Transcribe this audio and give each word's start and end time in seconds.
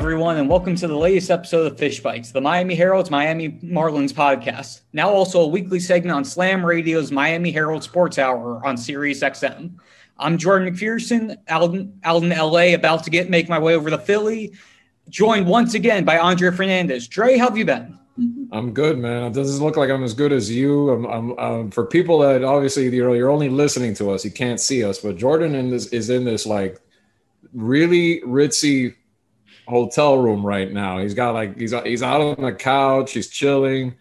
everyone, 0.00 0.38
and 0.38 0.48
welcome 0.48 0.74
to 0.74 0.88
the 0.88 0.96
latest 0.96 1.30
episode 1.30 1.70
of 1.70 1.78
Fish 1.78 2.00
Bites, 2.00 2.32
the 2.32 2.40
Miami 2.40 2.74
Herald's 2.74 3.10
Miami 3.10 3.50
Marlins 3.62 4.14
podcast. 4.14 4.80
Now, 4.94 5.10
also 5.10 5.42
a 5.42 5.46
weekly 5.46 5.78
segment 5.78 6.16
on 6.16 6.24
Slam 6.24 6.64
Radio's 6.64 7.12
Miami 7.12 7.50
Herald 7.50 7.84
Sports 7.84 8.18
Hour 8.18 8.66
on 8.66 8.78
Sirius 8.78 9.20
XM. 9.20 9.74
I'm 10.18 10.38
Jordan 10.38 10.74
McPherson, 10.74 11.36
out 11.48 11.74
in, 11.74 12.30
LA, 12.30 12.72
about 12.72 13.04
to 13.04 13.10
get 13.10 13.28
make 13.28 13.50
my 13.50 13.58
way 13.58 13.74
over 13.74 13.90
to 13.90 13.98
Philly, 13.98 14.54
joined 15.10 15.46
once 15.46 15.74
again 15.74 16.06
by 16.06 16.18
Andre 16.18 16.50
Fernandez. 16.50 17.06
Dre, 17.06 17.36
how 17.36 17.50
have 17.50 17.58
you 17.58 17.66
been? 17.66 17.98
I'm 18.52 18.72
good, 18.72 18.96
man. 18.96 19.24
It 19.24 19.34
doesn't 19.34 19.62
look 19.62 19.76
like 19.76 19.90
I'm 19.90 20.02
as 20.02 20.14
good 20.14 20.32
as 20.32 20.50
you. 20.50 20.88
I'm, 20.88 21.04
I'm 21.04 21.38
um, 21.38 21.70
for 21.70 21.84
people 21.84 22.20
that 22.20 22.42
obviously 22.42 22.88
you 22.88 23.04
know 23.04 23.12
you're 23.12 23.30
only 23.30 23.50
listening 23.50 23.92
to 23.96 24.12
us, 24.12 24.24
you 24.24 24.30
can't 24.30 24.60
see 24.60 24.82
us, 24.82 24.98
but 24.98 25.18
Jordan 25.18 25.54
in 25.54 25.68
this 25.68 25.88
is 25.88 26.08
in 26.08 26.24
this 26.24 26.46
like 26.46 26.80
really 27.52 28.22
ritzy 28.22 28.94
hotel 29.70 30.18
room 30.18 30.44
right 30.44 30.70
now. 30.70 30.98
He's 30.98 31.14
got 31.14 31.34
like 31.34 31.58
he's 31.58 31.72
he's 31.84 32.02
out 32.02 32.20
on 32.20 32.42
the 32.42 32.52
couch. 32.52 33.12
He's 33.12 33.28
chilling. 33.28 33.94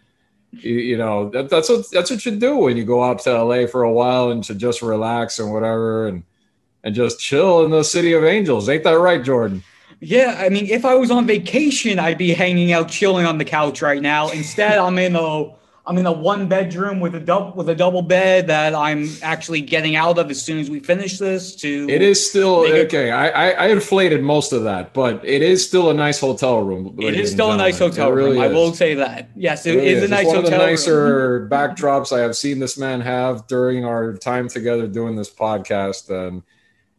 You, 0.51 0.97
know 0.97 1.29
that, 1.29 1.47
that's 1.49 1.69
what 1.69 1.89
that's 1.91 2.09
what 2.09 2.25
you 2.25 2.35
do 2.35 2.57
when 2.57 2.75
you 2.75 2.83
go 2.83 3.03
out 3.03 3.19
to 3.19 3.43
LA 3.43 3.67
for 3.67 3.83
a 3.83 3.91
while 3.91 4.31
and 4.31 4.43
to 4.45 4.55
just 4.55 4.81
relax 4.81 5.37
and 5.37 5.53
whatever 5.53 6.07
and 6.07 6.23
and 6.83 6.95
just 6.95 7.19
chill 7.19 7.63
in 7.65 7.71
the 7.71 7.83
city 7.83 8.13
of 8.13 8.23
angels. 8.23 8.67
Ain't 8.67 8.83
that 8.83 8.97
right, 8.97 9.23
Jordan? 9.23 9.63
Yeah, 10.01 10.37
I 10.39 10.49
mean, 10.49 10.65
if 10.65 10.85
I 10.85 10.95
was 10.95 11.11
on 11.11 11.27
vacation, 11.27 11.99
I'd 11.99 12.17
be 12.17 12.33
hanging 12.33 12.71
out, 12.71 12.87
chilling 12.87 13.25
on 13.25 13.37
the 13.37 13.45
couch 13.45 13.81
right 13.81 14.01
now. 14.01 14.29
Instead, 14.29 14.77
I'm 14.77 14.97
in 14.97 15.15
a 15.15 15.53
I'm 15.89 15.97
in 15.97 16.05
a 16.05 16.11
one 16.11 16.47
bedroom 16.47 16.99
with 16.99 17.15
a 17.15 17.19
double 17.19 17.51
with 17.53 17.67
a 17.67 17.73
double 17.73 18.03
bed 18.03 18.45
that 18.45 18.75
I'm 18.75 19.09
actually 19.23 19.61
getting 19.61 19.95
out 19.95 20.19
of 20.19 20.29
as 20.29 20.39
soon 20.39 20.59
as 20.59 20.69
we 20.69 20.79
finish 20.81 21.17
this. 21.17 21.55
To 21.55 21.89
it 21.89 22.03
is 22.03 22.29
still 22.29 22.57
okay. 22.57 23.09
I, 23.09 23.29
I, 23.29 23.49
I 23.49 23.67
inflated 23.69 24.21
most 24.21 24.53
of 24.53 24.65
that, 24.65 24.93
but 24.93 25.25
it 25.25 25.41
is 25.41 25.67
still 25.67 25.89
a 25.89 25.93
nice 25.95 26.19
hotel 26.19 26.61
room. 26.61 26.95
It 26.99 27.15
is 27.15 27.31
still 27.31 27.53
a 27.53 27.57
nice 27.57 27.79
hotel 27.79 28.11
really 28.11 28.33
room. 28.33 28.43
Is. 28.43 28.51
I 28.51 28.53
will 28.53 28.71
say 28.75 28.93
that. 28.93 29.31
Yes, 29.35 29.65
it, 29.65 29.77
it 29.77 29.83
is, 29.83 30.03
is 30.03 30.11
a 30.11 30.13
nice 30.13 30.27
one 30.27 30.35
hotel. 30.35 30.51
One 30.51 30.53
of 30.53 30.59
the 30.59 30.71
nicer 30.71 31.39
room. 31.39 31.49
backdrops 31.49 32.15
I 32.15 32.21
have 32.21 32.37
seen 32.37 32.59
this 32.59 32.77
man 32.77 33.01
have 33.01 33.47
during 33.47 33.83
our 33.83 34.13
time 34.13 34.47
together 34.47 34.85
doing 34.85 35.15
this 35.15 35.31
podcast. 35.31 36.11
And 36.11 36.43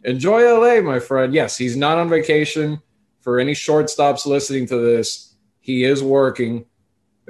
enjoy 0.02 0.52
LA, 0.52 0.80
my 0.80 0.98
friend. 0.98 1.32
Yes, 1.32 1.56
he's 1.56 1.76
not 1.76 1.96
on 1.96 2.08
vacation. 2.08 2.82
For 3.20 3.38
any 3.38 3.52
shortstops 3.52 4.26
listening 4.26 4.66
to 4.66 4.78
this, 4.78 5.32
he 5.60 5.84
is 5.84 6.02
working 6.02 6.64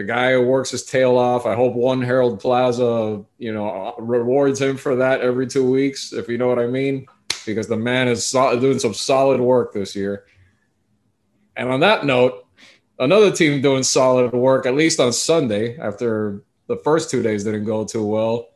the 0.01 0.07
guy 0.07 0.33
who 0.33 0.41
works 0.41 0.71
his 0.71 0.83
tail 0.83 1.19
off. 1.19 1.45
I 1.45 1.55
hope 1.55 1.75
One 1.75 2.01
Herald 2.01 2.41
Plaza, 2.41 3.23
you 3.37 3.53
know, 3.53 3.95
rewards 3.99 4.59
him 4.59 4.79
for 4.79 4.97
that 4.97 5.21
every 5.21 5.47
two 5.47 5.71
weeks, 5.71 6.15
if 6.15 6.27
you 6.27 6.39
know 6.39 6.49
what 6.49 6.59
I 6.59 6.69
mean, 6.69 7.07
because 7.45 7.69
the 7.69 7.77
man 7.77 8.09
is 8.09 8.25
so- 8.25 8.59
doing 8.59 8.79
some 8.79 8.95
solid 8.95 9.43
work 9.43 9.75
this 9.75 9.95
year. 9.95 10.25
And 11.55 11.69
on 11.69 11.81
that 11.81 12.07
note, 12.07 12.47
another 12.99 13.31
team 13.31 13.61
doing 13.61 13.83
solid 13.83 14.33
work, 14.33 14.65
at 14.65 14.75
least 14.75 15.01
on 15.01 15.13
Sunday, 15.13 15.77
after 15.77 16.45
the 16.67 16.77
first 16.77 17.11
two 17.11 17.23
days 17.23 17.45
didn't 17.45 17.67
go 17.67 17.85
too 17.85 18.07
well. 18.07 18.49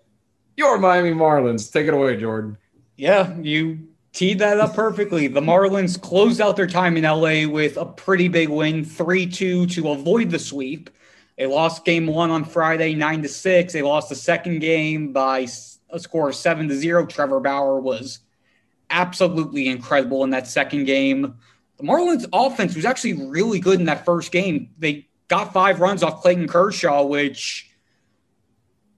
Your 0.56 0.78
Miami 0.78 1.12
Marlins. 1.12 1.70
Take 1.70 1.88
it 1.88 1.92
away, 1.92 2.16
Jordan. 2.16 2.56
Yeah, 2.96 3.36
you 3.36 3.80
teed 4.14 4.38
that 4.38 4.60
up 4.60 4.74
perfectly. 4.74 5.26
The 5.26 5.42
Marlins 5.42 6.00
closed 6.00 6.40
out 6.40 6.56
their 6.56 6.66
time 6.66 6.96
in 6.96 7.04
LA 7.04 7.46
with 7.46 7.76
a 7.76 7.84
pretty 7.84 8.28
big 8.28 8.48
win, 8.48 8.82
3 8.82 9.26
2 9.26 9.66
to 9.66 9.90
avoid 9.90 10.30
the 10.30 10.38
sweep. 10.38 10.88
They 11.36 11.46
lost 11.46 11.84
game 11.84 12.06
one 12.06 12.30
on 12.30 12.44
Friday, 12.44 12.94
nine 12.94 13.22
to 13.22 13.28
six. 13.28 13.72
They 13.72 13.82
lost 13.82 14.08
the 14.08 14.14
second 14.14 14.60
game 14.60 15.12
by 15.12 15.46
a 15.90 15.98
score 15.98 16.28
of 16.28 16.34
seven 16.34 16.68
to 16.68 16.74
zero. 16.74 17.06
Trevor 17.06 17.40
Bauer 17.40 17.80
was 17.80 18.20
absolutely 18.90 19.68
incredible 19.68 20.22
in 20.24 20.30
that 20.30 20.46
second 20.46 20.84
game. 20.84 21.34
The 21.78 21.84
Marlins 21.84 22.26
offense 22.32 22.76
was 22.76 22.84
actually 22.84 23.14
really 23.14 23.58
good 23.58 23.80
in 23.80 23.86
that 23.86 24.04
first 24.04 24.30
game. 24.30 24.70
They 24.78 25.08
got 25.28 25.52
five 25.52 25.80
runs 25.80 26.02
off 26.02 26.22
Clayton 26.22 26.46
Kershaw, 26.46 27.04
which 27.04 27.68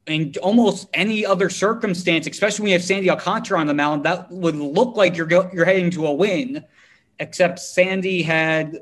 in 0.07 0.35
almost 0.43 0.89
any 0.93 1.25
other 1.25 1.49
circumstance, 1.49 2.27
especially 2.27 2.65
when 2.65 2.71
you 2.71 2.79
have 2.79 2.85
Sandy 2.85 3.11
Alcantara 3.11 3.59
on 3.59 3.67
the 3.67 3.75
mound, 3.75 4.05
that 4.05 4.31
would 4.31 4.57
look 4.57 4.97
like 4.97 5.17
you're 5.17 5.29
you're 5.53 5.65
heading 5.65 5.91
to 5.93 6.07
a 6.07 6.13
win. 6.13 6.65
Except 7.19 7.59
Sandy 7.59 8.23
had 8.23 8.81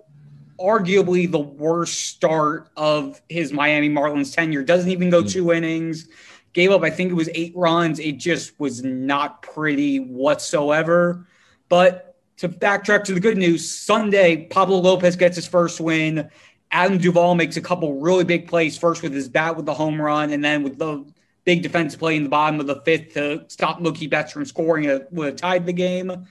arguably 0.61 1.31
the 1.31 1.39
worst 1.39 2.05
start 2.05 2.71
of 2.77 3.21
his 3.29 3.53
Miami 3.53 3.91
Marlins 3.91 4.35
tenure. 4.35 4.63
Doesn't 4.63 4.91
even 4.91 5.11
go 5.11 5.23
hmm. 5.23 5.29
two 5.29 5.53
innings. 5.53 6.09
Gave 6.53 6.71
up, 6.71 6.83
I 6.83 6.91
think 6.91 7.11
it 7.11 7.15
was 7.15 7.29
eight 7.35 7.53
runs. 7.57 7.99
It 7.99 8.13
just 8.13 8.59
was 8.61 8.85
not 8.85 9.43
pretty 9.43 9.99
whatsoever. 9.99 11.27
But 11.69 12.17
to 12.37 12.49
backtrack 12.49 13.05
to 13.05 13.15
the 13.15 13.21
good 13.21 13.37
news, 13.37 13.69
Sunday, 13.69 14.47
Pablo 14.47 14.79
Lopez 14.79 15.17
gets 15.17 15.37
his 15.37 15.49
first 15.49 15.81
win. 15.81 16.31
Adam 16.71 16.99
Duvall 16.99 17.35
makes 17.35 17.57
a 17.57 17.61
couple 17.61 18.01
really 18.01 18.25
big 18.25 18.49
plays, 18.49 18.79
first 18.79 19.03
with 19.03 19.13
his 19.13 19.29
bat 19.29 19.57
with 19.57 19.67
the 19.67 19.75
home 19.75 20.01
run, 20.01 20.31
and 20.33 20.45
then 20.45 20.63
with 20.63 20.79
the 20.79 21.05
big 21.45 21.63
defensive 21.63 22.01
play 22.01 22.17
in 22.17 22.25
the 22.25 22.29
bottom 22.29 22.59
of 22.59 22.67
the 22.67 22.81
fifth 22.83 23.15
to 23.15 23.45
stop 23.49 23.81
Mookie 23.81 24.09
Betts 24.09 24.33
from 24.33 24.45
scoring 24.45 24.85
it 24.85 25.09
would 25.13 25.27
have 25.27 25.37
tied 25.37 25.67
the 25.67 25.73
game. 25.73 26.27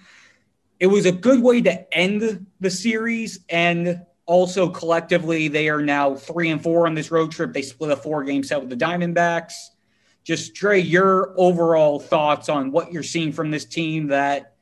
It 0.79 0.87
was 0.87 1.05
a 1.05 1.11
good 1.11 1.41
way 1.41 1.61
to 1.61 1.93
end 1.97 2.45
the 2.59 2.69
series, 2.69 3.39
and 3.47 4.05
also, 4.25 4.69
collectively, 4.69 5.47
they 5.47 5.69
are 5.69 5.81
now 5.81 6.15
three 6.15 6.49
and 6.49 6.61
four 6.61 6.87
on 6.87 6.95
this 6.95 7.11
road 7.11 7.31
trip. 7.31 7.53
They 7.53 7.61
split 7.61 7.91
a 7.91 7.95
four 7.95 8.23
game 8.23 8.43
set 8.43 8.61
with 8.61 8.69
the 8.69 8.77
Diamondbacks. 8.77 9.53
Just, 10.23 10.53
Dre, 10.53 10.79
your 10.79 11.33
overall 11.37 11.99
thoughts 11.99 12.47
on 12.47 12.71
what 12.71 12.93
you're 12.93 13.03
seeing 13.03 13.33
from 13.33 13.51
this 13.51 13.65
team 13.65 14.07
that 14.07 14.53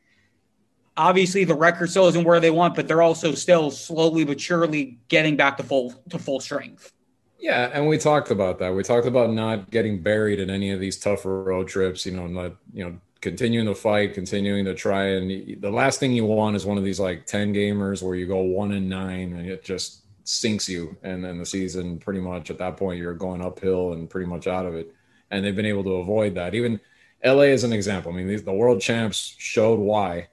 obviously 0.98 1.44
the 1.44 1.54
record 1.54 1.90
still 1.90 2.08
isn't 2.08 2.24
where 2.24 2.40
they 2.40 2.50
want, 2.50 2.76
but 2.76 2.88
they're 2.88 3.04
also 3.04 3.34
still 3.34 3.70
slowly 3.70 4.26
but 4.26 4.42
surely 4.42 5.00
getting 5.08 5.36
back 5.36 5.58
to 5.58 5.64
full 5.64 5.94
to 6.10 6.18
full 6.18 6.40
strength. 6.40 6.92
Yeah, 7.40 7.70
and 7.74 7.88
we 7.88 7.98
talked 7.98 8.30
about 8.30 8.60
that. 8.60 8.74
We 8.76 8.84
talked 8.84 9.08
about 9.08 9.32
not 9.32 9.72
getting 9.72 10.02
buried 10.02 10.40
in 10.40 10.50
any 10.50 10.72
of 10.72 10.80
these 10.80 10.98
tougher 10.98 11.44
road 11.44 11.68
trips, 11.68 12.06
you 12.06 12.12
know, 12.12 12.28
not, 12.28 12.56
you 12.74 12.84
know, 12.84 13.00
continuing 13.22 13.68
to 13.68 13.76
fight, 13.76 14.14
continuing 14.14 14.66
to 14.66 14.74
try. 14.74 15.06
And 15.06 15.62
the 15.62 15.72
last 15.72 16.00
thing 16.00 16.12
you 16.12 16.26
want 16.26 16.56
is 16.56 16.66
one 16.66 16.78
of 16.78 16.84
these 16.84 17.00
like 17.00 17.26
10 17.26 17.54
gamers 17.54 18.02
where 18.02 18.16
you 18.16 18.26
go 18.26 18.42
one 18.42 18.72
and 18.74 18.90
nine 18.90 19.34
and 19.34 19.48
it 19.48 19.64
just 19.64 20.02
sinks 20.24 20.68
you. 20.68 20.98
And 21.04 21.24
then 21.24 21.38
the 21.38 21.46
season, 21.46 22.00
pretty 22.00 22.20
much 22.20 22.50
at 22.50 22.58
that 22.58 22.78
point, 22.78 23.00
you're 23.00 23.14
going 23.14 23.42
uphill 23.42 23.94
and 23.94 24.10
pretty 24.10 24.28
much 24.28 24.48
out 24.48 24.66
of 24.66 24.76
it. 24.76 24.94
And 25.30 25.46
they've 25.46 25.56
been 25.56 25.66
able 25.66 25.84
to 25.84 25.96
avoid 25.98 26.36
that. 26.36 26.56
Even 26.56 26.80
LA 27.24 27.44
is 27.44 27.64
an 27.64 27.74
example. 27.74 28.12
I 28.12 28.16
mean, 28.16 28.44
the 28.44 28.52
world 28.52 28.82
champs 28.82 29.36
showed 29.38 29.80
why 29.80 30.28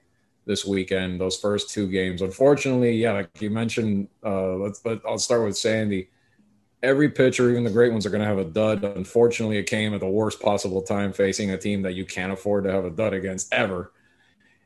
this 0.46 0.64
weekend, 0.64 1.20
those 1.20 1.38
first 1.38 1.70
two 1.70 1.86
games. 1.88 2.22
Unfortunately, 2.22 2.92
yeah, 2.96 3.12
like 3.12 3.28
you 3.40 3.50
mentioned, 3.50 4.08
uh, 4.24 4.54
let's, 4.54 4.82
let, 4.84 5.00
I'll 5.06 5.18
start 5.18 5.44
with 5.44 5.58
Sandy 5.58 6.08
every 6.82 7.10
pitcher, 7.10 7.50
even 7.50 7.64
the 7.64 7.70
great 7.70 7.92
ones, 7.92 8.06
are 8.06 8.10
going 8.10 8.22
to 8.22 8.28
have 8.28 8.38
a 8.38 8.44
dud. 8.44 8.84
Unfortunately, 8.84 9.58
it 9.58 9.64
came 9.64 9.94
at 9.94 10.00
the 10.00 10.08
worst 10.08 10.40
possible 10.40 10.82
time 10.82 11.12
facing 11.12 11.50
a 11.50 11.58
team 11.58 11.82
that 11.82 11.94
you 11.94 12.04
can't 12.04 12.32
afford 12.32 12.64
to 12.64 12.72
have 12.72 12.84
a 12.84 12.90
dud 12.90 13.12
against 13.12 13.52
ever. 13.52 13.92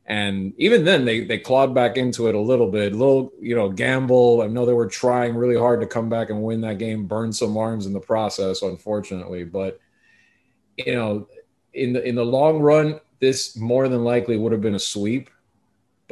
And 0.04 0.52
even 0.58 0.84
then, 0.84 1.04
they 1.04 1.24
they 1.24 1.38
clawed 1.38 1.74
back 1.74 1.96
into 1.96 2.26
it 2.26 2.34
a 2.34 2.40
little 2.40 2.70
bit, 2.70 2.92
a 2.92 2.96
little 2.96 3.32
you 3.40 3.54
know 3.54 3.68
gamble. 3.68 4.42
I 4.42 4.48
know 4.48 4.66
they 4.66 4.72
were 4.72 4.88
trying 4.88 5.36
really 5.36 5.56
hard 5.56 5.80
to 5.80 5.86
come 5.86 6.08
back 6.08 6.28
and 6.28 6.42
win 6.42 6.60
that 6.62 6.78
game, 6.78 7.06
burn 7.06 7.32
some 7.32 7.56
arms 7.56 7.86
in 7.86 7.92
the 7.92 8.00
process, 8.00 8.62
unfortunately. 8.62 9.44
But 9.44 9.78
you 10.76 10.94
know, 10.94 11.28
in 11.72 11.92
the 11.92 12.02
in 12.02 12.16
the 12.16 12.24
long 12.24 12.58
run, 12.58 13.00
this 13.20 13.56
more 13.56 13.88
than 13.88 14.02
likely 14.02 14.36
would 14.36 14.50
have 14.50 14.60
been 14.60 14.74
a 14.74 14.80
sweep 14.80 15.30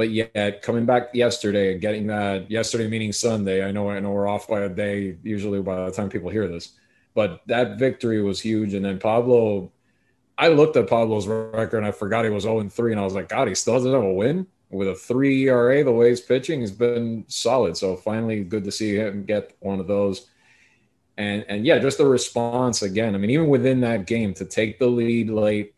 but 0.00 0.08
yet 0.08 0.62
coming 0.62 0.86
back 0.86 1.10
yesterday 1.12 1.72
and 1.72 1.80
getting 1.82 2.06
that 2.06 2.50
yesterday 2.50 2.88
meaning 2.88 3.12
Sunday, 3.12 3.62
I 3.62 3.70
know 3.70 3.90
I 3.90 4.00
know 4.00 4.12
we're 4.12 4.26
off 4.26 4.48
by 4.48 4.60
a 4.60 4.68
day 4.70 5.18
usually 5.22 5.60
by 5.60 5.84
the 5.84 5.90
time 5.90 6.08
people 6.08 6.30
hear 6.30 6.48
this, 6.48 6.72
but 7.12 7.42
that 7.48 7.78
victory 7.78 8.22
was 8.22 8.40
huge. 8.40 8.72
And 8.72 8.82
then 8.82 8.98
Pablo, 8.98 9.70
I 10.38 10.48
looked 10.48 10.78
at 10.78 10.88
Pablo's 10.88 11.26
record 11.26 11.76
and 11.76 11.86
I 11.86 11.90
forgot 11.90 12.24
he 12.24 12.30
was 12.30 12.44
0 12.44 12.66
3, 12.66 12.92
and 12.92 12.98
I 12.98 13.04
was 13.04 13.12
like, 13.12 13.28
God, 13.28 13.46
he 13.48 13.54
still 13.54 13.74
doesn't 13.74 13.92
have 13.92 14.02
a 14.02 14.10
win 14.10 14.46
with 14.70 14.88
a 14.88 14.94
three 14.94 15.46
ERA. 15.46 15.84
The 15.84 15.92
way 15.92 16.08
he's 16.08 16.22
pitching 16.22 16.62
has 16.62 16.72
been 16.72 17.26
solid. 17.28 17.76
So 17.76 17.94
finally, 17.94 18.42
good 18.42 18.64
to 18.64 18.72
see 18.72 18.96
him 18.96 19.26
get 19.26 19.54
one 19.60 19.80
of 19.80 19.86
those. 19.86 20.30
And 21.18 21.44
and 21.46 21.66
yeah, 21.66 21.78
just 21.78 21.98
the 21.98 22.06
response 22.06 22.80
again. 22.80 23.14
I 23.14 23.18
mean, 23.18 23.28
even 23.28 23.48
within 23.48 23.82
that 23.82 24.06
game 24.06 24.32
to 24.32 24.46
take 24.46 24.78
the 24.78 24.86
lead 24.86 25.28
late 25.28 25.74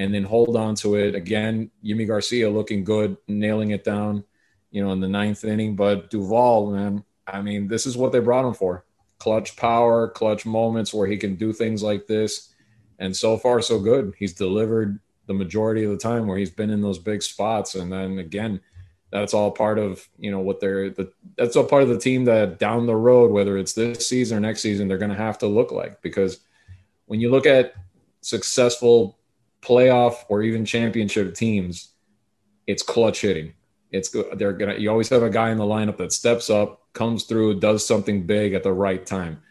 and 0.00 0.14
then 0.14 0.24
hold 0.24 0.56
on 0.56 0.74
to 0.74 0.94
it. 0.94 1.14
Again, 1.14 1.70
Yimi 1.84 2.06
Garcia 2.06 2.48
looking 2.48 2.84
good, 2.84 3.18
nailing 3.28 3.72
it 3.72 3.84
down, 3.84 4.24
you 4.70 4.82
know, 4.82 4.92
in 4.92 5.00
the 5.00 5.08
ninth 5.08 5.44
inning. 5.44 5.76
But 5.76 6.08
Duvall, 6.08 6.70
man, 6.70 7.04
I 7.26 7.42
mean, 7.42 7.68
this 7.68 7.84
is 7.84 7.98
what 7.98 8.10
they 8.10 8.18
brought 8.18 8.46
him 8.46 8.54
for. 8.54 8.86
Clutch 9.18 9.56
power, 9.56 10.08
clutch 10.08 10.46
moments 10.46 10.94
where 10.94 11.06
he 11.06 11.18
can 11.18 11.34
do 11.36 11.52
things 11.52 11.82
like 11.82 12.06
this. 12.06 12.54
And 12.98 13.14
so 13.14 13.36
far, 13.36 13.60
so 13.60 13.78
good. 13.78 14.14
He's 14.18 14.32
delivered 14.32 14.98
the 15.26 15.34
majority 15.34 15.84
of 15.84 15.90
the 15.90 15.98
time 15.98 16.26
where 16.26 16.38
he's 16.38 16.50
been 16.50 16.70
in 16.70 16.80
those 16.80 16.98
big 16.98 17.22
spots. 17.22 17.74
And 17.74 17.92
then 17.92 18.20
again, 18.20 18.58
that's 19.10 19.34
all 19.34 19.50
part 19.50 19.78
of 19.78 20.08
you 20.18 20.30
know 20.30 20.40
what 20.40 20.60
they're 20.60 20.88
the, 20.88 21.12
that's 21.36 21.56
all 21.56 21.64
part 21.64 21.82
of 21.82 21.90
the 21.90 21.98
team 21.98 22.24
that 22.24 22.60
down 22.60 22.86
the 22.86 22.94
road 22.94 23.32
whether 23.32 23.58
it's 23.58 23.72
this 23.72 24.08
season 24.08 24.38
or 24.38 24.40
next 24.40 24.60
season 24.60 24.86
they're 24.86 24.98
going 24.98 25.10
to 25.10 25.16
have 25.16 25.36
to 25.36 25.48
look 25.48 25.72
like 25.72 26.00
because 26.00 26.38
when 27.06 27.18
you 27.18 27.28
look 27.28 27.44
at 27.44 27.74
successful 28.20 29.18
playoff 29.62 30.16
or 30.28 30.42
even 30.42 30.64
championship 30.64 31.34
teams, 31.34 31.92
it's 32.66 32.82
clutch 32.82 33.22
hitting. 33.22 33.54
It's 33.90 34.14
they're 34.34 34.52
gonna. 34.52 34.76
You 34.76 34.90
always 34.90 35.08
have 35.08 35.22
a 35.22 35.30
guy 35.30 35.50
in 35.50 35.58
the 35.58 35.64
lineup 35.64 35.96
that 35.96 36.12
steps 36.12 36.48
up 36.48 36.80
comes 36.92 37.24
through, 37.24 37.60
does 37.60 37.86
something 37.86 38.26
big 38.26 38.52
at 38.54 38.62
the 38.62 38.72
right 38.72 39.04
time. 39.04 39.42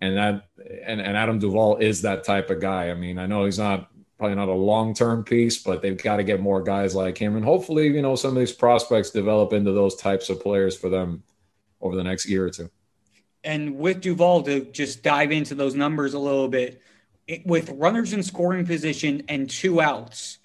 And 0.00 0.16
that 0.16 0.48
and, 0.86 1.00
and 1.00 1.16
Adam 1.16 1.38
Duvall 1.38 1.76
is 1.76 2.02
that 2.02 2.24
type 2.24 2.50
of 2.50 2.60
guy. 2.60 2.90
I 2.90 2.94
mean, 2.94 3.18
I 3.18 3.26
know 3.26 3.44
he's 3.44 3.58
not 3.58 3.90
probably 4.18 4.36
not 4.36 4.48
a 4.48 4.52
long-term 4.52 5.24
piece, 5.24 5.62
but 5.62 5.82
they've 5.82 6.02
got 6.02 6.16
to 6.16 6.24
get 6.24 6.40
more 6.40 6.62
guys 6.62 6.94
like 6.94 7.18
him. 7.18 7.36
And 7.36 7.44
hopefully, 7.44 7.88
you 7.88 8.00
know, 8.00 8.16
some 8.16 8.30
of 8.30 8.36
these 8.36 8.52
prospects 8.52 9.10
develop 9.10 9.52
into 9.52 9.72
those 9.72 9.94
types 9.96 10.30
of 10.30 10.40
players 10.40 10.74
for 10.74 10.88
them 10.88 11.22
over 11.82 11.96
the 11.96 12.04
next 12.04 12.26
year 12.26 12.46
or 12.46 12.50
two. 12.50 12.70
And 13.44 13.76
with 13.76 14.00
Duvall 14.00 14.42
to 14.44 14.64
just 14.72 15.02
dive 15.02 15.32
into 15.32 15.54
those 15.54 15.74
numbers 15.74 16.14
a 16.14 16.18
little 16.18 16.48
bit, 16.48 16.80
it, 17.26 17.46
with 17.46 17.70
runners 17.70 18.12
in 18.12 18.22
scoring 18.22 18.66
position 18.66 19.22
and 19.28 19.48
two 19.48 19.80
outs, 19.80 20.38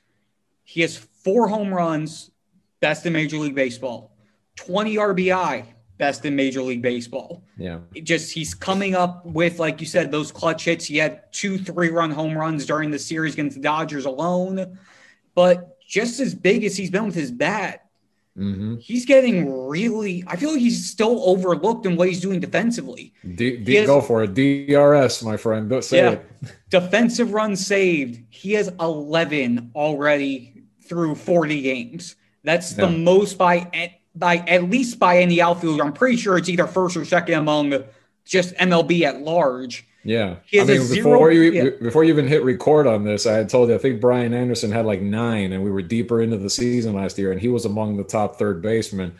he 0.63 0.81
has 0.81 0.97
four 0.97 1.47
home 1.47 1.73
runs, 1.73 2.31
best 2.79 3.05
in 3.05 3.13
Major 3.13 3.37
League 3.37 3.55
Baseball, 3.55 4.11
20 4.55 4.95
RBI, 4.95 5.65
best 5.97 6.25
in 6.25 6.35
Major 6.35 6.63
League 6.63 6.81
Baseball. 6.81 7.43
Yeah. 7.57 7.79
It 7.93 8.05
just 8.05 8.33
he's 8.33 8.55
coming 8.55 8.95
up 8.95 9.23
with, 9.25 9.59
like 9.59 9.79
you 9.79 9.85
said, 9.85 10.11
those 10.11 10.31
clutch 10.31 10.65
hits. 10.65 10.85
He 10.85 10.97
had 10.97 11.31
two 11.31 11.57
three 11.59 11.89
run 11.89 12.09
home 12.09 12.35
runs 12.35 12.65
during 12.65 12.89
the 12.89 12.99
series 12.99 13.33
against 13.33 13.57
the 13.57 13.61
Dodgers 13.61 14.05
alone. 14.05 14.79
But 15.35 15.77
just 15.87 16.19
as 16.19 16.33
big 16.33 16.63
as 16.63 16.75
he's 16.75 16.89
been 16.89 17.05
with 17.05 17.15
his 17.15 17.31
bat, 17.31 17.85
mm-hmm. 18.35 18.77
he's 18.77 19.05
getting 19.05 19.67
really, 19.67 20.23
I 20.25 20.37
feel 20.37 20.51
like 20.51 20.59
he's 20.59 20.89
still 20.89 21.21
overlooked 21.29 21.85
in 21.85 21.95
what 21.95 22.07
he's 22.07 22.19
doing 22.19 22.39
defensively. 22.39 23.13
D- 23.35 23.57
D- 23.57 23.75
has, 23.75 23.85
go 23.85 24.01
for 24.01 24.23
it. 24.23 24.33
DRS, 24.33 25.21
my 25.23 25.37
friend. 25.37 25.69
Don't 25.69 25.83
say 25.83 25.97
yeah, 25.97 26.11
it. 26.11 26.25
defensive 26.71 27.33
runs 27.33 27.65
saved. 27.65 28.23
He 28.29 28.53
has 28.53 28.71
11 28.79 29.71
already 29.75 30.63
through 30.83 31.15
40 31.15 31.61
games. 31.61 32.15
That's 32.43 32.75
yeah. 32.75 32.85
the 32.85 32.91
most 32.91 33.37
by 33.37 33.93
by 34.15 34.37
at 34.37 34.63
least 34.63 34.97
by 34.97 35.19
any 35.19 35.39
outfielder. 35.39 35.83
I'm 35.83 35.93
pretty 35.93 36.17
sure 36.17 36.37
it's 36.37 36.49
either 36.49 36.67
first 36.67 36.97
or 36.97 37.05
second 37.05 37.35
among 37.35 37.83
just 38.25 38.55
MLB 38.55 39.03
at 39.03 39.21
large. 39.21 39.87
Yeah, 40.03 40.37
I 40.53 40.63
mean, 40.63 40.89
before 40.89 41.31
you 41.31 41.51
yeah. 41.51 41.69
before 41.79 42.03
you 42.03 42.11
even 42.11 42.27
hit 42.27 42.43
record 42.43 42.87
on 42.87 43.03
this, 43.03 43.27
I 43.27 43.33
had 43.33 43.49
told 43.49 43.69
you 43.69 43.75
I 43.75 43.77
think 43.77 44.01
Brian 44.01 44.33
Anderson 44.33 44.71
had 44.71 44.87
like 44.87 45.01
nine, 45.01 45.53
and 45.53 45.63
we 45.63 45.69
were 45.69 45.83
deeper 45.83 46.21
into 46.21 46.37
the 46.37 46.49
season 46.49 46.95
last 46.95 47.19
year, 47.19 47.31
and 47.31 47.39
he 47.39 47.49
was 47.49 47.65
among 47.65 47.97
the 47.97 48.03
top 48.03 48.37
third 48.37 48.63
basemen. 48.63 49.13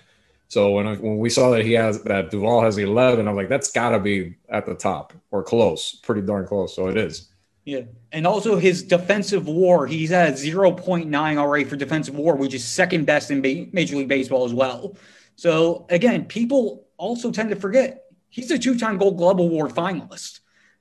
So 0.48 0.71
when 0.71 0.88
I, 0.88 0.95
when 0.95 1.19
we 1.19 1.30
saw 1.30 1.51
that 1.51 1.63
he 1.63 1.74
has 1.74 2.01
that 2.03 2.31
Duvall 2.31 2.63
has 2.63 2.77
11, 2.77 3.27
I'm 3.27 3.36
like, 3.36 3.48
that's 3.48 3.71
got 3.71 3.92
to 3.92 4.00
be 4.00 4.36
at 4.50 4.65
the 4.65 4.74
top 4.74 5.13
or 5.30 5.44
close, 5.44 5.95
pretty 5.95 6.21
darn 6.21 6.48
close. 6.48 6.75
So 6.75 6.88
it 6.88 6.98
is. 6.98 7.31
Yeah. 7.63 7.81
And 8.12 8.25
also 8.25 8.58
his 8.58 8.84
defensive 8.84 9.48
war, 9.48 9.86
he's 9.86 10.12
at 10.12 10.34
0.9 10.34 11.38
already 11.38 11.63
for 11.63 11.75
defensive 11.75 12.16
war, 12.16 12.36
which 12.36 12.54
is 12.54 12.66
second 12.66 13.06
best 13.06 13.30
in 13.30 13.42
Major 13.42 13.96
League 13.96 14.08
Baseball 14.08 14.46
as 14.46 14.54
well. 14.54 14.96
So 15.36 15.86
again, 15.90 16.25
people 16.25 16.88
also 16.98 17.31
tend 17.31 17.50
to 17.50 17.56
forget 17.56 18.06
he's 18.30 18.52
a 18.52 18.58
two-time 18.58 18.98
Gold 18.98 19.18
Glove 19.18 19.40
Award 19.40 19.72
finalist. 19.72 20.40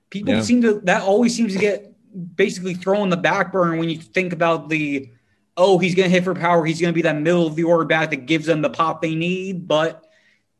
People 0.08 0.34
yeah. 0.34 0.42
seem 0.42 0.62
to 0.62 0.80
that 0.84 1.02
always 1.02 1.34
seems 1.34 1.52
to 1.52 1.58
get 1.58 1.92
basically 2.34 2.74
thrown 2.74 3.04
in 3.04 3.10
the 3.10 3.16
back 3.16 3.52
burner 3.52 3.76
when 3.76 3.88
you 3.88 3.98
think 3.98 4.32
about 4.32 4.68
the 4.68 5.10
oh 5.56 5.78
he's 5.78 5.94
going 5.94 6.08
to 6.08 6.12
hit 6.12 6.24
for 6.24 6.34
power, 6.34 6.64
he's 6.64 6.80
going 6.80 6.92
to 6.92 6.94
be 6.94 7.02
that 7.02 7.16
middle 7.20 7.46
of 7.46 7.54
the 7.54 7.64
order 7.64 7.84
bat 7.84 8.10
that 8.10 8.26
gives 8.26 8.46
them 8.46 8.62
the 8.62 8.70
pop 8.70 9.02
they 9.02 9.14
need, 9.14 9.68
but 9.68 10.04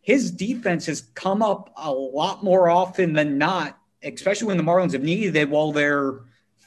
his 0.02 0.30
defense 0.30 0.86
has 0.86 1.00
come 1.14 1.42
up 1.42 1.72
a 1.76 1.90
lot 1.90 2.44
more 2.44 2.68
often 2.68 3.12
than 3.12 3.38
not 3.38 3.79
especially 4.02 4.46
when 4.46 4.56
the 4.56 4.62
Marlins 4.62 4.92
have 4.92 5.02
needed 5.02 5.36
it 5.36 5.48
while 5.48 5.72
they're 5.72 6.20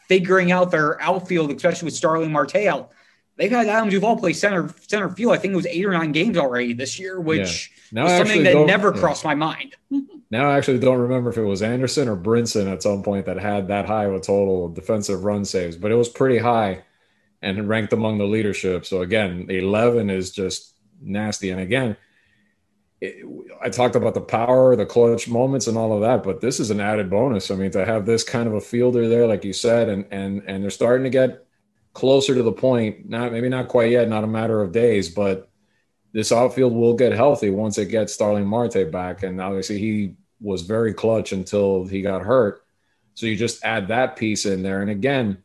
figuring 0.07 0.51
out 0.51 0.71
their 0.71 1.01
outfield, 1.01 1.51
especially 1.51 1.85
with 1.85 1.95
Starling 1.95 2.31
Marte 2.31 2.55
out. 2.55 2.91
They've 3.35 3.49
had 3.49 3.67
Adam 3.67 3.89
Duvall 3.89 4.17
play 4.17 4.33
center 4.33 4.73
center 4.87 5.09
field. 5.09 5.33
I 5.33 5.37
think 5.37 5.53
it 5.53 5.57
was 5.57 5.65
eight 5.65 5.85
or 5.85 5.91
nine 5.91 6.11
games 6.11 6.37
already 6.37 6.73
this 6.73 6.99
year, 6.99 7.19
which 7.19 7.71
yeah. 7.91 8.03
was 8.03 8.11
something 8.11 8.43
that 8.43 8.65
never 8.67 8.93
yeah. 8.93 8.99
crossed 8.99 9.25
my 9.25 9.33
mind. 9.33 9.75
now 10.29 10.49
I 10.49 10.57
actually 10.57 10.79
don't 10.79 10.99
remember 10.99 11.31
if 11.31 11.37
it 11.37 11.43
was 11.43 11.63
Anderson 11.63 12.07
or 12.07 12.15
Brinson 12.15 12.71
at 12.71 12.83
some 12.83 13.01
point 13.01 13.25
that 13.25 13.37
had 13.37 13.69
that 13.69 13.87
high 13.87 14.05
of 14.05 14.13
a 14.13 14.19
total 14.19 14.69
defensive 14.69 15.23
run 15.23 15.45
saves, 15.45 15.75
but 15.75 15.91
it 15.91 15.95
was 15.95 16.09
pretty 16.09 16.37
high 16.37 16.83
and 17.41 17.67
ranked 17.67 17.91
among 17.91 18.19
the 18.19 18.25
leadership. 18.25 18.85
So 18.85 19.01
again, 19.01 19.47
11 19.49 20.11
is 20.11 20.31
just 20.31 20.75
nasty. 21.01 21.49
And 21.49 21.59
again, 21.59 21.97
I 23.61 23.69
talked 23.69 23.95
about 23.95 24.13
the 24.13 24.21
power, 24.21 24.75
the 24.75 24.85
clutch 24.85 25.27
moments, 25.27 25.67
and 25.67 25.77
all 25.77 25.93
of 25.93 26.01
that, 26.01 26.23
but 26.23 26.41
this 26.41 26.59
is 26.59 26.69
an 26.69 26.79
added 26.79 27.09
bonus. 27.09 27.51
I 27.51 27.55
mean, 27.55 27.71
to 27.71 27.85
have 27.85 28.05
this 28.05 28.23
kind 28.23 28.47
of 28.47 28.53
a 28.53 28.61
fielder 28.61 29.07
there, 29.07 29.27
like 29.27 29.43
you 29.43 29.53
said, 29.53 29.89
and 29.89 30.05
and 30.11 30.43
and 30.47 30.63
they're 30.63 30.69
starting 30.69 31.03
to 31.03 31.09
get 31.09 31.45
closer 31.93 32.33
to 32.35 32.43
the 32.43 32.51
point. 32.51 33.09
Not 33.09 33.31
maybe 33.31 33.49
not 33.49 33.67
quite 33.67 33.91
yet, 33.91 34.09
not 34.09 34.23
a 34.23 34.27
matter 34.27 34.61
of 34.61 34.71
days, 34.71 35.09
but 35.09 35.49
this 36.13 36.31
outfield 36.31 36.73
will 36.73 36.93
get 36.95 37.11
healthy 37.11 37.49
once 37.49 37.77
it 37.77 37.87
gets 37.87 38.13
Starling 38.13 38.45
Marte 38.45 38.91
back. 38.91 39.23
And 39.23 39.41
obviously, 39.41 39.79
he 39.79 40.15
was 40.39 40.61
very 40.61 40.93
clutch 40.93 41.31
until 41.31 41.85
he 41.85 42.01
got 42.01 42.21
hurt. 42.21 42.63
So 43.15 43.25
you 43.25 43.35
just 43.35 43.63
add 43.63 43.89
that 43.89 44.15
piece 44.15 44.45
in 44.45 44.63
there, 44.63 44.81
and 44.81 44.89
again, 44.89 45.42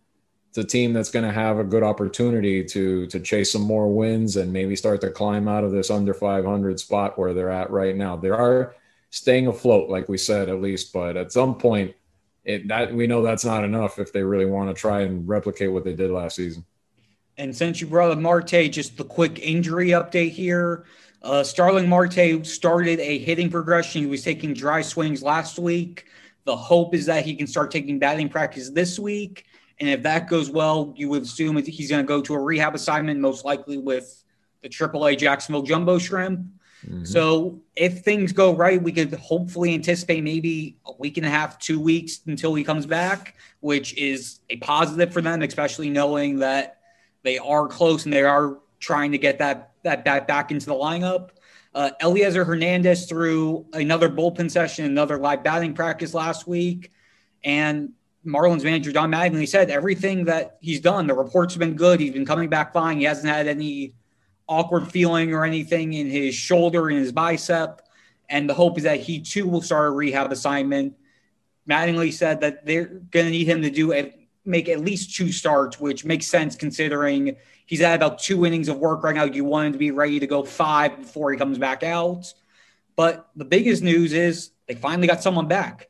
a 0.58 0.64
team 0.64 0.92
that's 0.92 1.10
going 1.10 1.24
to 1.24 1.32
have 1.32 1.58
a 1.58 1.64
good 1.64 1.82
opportunity 1.82 2.64
to 2.64 3.06
to 3.06 3.20
chase 3.20 3.52
some 3.52 3.62
more 3.62 3.92
wins 3.92 4.36
and 4.36 4.52
maybe 4.52 4.76
start 4.76 5.00
to 5.00 5.10
climb 5.10 5.48
out 5.48 5.64
of 5.64 5.72
this 5.72 5.90
under 5.90 6.12
500 6.12 6.78
spot 6.78 7.18
where 7.18 7.32
they're 7.32 7.50
at 7.50 7.70
right 7.70 7.96
now. 7.96 8.16
They 8.16 8.30
are 8.30 8.74
staying 9.10 9.46
afloat, 9.46 9.88
like 9.88 10.08
we 10.08 10.18
said, 10.18 10.48
at 10.48 10.60
least, 10.60 10.92
but 10.92 11.16
at 11.16 11.32
some 11.32 11.56
point, 11.56 11.94
it 12.44 12.68
that 12.68 12.92
we 12.92 13.06
know 13.06 13.22
that's 13.22 13.44
not 13.44 13.64
enough 13.64 13.98
if 13.98 14.12
they 14.12 14.22
really 14.22 14.46
want 14.46 14.74
to 14.74 14.78
try 14.78 15.02
and 15.02 15.26
replicate 15.28 15.72
what 15.72 15.84
they 15.84 15.94
did 15.94 16.10
last 16.10 16.36
season. 16.36 16.64
And 17.36 17.54
since 17.56 17.80
you 17.80 17.86
brought 17.86 18.10
up 18.10 18.18
Marte, 18.18 18.70
just 18.70 18.96
the 18.96 19.04
quick 19.04 19.38
injury 19.38 19.88
update 19.88 20.32
here. 20.32 20.84
Uh, 21.22 21.42
Starling 21.42 21.88
Marte 21.88 22.46
started 22.46 23.00
a 23.00 23.18
hitting 23.18 23.50
progression. 23.50 24.02
He 24.02 24.08
was 24.08 24.22
taking 24.22 24.54
dry 24.54 24.82
swings 24.82 25.22
last 25.22 25.58
week. 25.58 26.06
The 26.44 26.56
hope 26.56 26.94
is 26.94 27.06
that 27.06 27.24
he 27.24 27.34
can 27.34 27.46
start 27.46 27.70
taking 27.70 27.98
batting 27.98 28.28
practice 28.28 28.70
this 28.70 28.98
week. 28.98 29.44
And 29.80 29.88
if 29.88 30.02
that 30.02 30.28
goes 30.28 30.50
well, 30.50 30.92
you 30.96 31.08
would 31.08 31.22
assume 31.22 31.56
he's 31.56 31.90
going 31.90 32.04
to 32.04 32.08
go 32.08 32.20
to 32.22 32.34
a 32.34 32.38
rehab 32.38 32.74
assignment, 32.74 33.20
most 33.20 33.44
likely 33.44 33.78
with 33.78 34.24
the 34.62 34.68
AAA 34.68 35.18
Jacksonville 35.18 35.62
Jumbo 35.62 35.98
Shrimp. 35.98 36.40
Mm-hmm. 36.86 37.04
So 37.04 37.60
if 37.76 38.00
things 38.00 38.32
go 38.32 38.54
right, 38.54 38.82
we 38.82 38.92
could 38.92 39.14
hopefully 39.14 39.74
anticipate 39.74 40.22
maybe 40.22 40.76
a 40.86 40.92
week 40.98 41.16
and 41.16 41.26
a 41.26 41.30
half, 41.30 41.58
two 41.58 41.80
weeks 41.80 42.20
until 42.26 42.54
he 42.54 42.64
comes 42.64 42.86
back, 42.86 43.36
which 43.60 43.96
is 43.96 44.40
a 44.50 44.56
positive 44.56 45.12
for 45.12 45.20
them, 45.20 45.42
especially 45.42 45.90
knowing 45.90 46.38
that 46.40 46.78
they 47.22 47.38
are 47.38 47.66
close 47.66 48.04
and 48.04 48.12
they 48.12 48.22
are 48.22 48.58
trying 48.80 49.12
to 49.12 49.18
get 49.18 49.38
that 49.38 49.72
that 49.82 50.04
bat 50.04 50.26
back 50.26 50.50
into 50.50 50.66
the 50.66 50.74
lineup. 50.74 51.30
Uh, 51.74 51.90
Elieser 52.00 52.44
Hernandez 52.44 53.06
threw 53.06 53.66
another 53.72 54.08
bullpen 54.08 54.50
session, 54.50 54.84
another 54.84 55.18
live 55.18 55.42
batting 55.42 55.74
practice 55.74 56.14
last 56.14 56.46
week, 56.46 56.92
and 57.44 57.92
Marlins 58.28 58.62
manager 58.62 58.92
Don 58.92 59.10
Mattingly 59.10 59.48
said 59.48 59.70
everything 59.70 60.26
that 60.26 60.58
he's 60.60 60.80
done, 60.80 61.06
the 61.06 61.14
reports 61.14 61.54
have 61.54 61.60
been 61.60 61.74
good. 61.74 61.98
He's 61.98 62.12
been 62.12 62.26
coming 62.26 62.48
back 62.48 62.72
fine. 62.72 62.98
He 62.98 63.04
hasn't 63.04 63.26
had 63.26 63.46
any 63.46 63.94
awkward 64.46 64.90
feeling 64.90 65.32
or 65.32 65.44
anything 65.44 65.94
in 65.94 66.08
his 66.08 66.34
shoulder 66.34 66.88
and 66.88 66.98
his 66.98 67.10
bicep. 67.10 67.80
And 68.28 68.48
the 68.48 68.54
hope 68.54 68.76
is 68.76 68.84
that 68.84 69.00
he 69.00 69.20
too 69.20 69.48
will 69.48 69.62
start 69.62 69.88
a 69.88 69.90
rehab 69.90 70.30
assignment. 70.30 70.94
Mattingly 71.68 72.12
said 72.12 72.40
that 72.42 72.66
they're 72.66 72.86
going 72.86 73.26
to 73.26 73.32
need 73.32 73.46
him 73.46 73.62
to 73.62 73.70
do 73.70 73.92
it, 73.92 74.18
make 74.44 74.68
at 74.68 74.80
least 74.80 75.14
two 75.14 75.32
starts, 75.32 75.80
which 75.80 76.04
makes 76.04 76.26
sense 76.26 76.54
considering 76.54 77.36
he's 77.66 77.80
at 77.80 77.94
about 77.94 78.18
two 78.18 78.44
innings 78.44 78.68
of 78.68 78.78
work 78.78 79.02
right 79.02 79.14
now. 79.14 79.24
You 79.24 79.44
want 79.44 79.68
him 79.68 79.72
to 79.72 79.78
be 79.78 79.90
ready 79.90 80.20
to 80.20 80.26
go 80.26 80.44
five 80.44 80.98
before 80.98 81.32
he 81.32 81.38
comes 81.38 81.58
back 81.58 81.82
out. 81.82 82.32
But 82.96 83.28
the 83.36 83.44
biggest 83.44 83.82
news 83.82 84.12
is 84.12 84.50
they 84.66 84.74
finally 84.74 85.06
got 85.06 85.22
someone 85.22 85.46
back. 85.46 85.88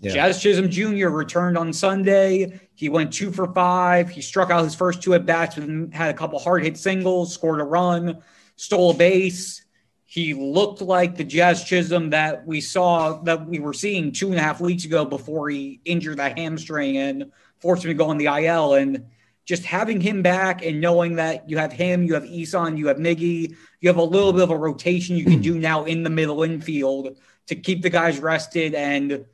Yeah. 0.00 0.12
Jazz 0.12 0.42
Chisholm 0.42 0.68
Jr. 0.70 1.08
returned 1.08 1.56
on 1.56 1.72
Sunday. 1.72 2.60
He 2.74 2.88
went 2.88 3.12
two 3.12 3.30
for 3.30 3.52
five. 3.52 4.10
He 4.10 4.20
struck 4.20 4.50
out 4.50 4.64
his 4.64 4.74
first 4.74 5.02
two 5.02 5.14
at 5.14 5.24
bats, 5.24 5.56
and 5.56 5.94
had 5.94 6.14
a 6.14 6.18
couple 6.18 6.38
hard 6.38 6.62
hit 6.62 6.76
singles, 6.76 7.32
scored 7.32 7.60
a 7.60 7.64
run, 7.64 8.22
stole 8.56 8.90
a 8.90 8.94
base. 8.94 9.64
He 10.04 10.34
looked 10.34 10.80
like 10.80 11.16
the 11.16 11.24
Jazz 11.24 11.64
Chisholm 11.64 12.10
that 12.10 12.46
we 12.46 12.60
saw 12.60 13.20
that 13.22 13.46
we 13.48 13.58
were 13.58 13.72
seeing 13.72 14.12
two 14.12 14.28
and 14.28 14.36
a 14.36 14.42
half 14.42 14.60
weeks 14.60 14.84
ago 14.84 15.04
before 15.04 15.48
he 15.48 15.80
injured 15.84 16.18
that 16.18 16.38
hamstring 16.38 16.98
and 16.98 17.32
forced 17.60 17.84
him 17.84 17.88
to 17.88 17.94
go 17.94 18.10
on 18.10 18.18
the 18.18 18.26
IL. 18.26 18.74
And 18.74 19.06
just 19.44 19.64
having 19.64 20.00
him 20.00 20.22
back 20.22 20.64
and 20.64 20.80
knowing 20.80 21.16
that 21.16 21.48
you 21.48 21.58
have 21.58 21.72
him, 21.72 22.04
you 22.04 22.14
have 22.14 22.24
Isan, 22.26 22.76
you 22.76 22.86
have 22.88 22.98
Miggy, 22.98 23.56
you 23.80 23.88
have 23.88 23.96
a 23.96 24.02
little 24.02 24.32
bit 24.32 24.42
of 24.42 24.50
a 24.50 24.56
rotation 24.56 25.16
you 25.16 25.24
can 25.24 25.40
do 25.40 25.54
hmm. 25.54 25.60
now 25.60 25.84
in 25.84 26.02
the 26.02 26.10
middle 26.10 26.42
infield 26.42 27.18
to 27.46 27.54
keep 27.54 27.82
the 27.82 27.90
guys 27.90 28.18
rested 28.20 28.74
and 28.74 29.24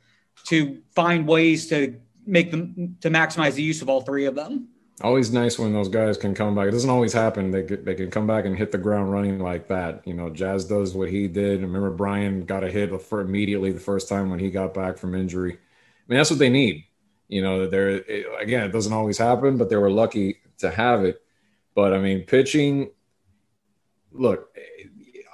to 0.45 0.81
find 0.91 1.27
ways 1.27 1.67
to 1.67 1.99
make 2.25 2.51
them 2.51 2.97
to 3.01 3.09
maximize 3.09 3.53
the 3.53 3.63
use 3.63 3.81
of 3.81 3.89
all 3.89 4.01
three 4.01 4.25
of 4.25 4.35
them. 4.35 4.67
Always 5.01 5.31
nice 5.33 5.57
when 5.57 5.73
those 5.73 5.89
guys 5.89 6.17
can 6.17 6.35
come 6.35 6.53
back. 6.53 6.67
It 6.67 6.71
doesn't 6.71 6.89
always 6.89 7.13
happen. 7.13 7.49
They 7.49 7.63
they 7.63 7.95
can 7.95 8.11
come 8.11 8.27
back 8.27 8.45
and 8.45 8.57
hit 8.57 8.71
the 8.71 8.77
ground 8.77 9.11
running 9.11 9.39
like 9.39 9.67
that. 9.69 10.05
You 10.05 10.13
know, 10.13 10.29
Jazz 10.29 10.65
does 10.65 10.93
what 10.93 11.09
he 11.09 11.27
did. 11.27 11.61
Remember 11.61 11.89
Brian 11.89 12.45
got 12.45 12.63
a 12.63 12.69
hit 12.69 13.01
for 13.01 13.21
immediately 13.21 13.71
the 13.71 13.79
first 13.79 14.07
time 14.07 14.29
when 14.29 14.39
he 14.39 14.51
got 14.51 14.73
back 14.73 14.97
from 14.97 15.15
injury. 15.15 15.53
I 15.53 16.03
mean, 16.07 16.17
that's 16.17 16.29
what 16.29 16.39
they 16.39 16.49
need. 16.49 16.85
You 17.27 17.41
know, 17.41 17.67
there 17.67 18.03
again, 18.39 18.63
it 18.63 18.71
doesn't 18.71 18.93
always 18.93 19.17
happen, 19.17 19.57
but 19.57 19.69
they 19.69 19.77
were 19.77 19.89
lucky 19.89 20.37
to 20.59 20.69
have 20.69 21.03
it. 21.03 21.21
But 21.73 21.93
I 21.93 21.99
mean, 21.99 22.25
pitching. 22.25 22.91
Look, 24.13 24.53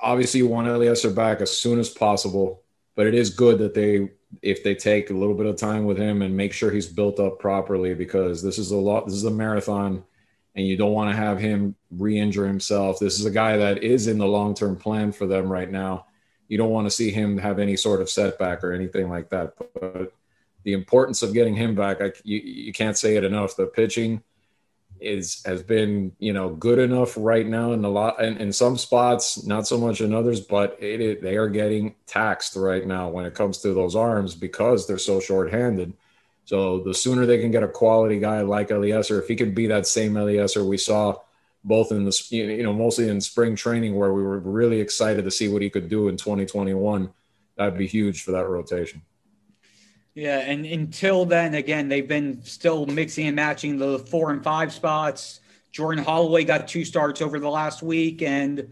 obviously 0.02 0.40
you 0.40 0.48
want 0.48 0.68
Elieser 0.68 1.14
back 1.14 1.42
as 1.42 1.56
soon 1.56 1.80
as 1.80 1.90
possible, 1.90 2.64
but 2.98 3.08
it 3.08 3.14
is 3.14 3.30
good 3.30 3.60
that 3.60 3.74
they 3.74 4.10
if 4.42 4.62
they 4.62 4.76
take 4.76 5.10
a 5.10 5.14
little 5.14 5.36
bit 5.36 5.46
of 5.46 5.56
time 5.56 5.86
with 5.86 5.98
him 5.98 6.22
and 6.22 6.36
make 6.36 6.52
sure 6.52 6.70
he's 6.70 6.88
built 6.88 7.18
up 7.20 7.40
properly 7.40 7.94
because 7.94 8.44
this 8.44 8.58
is 8.58 8.72
a 8.72 8.76
lot 8.76 9.06
this 9.06 9.16
is 9.16 9.24
a 9.24 9.32
marathon 9.32 10.04
and 10.56 10.66
you 10.66 10.76
don't 10.76 10.92
want 10.92 11.10
to 11.10 11.16
have 11.16 11.40
him 11.40 11.76
re-injure 11.92 12.48
himself. 12.48 12.98
This 13.00 13.20
is 13.20 13.26
a 13.28 13.32
guy 13.32 13.58
that 13.58 13.84
is 13.84 14.08
in 14.08 14.18
the 14.18 14.26
long-term 14.26 14.78
plan 14.78 15.12
for 15.12 15.28
them 15.28 15.48
right 15.48 15.70
now. 15.70 16.08
You 16.48 16.58
don't 16.58 16.72
want 16.72 16.88
to 16.88 16.92
see 16.92 17.12
him 17.12 17.38
have 17.38 17.60
any 17.60 17.78
sort 17.78 18.02
of 18.02 18.10
setback 18.10 18.64
or 18.64 18.74
anything 18.74 19.08
like 19.08 19.30
that. 19.30 19.54
But 19.80 20.14
the 20.64 20.74
importance 20.74 21.22
of 21.22 21.36
getting 21.36 21.56
him 21.56 21.76
back, 21.76 22.02
I, 22.02 22.12
you, 22.24 22.40
you 22.40 22.74
can't 22.74 22.98
say 22.98 23.18
it 23.18 23.24
enough. 23.24 23.56
The 23.56 23.68
pitching 23.68 24.24
is 25.00 25.42
has 25.46 25.64
been 25.64 26.12
you 26.20 26.34
know 26.34 26.50
good 26.50 26.80
enough 26.80 27.16
right 27.18 27.48
now 27.48 27.72
in 27.72 27.84
a 27.86 27.90
lot 27.90 28.22
in, 28.22 28.38
in 28.38 28.52
some 28.52 28.78
spots 28.78 29.46
not 29.46 29.68
so 29.68 29.78
much 29.78 30.02
in 30.02 30.14
others 30.14 30.40
but 30.40 30.78
it, 30.80 31.02
it, 31.02 31.22
they 31.22 31.38
are 31.38 31.48
getting 31.48 31.96
taxed 32.06 32.56
right 32.56 32.86
now 32.86 33.10
when 33.10 33.26
it 33.26 33.34
comes 33.34 33.60
to 33.60 33.74
those 33.74 33.96
arms 33.96 34.36
because 34.36 34.88
they're 34.88 34.98
so 34.98 35.20
short-handed. 35.20 35.94
So 36.46 36.80
the 36.80 36.94
sooner 36.94 37.26
they 37.26 37.40
can 37.40 37.52
get 37.52 37.64
a 37.64 37.68
quality 37.68 38.20
guy 38.20 38.42
like 38.42 38.70
Elieser 38.70 39.20
if 39.20 39.28
he 39.28 39.36
could 39.36 39.54
be 39.54 39.68
that 39.68 39.86
same 39.86 40.14
Elieser 40.14 40.66
we 40.66 40.78
saw 40.78 41.16
both 41.64 41.92
in 41.92 42.06
the 42.06 42.28
you 42.30 42.64
know 42.64 42.74
mostly 42.74 43.10
in 43.10 43.20
spring 43.20 43.56
training 43.56 43.96
where 43.96 44.14
we 44.14 44.24
were 44.24 44.40
really 44.40 44.80
excited 44.80 45.26
to 45.26 45.32
see 45.32 45.48
what 45.48 45.62
he 45.62 45.70
could 45.70 45.90
do 45.90 46.08
in 46.08 46.16
2021 46.16 47.12
that'd 47.58 47.78
be 47.78 47.88
huge 47.88 48.24
for 48.24 48.32
that 48.32 48.48
rotation 48.48 49.02
yeah, 50.18 50.40
and 50.40 50.66
until 50.66 51.26
then, 51.26 51.54
again, 51.54 51.90
they've 51.90 52.08
been 52.08 52.42
still 52.42 52.88
mixing 52.88 53.28
and 53.28 53.36
matching 53.36 53.78
the 53.78 54.00
four 54.00 54.32
and 54.32 54.44
five 54.44 54.74
spots. 54.74 55.42
Jordan 55.72 56.04
Holloway 56.04 56.44
got 56.44 56.68
two 56.68 56.84
starts 56.84 57.22
over 57.22 57.40
the 57.40 57.48
last 57.48 57.84
week, 57.84 58.24
and 58.24 58.68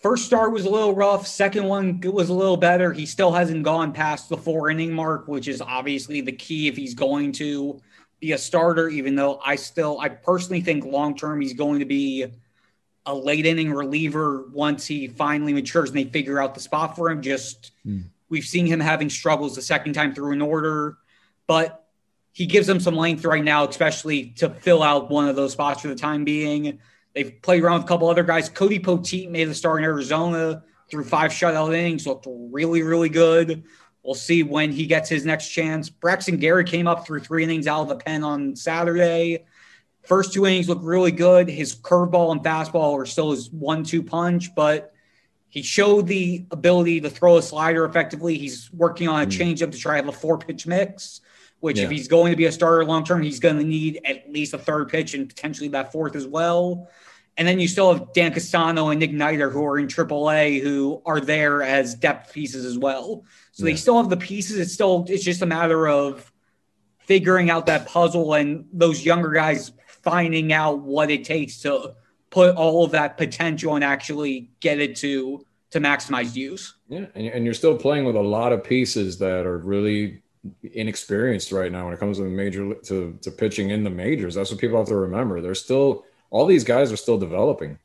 first 0.00 0.24
start 0.24 0.50
was 0.52 0.64
a 0.64 0.70
little 0.70 0.94
rough. 0.94 1.26
Second 1.26 1.64
one 1.64 2.00
was 2.00 2.30
a 2.30 2.32
little 2.32 2.56
better. 2.56 2.94
He 2.94 3.04
still 3.04 3.30
hasn't 3.30 3.62
gone 3.62 3.92
past 3.92 4.30
the 4.30 4.38
four 4.38 4.70
inning 4.70 4.90
mark, 4.90 5.28
which 5.28 5.48
is 5.48 5.60
obviously 5.60 6.22
the 6.22 6.32
key 6.32 6.66
if 6.66 6.78
he's 6.78 6.94
going 6.94 7.32
to 7.32 7.78
be 8.18 8.32
a 8.32 8.38
starter. 8.38 8.88
Even 8.88 9.16
though 9.16 9.42
I 9.44 9.54
still, 9.56 10.00
I 10.00 10.08
personally 10.08 10.62
think 10.62 10.82
long 10.86 11.14
term 11.14 11.42
he's 11.42 11.52
going 11.52 11.80
to 11.80 11.84
be 11.84 12.24
a 13.04 13.14
late 13.14 13.44
inning 13.44 13.70
reliever 13.70 14.46
once 14.50 14.86
he 14.86 15.08
finally 15.08 15.52
matures 15.52 15.90
and 15.90 15.98
they 15.98 16.04
figure 16.04 16.40
out 16.40 16.54
the 16.54 16.60
spot 16.60 16.96
for 16.96 17.10
him. 17.10 17.20
Just 17.20 17.72
mm. 17.86 18.04
We've 18.28 18.44
seen 18.44 18.66
him 18.66 18.80
having 18.80 19.10
struggles 19.10 19.54
the 19.54 19.62
second 19.62 19.94
time 19.94 20.14
through 20.14 20.32
an 20.32 20.42
order, 20.42 20.98
but 21.46 21.86
he 22.32 22.46
gives 22.46 22.66
them 22.66 22.78
some 22.78 22.94
length 22.94 23.24
right 23.24 23.42
now, 23.42 23.66
especially 23.66 24.26
to 24.36 24.50
fill 24.50 24.82
out 24.82 25.10
one 25.10 25.28
of 25.28 25.36
those 25.36 25.52
spots 25.52 25.80
for 25.80 25.88
the 25.88 25.94
time 25.94 26.24
being. 26.24 26.78
They've 27.14 27.40
played 27.42 27.62
around 27.62 27.78
with 27.78 27.84
a 27.84 27.88
couple 27.88 28.08
other 28.08 28.22
guys. 28.22 28.48
Cody 28.48 28.78
Poteet 28.78 29.30
made 29.30 29.46
the 29.46 29.54
start 29.54 29.80
in 29.80 29.84
Arizona 29.84 30.62
through 30.90 31.04
five 31.04 31.30
shutout 31.30 31.74
innings, 31.74 32.06
looked 32.06 32.26
really, 32.28 32.82
really 32.82 33.08
good. 33.08 33.64
We'll 34.02 34.14
see 34.14 34.42
when 34.42 34.72
he 34.72 34.86
gets 34.86 35.08
his 35.08 35.24
next 35.24 35.48
chance. 35.48 35.90
Braxton 35.90 36.36
Garrett 36.36 36.68
came 36.68 36.86
up 36.86 37.06
through 37.06 37.20
three 37.20 37.42
innings 37.42 37.66
out 37.66 37.82
of 37.82 37.88
the 37.88 37.96
pen 37.96 38.22
on 38.22 38.54
Saturday. 38.56 39.44
First 40.02 40.32
two 40.32 40.46
innings 40.46 40.68
look 40.68 40.78
really 40.80 41.12
good. 41.12 41.48
His 41.48 41.74
curveball 41.74 42.32
and 42.32 42.40
fastball 42.42 42.94
are 42.98 43.04
still 43.04 43.32
his 43.32 43.50
one-two 43.50 44.02
punch, 44.02 44.54
but 44.54 44.92
he 45.50 45.62
showed 45.62 46.06
the 46.06 46.44
ability 46.50 47.00
to 47.00 47.10
throw 47.10 47.38
a 47.38 47.42
slider 47.42 47.84
effectively. 47.84 48.36
He's 48.36 48.70
working 48.72 49.08
on 49.08 49.22
a 49.22 49.26
mm. 49.26 49.30
changeup 49.30 49.72
to 49.72 49.78
try 49.78 49.98
to 49.98 50.04
have 50.04 50.14
a 50.14 50.16
four 50.18 50.38
pitch 50.38 50.66
mix, 50.66 51.20
which, 51.60 51.78
yeah. 51.78 51.84
if 51.84 51.90
he's 51.90 52.08
going 52.08 52.32
to 52.32 52.36
be 52.36 52.44
a 52.44 52.52
starter 52.52 52.84
long 52.84 53.04
term, 53.04 53.22
he's 53.22 53.40
going 53.40 53.56
to 53.56 53.64
need 53.64 54.00
at 54.04 54.30
least 54.30 54.54
a 54.54 54.58
third 54.58 54.88
pitch 54.88 55.14
and 55.14 55.28
potentially 55.28 55.68
that 55.68 55.92
fourth 55.92 56.16
as 56.16 56.26
well. 56.26 56.88
And 57.38 57.46
then 57.46 57.60
you 57.60 57.68
still 57.68 57.94
have 57.94 58.12
Dan 58.12 58.32
Castano 58.32 58.88
and 58.88 58.98
Nick 58.98 59.12
Neidert, 59.12 59.52
who 59.52 59.64
are 59.64 59.78
in 59.78 59.86
AAA, 59.86 60.60
who 60.60 61.00
are 61.06 61.20
there 61.20 61.62
as 61.62 61.94
depth 61.94 62.32
pieces 62.32 62.64
as 62.64 62.76
well. 62.76 63.24
So 63.52 63.64
yeah. 63.64 63.72
they 63.72 63.76
still 63.76 63.96
have 63.96 64.10
the 64.10 64.16
pieces. 64.16 64.58
It's 64.58 64.72
still 64.72 65.06
it's 65.08 65.24
just 65.24 65.40
a 65.40 65.46
matter 65.46 65.88
of 65.88 66.30
figuring 66.98 67.48
out 67.48 67.66
that 67.66 67.86
puzzle 67.86 68.34
and 68.34 68.66
those 68.72 69.04
younger 69.04 69.30
guys 69.30 69.72
finding 70.02 70.52
out 70.52 70.80
what 70.80 71.10
it 71.10 71.24
takes 71.24 71.60
to 71.60 71.94
put 72.30 72.56
all 72.56 72.84
of 72.84 72.90
that 72.92 73.16
potential 73.16 73.74
and 73.74 73.84
actually 73.84 74.50
get 74.60 74.78
it 74.80 74.96
to 74.96 75.44
to 75.70 75.80
maximize 75.80 76.34
use. 76.34 76.74
Yeah, 76.88 77.06
and, 77.14 77.26
and 77.26 77.44
you're 77.44 77.54
still 77.54 77.76
playing 77.76 78.04
with 78.04 78.16
a 78.16 78.22
lot 78.22 78.52
of 78.52 78.64
pieces 78.64 79.18
that 79.18 79.44
are 79.44 79.58
really 79.58 80.22
inexperienced 80.72 81.52
right 81.52 81.70
now 81.70 81.84
when 81.84 81.94
it 81.94 82.00
comes 82.00 82.16
to 82.18 82.24
the 82.24 82.30
major 82.30 82.74
to, 82.74 83.18
to 83.20 83.30
pitching 83.30 83.70
in 83.70 83.84
the 83.84 83.90
majors. 83.90 84.34
That's 84.34 84.50
what 84.50 84.60
people 84.60 84.78
have 84.78 84.88
to 84.88 84.96
remember. 84.96 85.40
They're 85.40 85.54
still 85.54 86.04
all 86.30 86.46
these 86.46 86.64
guys 86.64 86.92
are 86.92 86.96
still 86.96 87.18
developing, 87.18 87.78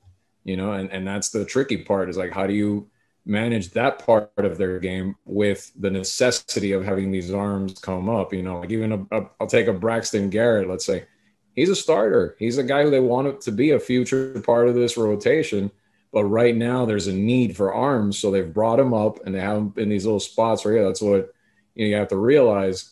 you 0.43 0.57
know, 0.57 0.73
and, 0.73 0.91
and 0.91 1.07
that's 1.07 1.29
the 1.29 1.45
tricky 1.45 1.77
part 1.77 2.09
is 2.09 2.17
like 2.17 2.31
how 2.31 2.47
do 2.47 2.53
you 2.53 2.89
manage 3.25 3.69
that 3.71 4.05
part 4.05 4.31
of 4.38 4.57
their 4.57 4.79
game 4.79 5.15
with 5.25 5.71
the 5.79 5.89
necessity 5.89 6.73
of 6.73 6.83
having 6.83 7.09
these 7.09 7.33
arms 7.33 7.79
come 7.79 8.09
up, 8.09 8.33
you 8.33 8.43
know, 8.43 8.59
like 8.59 8.71
even 8.71 8.91
a, 8.91 9.17
a, 9.17 9.29
I'll 9.39 9.47
take 9.47 9.67
a 9.67 9.73
Braxton 9.73 10.29
Garrett, 10.29 10.69
let's 10.69 10.85
say 10.85 11.05
he's 11.53 11.69
a 11.69 11.75
starter. 11.75 12.36
He's 12.39 12.57
a 12.57 12.63
guy 12.63 12.83
who 12.83 12.89
they 12.89 13.00
want 13.00 13.41
to 13.41 13.51
be 13.51 13.72
a 13.72 13.79
future 13.79 14.41
part 14.41 14.67
of 14.67 14.75
this 14.75 14.98
rotation. 14.98 15.72
But 16.12 16.25
right 16.25 16.55
now, 16.55 16.86
there's 16.86 17.07
a 17.07 17.13
need 17.13 17.57
for 17.57 17.74
arms, 17.74 18.19
so 18.19 18.29
they've 18.29 18.53
brought 18.53 18.79
him 18.79 18.93
up 18.93 19.25
and 19.25 19.33
they 19.33 19.39
have 19.39 19.57
him 19.57 19.74
in 19.77 19.89
these 19.89 20.05
little 20.05 20.19
spots 20.19 20.63
right 20.63 20.74
here. 20.74 20.86
That's 20.86 21.01
what 21.01 21.33
you, 21.74 21.86
know, 21.86 21.89
you 21.89 21.95
have 21.95 22.10
to 22.10 22.17
realize. 22.17 22.91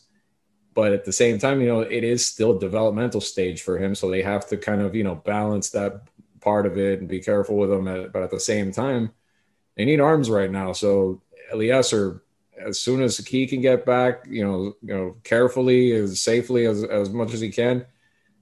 But 0.74 0.92
at 0.92 1.04
the 1.04 1.12
same 1.12 1.38
time, 1.38 1.60
you 1.60 1.68
know, 1.68 1.80
it 1.80 2.02
is 2.02 2.26
still 2.26 2.56
a 2.56 2.60
developmental 2.60 3.20
stage 3.20 3.62
for 3.62 3.78
him, 3.78 3.94
so 3.94 4.10
they 4.10 4.22
have 4.22 4.48
to 4.48 4.56
kind 4.56 4.80
of 4.80 4.96
you 4.96 5.04
know 5.04 5.14
balance 5.14 5.70
that 5.70 6.02
part 6.40 6.66
of 6.66 6.76
it 6.78 6.98
and 6.98 7.08
be 7.08 7.20
careful 7.20 7.56
with 7.56 7.70
him. 7.70 7.84
But 8.12 8.24
at 8.24 8.30
the 8.30 8.40
same 8.40 8.72
time, 8.72 9.12
they 9.76 9.84
need 9.84 10.00
arms 10.00 10.28
right 10.28 10.50
now. 10.50 10.72
So 10.72 11.22
Elieser, 11.54 12.22
as 12.58 12.80
soon 12.80 13.02
as 13.02 13.18
he 13.18 13.46
can 13.46 13.60
get 13.60 13.86
back, 13.86 14.24
you 14.28 14.44
know, 14.44 14.74
you 14.82 14.94
know, 14.94 15.16
carefully 15.22 15.92
as 15.92 16.20
safely 16.20 16.66
as 16.66 16.82
as 16.82 17.10
much 17.10 17.34
as 17.34 17.40
he 17.40 17.50
can, 17.50 17.86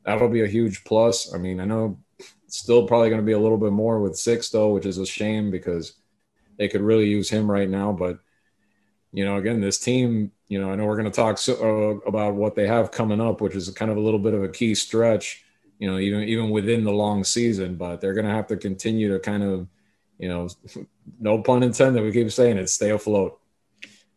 that'll 0.05 0.29
be 0.29 0.43
a 0.43 0.49
huge 0.49 0.85
plus. 0.85 1.35
I 1.35 1.39
mean, 1.39 1.61
I 1.61 1.65
know 1.65 1.99
it's 2.47 2.59
still 2.59 2.87
probably 2.87 3.09
going 3.09 3.21
to 3.21 3.27
be 3.27 3.33
a 3.33 3.39
little 3.39 3.59
bit 3.59 3.73
more 3.73 4.01
with 4.01 4.17
six 4.17 4.51
though, 4.51 4.73
which 4.73 4.87
is 4.87 4.99
a 4.99 5.07
shame 5.07 5.51
because 5.51 5.95
they 6.59 6.69
could 6.69 6.83
really 6.83 7.09
use 7.09 7.31
him 7.31 7.51
right 7.51 7.69
now. 7.69 7.93
But 7.93 8.19
you 9.13 9.25
know, 9.25 9.37
again, 9.37 9.61
this 9.61 9.79
team, 9.79 10.31
you 10.49 10.61
know, 10.61 10.71
I 10.71 10.77
know 10.77 10.85
we're 10.85 10.97
going 10.97 11.11
to 11.11 11.17
talk 11.17 11.39
so, 11.39 11.55
uh, 11.55 12.09
about 12.09 12.35
what 12.35 12.55
they 12.55 12.67
have 12.67 12.91
coming 12.93 13.21
up, 13.21 13.41
which 13.41 13.57
is 13.57 13.69
kind 13.71 13.91
of 13.91 13.97
a 13.97 14.01
little 14.01 14.21
bit 14.21 14.35
of 14.35 14.45
a 14.45 14.49
key 14.49 14.75
stretch. 14.75 15.45
You 15.79 15.91
know, 15.91 15.99
even 15.99 16.23
even 16.25 16.51
within 16.51 16.85
the 16.85 16.93
long 16.93 17.25
season, 17.25 17.77
but 17.77 18.01
they're 18.01 18.15
going 18.15 18.27
to 18.27 18.35
have 18.35 18.47
to 18.49 18.57
continue 18.57 19.13
to 19.13 19.19
kind 19.19 19.43
of, 19.43 19.67
you 20.19 20.29
know, 20.29 20.49
no 21.19 21.43
pun 21.43 21.63
intended. 21.63 22.03
We 22.03 22.13
keep 22.13 22.31
saying 22.31 22.59
it, 22.59 22.69
stay 22.69 22.91
afloat. 22.91 23.40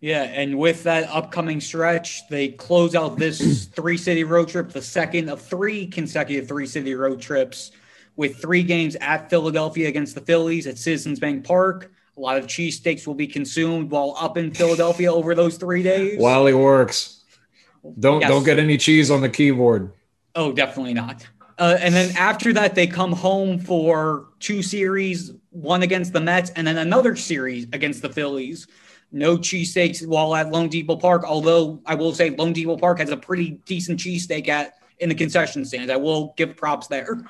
Yeah, 0.04 0.24
and 0.24 0.60
with 0.60 0.84
that 0.84 1.08
upcoming 1.10 1.62
stretch, 1.62 2.28
they 2.28 2.50
close 2.50 2.94
out 2.94 3.18
this 3.18 3.66
three 3.74 3.96
city 3.96 4.26
road 4.26 4.50
trip, 4.50 4.70
the 4.70 4.82
second 4.82 5.30
of 5.30 5.42
three 5.42 5.88
consecutive 5.88 6.46
three 6.46 6.68
city 6.68 6.94
road 6.94 7.22
trips, 7.22 7.72
with 8.18 8.36
three 8.36 8.64
games 8.64 8.98
at 8.98 9.30
Philadelphia 9.30 9.88
against 9.88 10.14
the 10.14 10.20
Phillies 10.20 10.68
at 10.68 10.78
Citizens 10.78 11.22
Bank 11.22 11.46
Park. 11.46 11.94
A 12.18 12.20
lot 12.20 12.36
of 12.36 12.48
cheesesteaks 12.48 13.08
will 13.08 13.14
be 13.14 13.28
consumed 13.28 13.92
while 13.92 14.14
up 14.20 14.36
in 14.36 14.54
Philadelphia 14.54 15.10
over 15.10 15.36
those 15.36 15.56
three 15.56 15.84
days. 15.84 16.20
While 16.20 16.48
it 16.48 16.54
works. 16.54 17.24
Don't 17.98 18.20
yes. 18.20 18.30
don't 18.30 18.44
get 18.44 18.60
any 18.60 18.76
cheese 18.76 19.10
on 19.10 19.22
the 19.22 19.30
keyboard. 19.30 19.90
Oh, 20.36 20.52
definitely 20.52 20.96
not. 20.96 21.26
Uh, 21.58 21.78
and 21.80 21.96
then 21.96 22.14
after 22.18 22.52
that, 22.52 22.76
they 22.76 22.88
come 22.88 23.14
home 23.14 23.58
for 23.58 24.28
two 24.42 24.62
series, 24.64 25.32
one 25.52 25.82
against 25.82 26.12
the 26.12 26.20
Mets, 26.20 26.50
and 26.58 26.68
then 26.68 26.78
another 26.78 27.16
series 27.16 27.68
against 27.72 28.02
the 28.02 28.10
Phillies 28.10 28.68
no 29.14 29.38
cheesesteaks 29.38 30.06
while 30.06 30.36
at 30.36 30.48
loanDepot 30.48 31.00
Park. 31.00 31.24
Although 31.24 31.82
I 31.86 31.96
will 31.96 32.14
say 32.14 32.32
loanDepot 32.32 32.82
Park 32.82 33.00
has 33.00 33.10
a 33.10 33.18
pretty 33.18 33.52
decent 33.66 34.00
cheesesteak 34.00 34.48
at 34.50 34.74
in 35.00 35.10
the 35.10 35.16
concession 35.16 35.64
stands. 35.64 35.92
I 35.92 35.96
will 35.96 36.34
give 36.36 36.58
props 36.58 36.88
there. 36.88 37.24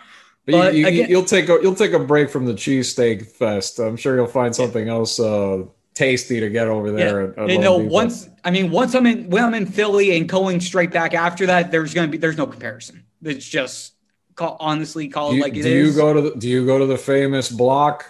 But 0.45 0.73
you, 0.73 0.85
will 0.85 0.91
you, 0.91 1.25
take 1.25 1.47
a 1.49 1.59
you'll 1.61 1.75
take 1.75 1.93
a 1.93 1.99
break 1.99 2.29
from 2.29 2.45
the 2.45 2.53
cheesesteak 2.53 3.27
fest. 3.27 3.79
I'm 3.79 3.95
sure 3.95 4.15
you'll 4.15 4.27
find 4.27 4.55
something 4.55 4.89
else 4.89 5.19
uh, 5.19 5.63
tasty 5.93 6.39
to 6.39 6.49
get 6.49 6.67
over 6.67 6.91
there. 6.91 7.21
Yeah. 7.21 7.29
At, 7.29 7.39
at 7.39 7.49
you 7.49 7.59
know, 7.59 7.77
once 7.77 8.29
I 8.43 8.51
mean, 8.51 8.71
once 8.71 8.93
I'm 8.93 9.05
in 9.05 9.29
when 9.29 9.43
I'm 9.43 9.53
in 9.53 9.65
Philly 9.65 10.17
and 10.17 10.27
going 10.27 10.59
straight 10.59 10.91
back 10.91 11.13
after 11.13 11.45
that, 11.45 11.71
there's 11.71 11.93
gonna 11.93 12.09
be 12.09 12.17
there's 12.17 12.37
no 12.37 12.47
comparison. 12.47 13.05
It's 13.21 13.47
just 13.47 13.93
call, 14.35 14.57
honestly 14.59 15.07
call 15.07 15.31
it 15.31 15.39
like 15.39 15.55
it 15.55 15.63
do 15.63 15.69
is. 15.69 15.95
you 15.95 16.01
go 16.01 16.13
to 16.13 16.21
the, 16.21 16.35
do 16.35 16.49
you 16.49 16.65
go 16.65 16.79
to 16.79 16.85
the 16.85 16.97
famous 16.97 17.49
block 17.49 18.05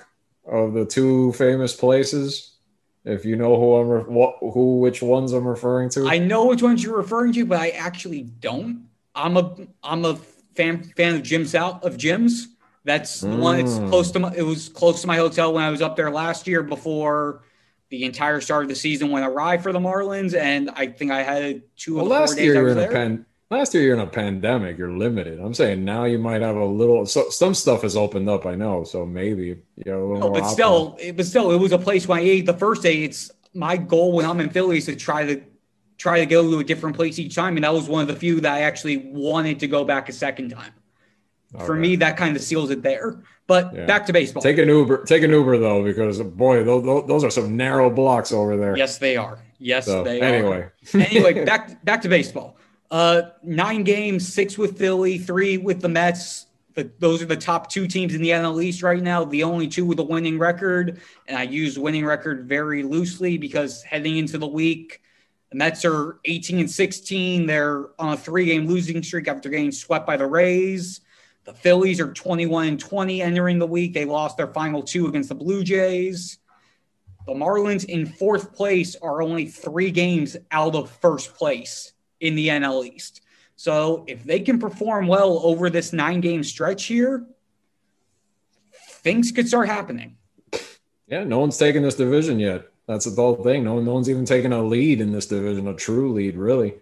of 0.45 0.73
the 0.73 0.85
two 0.85 1.33
famous 1.33 1.75
places? 1.75 2.52
If 3.05 3.25
you 3.25 3.35
know 3.35 3.59
who 3.59 3.75
I'm 3.75 3.87
re- 3.89 4.03
what 4.03 4.37
who 4.39 4.79
which 4.79 5.01
ones 5.01 5.33
I'm 5.33 5.47
referring 5.47 5.89
to. 5.91 6.07
I 6.07 6.19
know 6.19 6.45
which 6.45 6.61
ones 6.61 6.83
you're 6.83 6.97
referring 6.97 7.33
to, 7.33 7.45
but 7.45 7.59
I 7.59 7.69
actually 7.69 8.21
don't. 8.21 8.87
I'm 9.15 9.37
a 9.37 9.55
I'm 9.83 10.05
a 10.05 10.15
fan 10.55 10.83
fan 10.95 11.15
of 11.15 11.23
Jim 11.23 11.45
South 11.45 11.83
of 11.83 11.97
Jim's. 11.97 12.49
That's 12.85 13.21
the 13.21 13.27
mm. 13.27 13.39
one. 13.39 13.59
It's 13.59 13.77
hmm. 13.77 13.89
close 13.89 14.11
to 14.11 14.19
my. 14.19 14.33
It 14.35 14.41
was 14.41 14.69
close 14.69 15.01
to 15.01 15.07
my 15.07 15.17
hotel 15.17 15.53
when 15.53 15.63
I 15.63 15.69
was 15.69 15.81
up 15.81 15.95
there 15.95 16.11
last 16.11 16.47
year 16.47 16.63
before 16.63 17.43
the 17.89 18.03
entire 18.03 18.41
start 18.41 18.63
of 18.63 18.69
the 18.69 18.75
season 18.75 19.11
went 19.11 19.25
awry 19.25 19.57
for 19.57 19.71
the 19.71 19.79
Marlins, 19.79 20.35
and 20.35 20.69
I 20.71 20.87
think 20.87 21.11
I 21.11 21.23
had 21.23 21.63
two. 21.77 21.95
Well, 21.95 22.05
last 22.05 22.37
year 22.37 22.55
you 22.55 22.61
were 22.61 22.69
in 22.69 22.77
there. 22.77 22.89
a 22.89 22.93
pen. 22.93 23.25
Last 23.53 23.73
year 23.73 23.83
you're 23.83 23.93
in 23.95 24.01
a 24.01 24.07
pandemic, 24.07 24.77
you're 24.77 24.91
limited. 24.91 25.39
I'm 25.39 25.53
saying 25.53 25.85
now 25.85 26.05
you 26.05 26.19
might 26.19 26.41
have 26.41 26.55
a 26.55 26.65
little. 26.65 27.05
So, 27.05 27.29
some 27.29 27.53
stuff 27.53 27.83
has 27.83 27.95
opened 27.95 28.29
up, 28.29 28.45
I 28.45 28.55
know. 28.55 28.83
So 28.83 29.05
maybe 29.05 29.61
you 29.75 29.85
know. 29.85 30.13
No, 30.15 30.29
but 30.29 30.47
still, 30.49 30.97
it, 30.99 31.15
but 31.17 31.25
still, 31.25 31.51
it 31.51 31.57
was 31.57 31.71
a 31.71 31.77
place 31.77 32.07
when 32.07 32.19
I 32.19 32.21
ate 32.21 32.45
the 32.45 32.53
first 32.53 32.81
day. 32.81 33.03
It's 33.03 33.31
my 33.53 33.77
goal 33.77 34.13
when 34.13 34.25
I'm 34.25 34.39
in 34.39 34.49
Philly 34.49 34.77
is 34.77 34.85
to 34.85 34.95
try 34.95 35.25
to 35.25 35.41
try 35.97 36.19
to 36.19 36.25
go 36.25 36.49
to 36.49 36.59
a 36.59 36.63
different 36.63 36.95
place 36.95 37.19
each 37.19 37.35
time, 37.35 37.55
and 37.57 37.63
that 37.63 37.73
was 37.73 37.87
one 37.87 38.01
of 38.01 38.07
the 38.07 38.15
few 38.15 38.41
that 38.41 38.53
I 38.53 38.61
actually 38.61 38.97
wanted 38.97 39.59
to 39.59 39.67
go 39.67 39.85
back 39.85 40.09
a 40.09 40.13
second 40.13 40.49
time. 40.49 40.73
For 41.65 41.75
me, 41.75 41.95
that 41.97 42.17
kind 42.17 42.35
of 42.35 42.41
seals 42.41 42.71
it 42.71 42.81
there. 42.81 43.21
But 43.45 43.75
yeah. 43.75 43.85
back 43.85 44.07
to 44.07 44.13
baseball. 44.13 44.41
Take 44.41 44.57
an 44.57 44.69
Uber. 44.69 45.03
Take 45.03 45.21
an 45.21 45.29
Uber 45.29 45.57
though, 45.59 45.83
because 45.83 46.21
boy, 46.21 46.63
those, 46.63 47.05
those 47.07 47.23
are 47.23 47.29
some 47.29 47.55
narrow 47.55 47.89
blocks 47.89 48.31
over 48.31 48.57
there. 48.57 48.75
Yes, 48.75 48.97
they 48.97 49.17
are. 49.17 49.39
Yes, 49.59 49.85
so, 49.85 50.03
they 50.03 50.19
anyway. 50.21 50.57
are. 50.57 50.73
Anyway, 50.93 51.09
anyway, 51.11 51.45
back 51.45 51.83
back 51.85 52.01
to 52.01 52.09
baseball. 52.09 52.57
Uh, 52.91 53.29
nine 53.41 53.83
games, 53.83 54.31
six 54.31 54.57
with 54.57 54.77
Philly, 54.77 55.17
three 55.17 55.57
with 55.57 55.81
the 55.81 55.89
Mets. 55.89 56.47
The, 56.75 56.91
those 56.99 57.21
are 57.21 57.27
the 57.27 57.37
top 57.37 57.69
two 57.69 57.87
teams 57.87 58.15
in 58.15 58.21
the 58.21 58.29
NL 58.29 58.63
East 58.63 58.83
right 58.83 59.01
now. 59.01 59.23
The 59.25 59.43
only 59.43 59.67
two 59.67 59.85
with 59.85 59.99
a 59.99 60.03
winning 60.03 60.39
record, 60.39 61.01
and 61.27 61.37
I 61.37 61.43
use 61.43 61.77
winning 61.77 62.05
record 62.05 62.47
very 62.47 62.83
loosely 62.83 63.37
because 63.37 63.83
heading 63.83 64.17
into 64.17 64.37
the 64.37 64.47
week, 64.47 65.01
the 65.51 65.57
Mets 65.57 65.85
are 65.85 66.19
18 66.25 66.59
and 66.59 66.71
16. 66.71 67.45
They're 67.45 67.89
on 67.99 68.13
a 68.13 68.17
three-game 68.17 68.67
losing 68.67 69.03
streak 69.03 69.27
after 69.27 69.49
getting 69.49 69.71
swept 69.71 70.07
by 70.07 70.17
the 70.17 70.25
Rays. 70.25 71.01
The 71.45 71.53
Phillies 71.53 71.99
are 71.99 72.11
21 72.11 72.67
and 72.67 72.79
20 72.79 73.21
entering 73.21 73.59
the 73.59 73.67
week. 73.67 73.93
They 73.93 74.05
lost 74.05 74.37
their 74.37 74.47
final 74.47 74.81
two 74.81 75.07
against 75.07 75.29
the 75.29 75.35
Blue 75.35 75.63
Jays. 75.63 76.39
The 77.25 77.33
Marlins 77.33 77.85
in 77.85 78.05
fourth 78.05 78.53
place 78.53 78.95
are 79.01 79.21
only 79.21 79.47
three 79.47 79.91
games 79.91 80.37
out 80.51 80.75
of 80.75 80.89
first 80.89 81.35
place 81.35 81.92
in 82.23 82.35
the 82.35 82.47
NL 82.47 82.85
East. 82.85 83.21
So 83.57 84.05
if 84.07 84.23
they 84.23 84.39
can 84.39 84.57
perform 84.57 85.07
well 85.07 85.41
over 85.43 85.69
this 85.69 85.93
nine 85.93 86.21
game 86.21 86.43
stretch 86.43 86.85
here, 86.85 87.25
things 88.71 89.31
could 89.31 89.47
start 89.47 89.67
happening. 89.67 90.15
Yeah, 91.07 91.25
no 91.25 91.39
one's 91.39 91.57
taken 91.57 91.83
this 91.83 91.95
division 91.95 92.39
yet. 92.39 92.65
That's 92.87 93.05
the 93.05 93.21
whole 93.21 93.35
thing. 93.35 93.65
No, 93.65 93.79
no 93.79 93.93
one's 93.93 94.09
even 94.09 94.25
taken 94.25 94.53
a 94.53 94.63
lead 94.63 95.01
in 95.01 95.11
this 95.11 95.27
division, 95.27 95.67
a 95.67 95.73
true 95.73 96.13
lead, 96.13 96.37
really. 96.37 96.75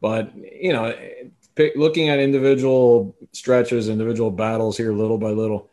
But 0.00 0.32
you 0.36 0.72
know, 0.72 0.94
pick, 1.54 1.74
looking 1.76 2.08
at 2.08 2.18
individual 2.18 3.16
stretches, 3.32 3.88
individual 3.88 4.32
battles 4.32 4.76
here, 4.76 4.92
little 4.92 5.18
by 5.18 5.30
little, 5.30 5.70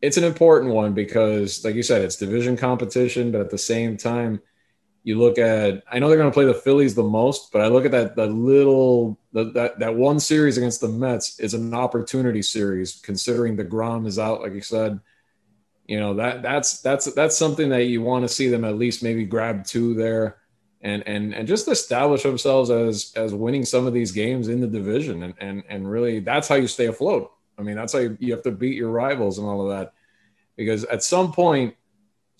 it's 0.00 0.16
an 0.16 0.24
important 0.24 0.72
one 0.72 0.94
because, 0.94 1.64
like 1.64 1.74
you 1.74 1.82
said, 1.82 2.02
it's 2.02 2.16
division 2.16 2.56
competition, 2.56 3.32
but 3.32 3.40
at 3.40 3.50
the 3.50 3.58
same 3.58 3.96
time, 3.96 4.40
you 5.02 5.18
look 5.18 5.38
at 5.38 5.82
I 5.90 5.98
know 5.98 6.08
they're 6.08 6.18
going 6.18 6.30
to 6.30 6.34
play 6.34 6.44
the 6.44 6.54
Phillies 6.54 6.94
the 6.94 7.02
most, 7.02 7.52
but 7.52 7.62
I 7.62 7.68
look 7.68 7.84
at 7.84 7.90
that 7.92 8.16
that 8.16 8.32
little 8.32 9.18
the, 9.32 9.44
that 9.52 9.78
that 9.78 9.94
one 9.94 10.20
series 10.20 10.58
against 10.58 10.80
the 10.80 10.88
Mets 10.88 11.40
is 11.40 11.54
an 11.54 11.74
opportunity 11.74 12.42
series 12.42 13.00
considering 13.02 13.56
deGrom 13.56 14.06
is 14.06 14.18
out 14.18 14.42
like 14.42 14.52
you 14.52 14.60
said. 14.60 15.00
You 15.86 15.98
know, 15.98 16.14
that 16.14 16.42
that's 16.42 16.80
that's 16.82 17.12
that's 17.14 17.36
something 17.36 17.70
that 17.70 17.84
you 17.84 18.02
want 18.02 18.24
to 18.24 18.28
see 18.28 18.48
them 18.48 18.64
at 18.64 18.76
least 18.78 19.02
maybe 19.02 19.24
grab 19.24 19.64
two 19.64 19.94
there 19.94 20.36
and 20.82 21.02
and 21.06 21.34
and 21.34 21.48
just 21.48 21.66
establish 21.68 22.22
themselves 22.22 22.70
as 22.70 23.12
as 23.16 23.34
winning 23.34 23.64
some 23.64 23.86
of 23.86 23.92
these 23.92 24.12
games 24.12 24.48
in 24.48 24.60
the 24.60 24.66
division 24.66 25.22
and 25.24 25.34
and 25.38 25.64
and 25.68 25.90
really 25.90 26.20
that's 26.20 26.46
how 26.46 26.54
you 26.54 26.68
stay 26.68 26.86
afloat. 26.86 27.32
I 27.58 27.62
mean, 27.62 27.76
that's 27.76 27.92
how 27.92 27.98
you, 27.98 28.16
you 28.20 28.32
have 28.32 28.42
to 28.44 28.52
beat 28.52 28.76
your 28.76 28.90
rivals 28.90 29.38
and 29.38 29.46
all 29.46 29.62
of 29.62 29.76
that. 29.76 29.92
Because 30.56 30.84
at 30.84 31.02
some 31.02 31.32
point 31.32 31.74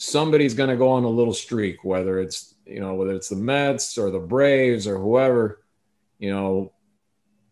somebody's 0.00 0.54
going 0.54 0.70
to 0.70 0.76
go 0.76 0.88
on 0.88 1.04
a 1.04 1.08
little 1.08 1.34
streak, 1.34 1.84
whether 1.84 2.18
it's 2.20 2.54
you 2.64 2.80
know 2.80 2.94
whether 2.94 3.12
it's 3.12 3.28
the 3.28 3.36
Mets 3.36 3.98
or 3.98 4.10
the 4.10 4.18
Braves 4.18 4.86
or 4.86 4.98
whoever. 4.98 5.62
You 6.18 6.30
know, 6.30 6.72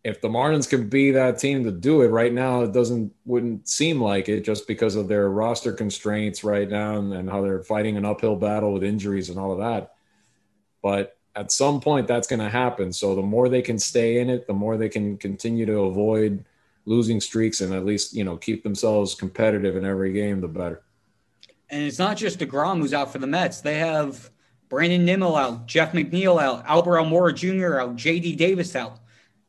if 0.03 0.21
the 0.21 0.29
Marlins 0.29 0.69
could 0.69 0.89
be 0.89 1.11
that 1.11 1.39
team 1.39 1.63
to 1.65 1.71
do 1.71 2.01
it 2.03 2.09
right 2.09 2.33
now, 2.33 2.63
it 2.63 2.73
doesn't 2.73 3.13
wouldn't 3.27 3.69
seem 3.69 4.01
like 4.01 4.31
it 4.31 4.45
just 4.45 4.67
because 4.67 4.97
of 4.97 5.09
their 5.09 5.29
roster 5.29 5.73
constraints 5.73 6.43
right 6.43 6.69
now 6.69 6.97
and, 6.97 7.13
and 7.13 7.31
how 7.31 7.43
they're 7.43 7.63
fighting 7.63 7.99
an 7.99 8.07
uphill 8.07 8.37
battle 8.37 8.73
with 8.73 8.83
injuries 8.83 9.29
and 9.29 9.39
all 9.39 9.53
of 9.53 9.59
that. 9.59 9.95
But 10.83 11.19
at 11.37 11.53
some 11.53 11.81
point, 11.81 12.09
that's 12.09 12.27
going 12.27 12.41
to 12.41 12.49
happen. 12.49 12.93
So 12.93 13.15
the 13.15 13.23
more 13.23 13.49
they 13.49 13.63
can 13.63 13.79
stay 13.79 14.21
in 14.21 14.31
it, 14.31 14.47
the 14.47 14.55
more 14.55 14.77
they 14.77 14.89
can 14.89 15.19
continue 15.19 15.67
to 15.67 15.81
avoid 15.81 16.45
losing 16.87 17.21
streaks 17.21 17.61
and 17.61 17.75
at 17.75 17.85
least 17.85 18.15
you 18.15 18.25
know 18.25 18.39
keep 18.39 18.63
themselves 18.63 19.15
competitive 19.15 19.77
in 19.77 19.85
every 19.85 20.15
game, 20.15 20.41
the 20.41 20.49
better. 20.49 20.83
And 21.71 21.83
it's 21.83 21.99
not 21.99 22.17
just 22.17 22.39
Degrom 22.39 22.79
who's 22.79 22.95
out 22.95 23.13
for 23.13 23.19
the 23.19 23.27
Mets. 23.27 23.61
They 23.61 23.79
have 23.79 24.31
Brandon 24.69 25.05
Nimmo 25.05 25.35
out, 25.35 25.67
Jeff 25.67 25.93
McNeil 25.93 26.41
out, 26.41 26.65
Albert 26.67 26.99
Almora 26.99 27.35
Jr. 27.35 27.81
out, 27.81 27.97
J.D. 27.97 28.37
Davis 28.37 28.75
out. 28.75 28.99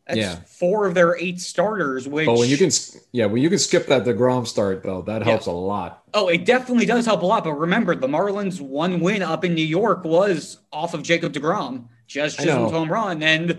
That's 0.08 0.20
yeah. 0.20 0.36
four 0.48 0.88
of 0.88 0.96
their 0.96 1.16
eight 1.18 1.40
starters. 1.40 2.08
Which, 2.08 2.28
oh, 2.28 2.34
but 2.34 2.40
when 2.40 2.50
you 2.50 2.58
can, 2.58 2.72
yeah, 3.12 3.28
when 3.28 3.44
you 3.44 3.50
can 3.50 3.60
skip 3.60 3.86
that 3.88 4.06
Degrom 4.06 4.48
start 4.48 4.82
though, 4.82 5.04
that 5.04 5.22
helps 5.22 5.46
yeah. 5.46 5.54
a 5.54 5.56
lot. 5.56 6.04
Oh, 6.16 6.30
it 6.30 6.46
definitely 6.46 6.88
does 6.88 7.06
help 7.06 7.22
a 7.22 7.26
lot. 7.28 7.44
But 7.44 7.54
remember, 7.54 7.94
the 7.94 8.08
Marlins' 8.08 8.60
one 8.60 9.02
win 9.02 9.22
up 9.22 9.46
in 9.46 9.54
New 9.54 9.66
York 9.66 10.04
was 10.04 10.58
off 10.74 10.96
of 10.96 11.04
Jacob 11.04 11.34
Degrom, 11.34 11.90
Jazz 12.08 12.36
Chisholm's 12.36 12.72
home 12.72 12.92
run, 12.92 13.22
and 13.22 13.50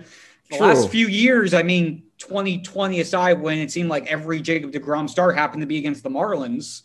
the 0.51 0.57
True. 0.57 0.67
last 0.67 0.91
few 0.91 1.07
years, 1.07 1.55
I 1.55 1.63
mean, 1.63 2.03
2020 2.19 3.01
aside, 3.01 3.41
when 3.41 3.59
it 3.59 3.71
seemed 3.71 3.89
like 3.89 4.09
every 4.09 4.41
Jacob 4.41 4.73
Degrom 4.73 5.09
start 5.09 5.37
happened 5.37 5.61
to 5.61 5.67
be 5.69 5.79
against 5.79 6.03
the 6.03 6.11
Marlins, 6.11 6.83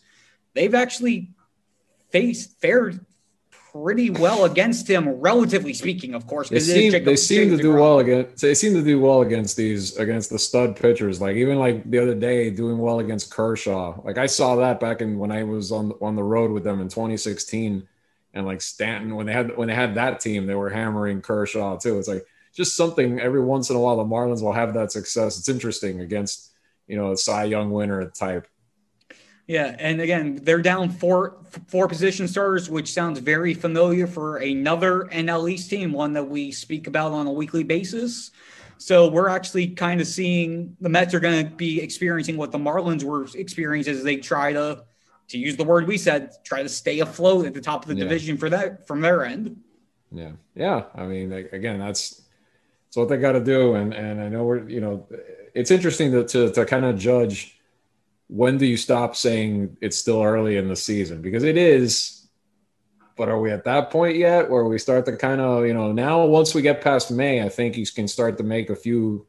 they've 0.54 0.74
actually 0.74 1.30
faced 2.16 2.60
fared 2.60 3.04
pretty 3.72 4.10
well 4.10 4.44
against 4.44 4.88
him, 4.88 5.08
relatively 5.08 5.74
speaking, 5.74 6.14
of 6.14 6.26
course. 6.26 6.48
They 6.48 6.60
seem, 6.60 6.92
Jacob, 6.92 7.06
they 7.06 7.16
seem 7.16 7.50
to 7.50 7.62
do 7.62 7.74
well 7.74 7.98
against. 7.98 8.40
They 8.40 8.54
seem 8.54 8.74
to 8.74 8.82
do 8.82 9.00
well 9.00 9.20
against 9.22 9.56
these 9.56 9.96
against 9.96 10.30
the 10.30 10.38
stud 10.38 10.76
pitchers. 10.76 11.20
Like 11.20 11.36
even 11.36 11.58
like 11.58 11.88
the 11.90 11.98
other 11.98 12.14
day, 12.14 12.50
doing 12.50 12.78
well 12.78 13.00
against 13.00 13.30
Kershaw. 13.30 14.00
Like 14.02 14.18
I 14.18 14.26
saw 14.26 14.56
that 14.56 14.80
back 14.80 15.00
in 15.00 15.18
when 15.18 15.30
I 15.30 15.42
was 15.42 15.72
on 15.72 15.92
on 16.00 16.16
the 16.16 16.22
road 16.22 16.50
with 16.50 16.64
them 16.64 16.80
in 16.80 16.88
2016, 16.88 17.86
and 18.34 18.46
like 18.46 18.62
Stanton 18.62 19.14
when 19.14 19.26
they 19.26 19.32
had 19.32 19.56
when 19.56 19.68
they 19.68 19.74
had 19.74 19.94
that 19.96 20.20
team, 20.20 20.46
they 20.46 20.54
were 20.54 20.70
hammering 20.70 21.20
Kershaw 21.20 21.76
too. 21.76 21.98
It's 21.98 22.08
like 22.08 22.24
just 22.54 22.76
something 22.76 23.20
every 23.20 23.42
once 23.42 23.68
in 23.68 23.76
a 23.76 23.80
while 23.80 23.96
the 23.96 24.04
Marlins 24.04 24.42
will 24.42 24.52
have 24.52 24.72
that 24.74 24.92
success. 24.92 25.38
It's 25.38 25.50
interesting 25.50 26.00
against 26.00 26.52
you 26.86 26.96
know 26.96 27.12
a 27.12 27.16
Cy 27.16 27.44
Young 27.44 27.70
winner 27.70 28.10
type. 28.10 28.48
Yeah, 29.46 29.76
and 29.78 30.00
again, 30.00 30.40
they're 30.42 30.62
down 30.62 30.90
four 30.90 31.36
four 31.68 31.86
position 31.86 32.26
starters, 32.26 32.68
which 32.68 32.92
sounds 32.92 33.20
very 33.20 33.54
familiar 33.54 34.06
for 34.06 34.38
another 34.38 35.08
NL 35.12 35.50
East 35.50 35.70
team, 35.70 35.92
one 35.92 36.12
that 36.14 36.24
we 36.24 36.50
speak 36.50 36.88
about 36.88 37.12
on 37.12 37.26
a 37.26 37.32
weekly 37.32 37.62
basis. 37.62 38.32
So 38.78 39.08
we're 39.08 39.28
actually 39.28 39.68
kind 39.68 40.00
of 40.00 40.06
seeing 40.06 40.76
the 40.80 40.88
Mets 40.88 41.14
are 41.14 41.20
going 41.20 41.44
to 41.44 41.50
be 41.50 41.80
experiencing 41.80 42.36
what 42.36 42.50
the 42.50 42.58
Marlins 42.58 43.04
were 43.04 43.26
experiencing 43.34 43.94
as 43.94 44.02
they 44.02 44.16
try 44.16 44.52
to, 44.52 44.84
to 45.28 45.38
use 45.38 45.56
the 45.56 45.64
word 45.64 45.86
we 45.86 45.96
said, 45.96 46.32
try 46.44 46.62
to 46.62 46.68
stay 46.68 47.00
afloat 47.00 47.46
at 47.46 47.54
the 47.54 47.60
top 47.60 47.82
of 47.82 47.88
the 47.88 47.94
yeah. 47.94 48.04
division 48.04 48.36
for 48.36 48.50
that 48.50 48.86
from 48.86 49.00
their 49.00 49.24
end. 49.24 49.56
Yeah, 50.12 50.32
yeah. 50.54 50.84
I 50.94 51.06
mean, 51.06 51.32
again, 51.32 51.78
that's 51.78 52.22
that's 52.86 52.96
what 52.96 53.08
they 53.08 53.16
got 53.16 53.32
to 53.32 53.40
do, 53.44 53.74
and 53.74 53.94
and 53.94 54.20
I 54.20 54.28
know 54.28 54.44
we're 54.44 54.68
you 54.68 54.80
know, 54.80 55.06
it's 55.54 55.70
interesting 55.70 56.10
to 56.12 56.24
to, 56.24 56.50
to 56.52 56.66
kind 56.66 56.84
of 56.84 56.98
judge 56.98 57.55
when 58.28 58.58
do 58.58 58.66
you 58.66 58.76
stop 58.76 59.14
saying 59.16 59.76
it's 59.80 59.96
still 59.96 60.22
early 60.22 60.56
in 60.56 60.68
the 60.68 60.76
season? 60.76 61.22
Because 61.22 61.44
it 61.44 61.56
is, 61.56 62.26
but 63.16 63.28
are 63.28 63.40
we 63.40 63.50
at 63.50 63.64
that 63.64 63.90
point 63.90 64.16
yet 64.16 64.50
where 64.50 64.64
we 64.64 64.78
start 64.78 65.06
to 65.06 65.16
kind 65.16 65.40
of, 65.40 65.66
you 65.66 65.74
know, 65.74 65.92
now 65.92 66.24
once 66.26 66.54
we 66.54 66.62
get 66.62 66.80
past 66.80 67.10
May, 67.10 67.42
I 67.42 67.48
think 67.48 67.76
you 67.76 67.86
can 67.86 68.08
start 68.08 68.36
to 68.38 68.44
make 68.44 68.68
a 68.68 68.76
few 68.76 69.26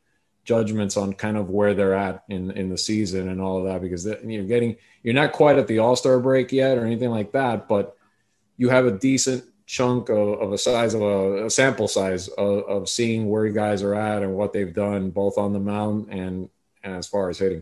judgments 0.47 0.95
on 0.95 1.11
kind 1.11 1.35
of 1.35 1.49
where 1.49 1.73
they're 1.73 1.93
at 1.93 2.23
in 2.29 2.51
in 2.51 2.69
the 2.69 2.77
season 2.77 3.27
and 3.27 3.41
all 3.41 3.57
of 3.59 3.65
that 3.65 3.81
because 3.81 4.05
you're 4.05 4.45
getting 4.45 4.77
you're 5.03 5.13
not 5.13 5.33
quite 5.33 5.57
at 5.57 5.67
the 5.67 5.79
all-star 5.79 6.21
break 6.21 6.53
yet 6.53 6.77
or 6.77 6.85
anything 6.85 7.09
like 7.09 7.33
that 7.33 7.67
but 7.67 7.97
you 8.55 8.69
have 8.69 8.85
a 8.85 8.91
decent 8.91 9.43
chunk 9.65 10.07
of, 10.07 10.39
of 10.39 10.53
a 10.53 10.57
size 10.57 10.93
of 10.93 11.01
a, 11.01 11.47
a 11.47 11.49
sample 11.49 11.89
size 11.89 12.29
of, 12.29 12.63
of, 12.63 12.87
seeing 12.87 13.27
where 13.27 13.45
you 13.45 13.51
guys 13.51 13.83
are 13.83 13.93
at 13.93 14.23
and 14.23 14.33
what 14.33 14.53
they've 14.53 14.73
done 14.73 15.09
both 15.09 15.37
on 15.37 15.51
the 15.51 15.59
mound 15.59 16.07
and 16.09 16.49
and 16.81 16.95
as 16.95 17.05
far 17.05 17.29
as 17.29 17.37
hitting 17.37 17.61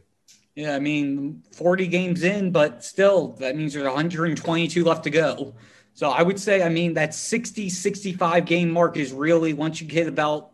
yeah, 0.55 0.73
I 0.73 0.79
mean, 0.79 1.43
40 1.51 1.87
games 1.87 2.23
in, 2.23 2.51
but 2.51 2.83
still, 2.83 3.33
that 3.39 3.57
means 3.57 3.73
there's 3.73 3.85
122 3.85 4.83
left 4.85 5.03
to 5.03 5.09
go. 5.09 5.53
So 5.93 6.09
I 6.09 6.23
would 6.23 6.39
say, 6.39 6.63
I 6.63 6.69
mean, 6.69 6.93
that 6.93 7.13
60, 7.13 7.69
65 7.69 8.45
game 8.45 8.71
mark 8.71 8.95
is 8.95 9.11
really 9.11 9.53
once 9.53 9.81
you 9.81 9.87
get 9.87 10.07
about, 10.07 10.51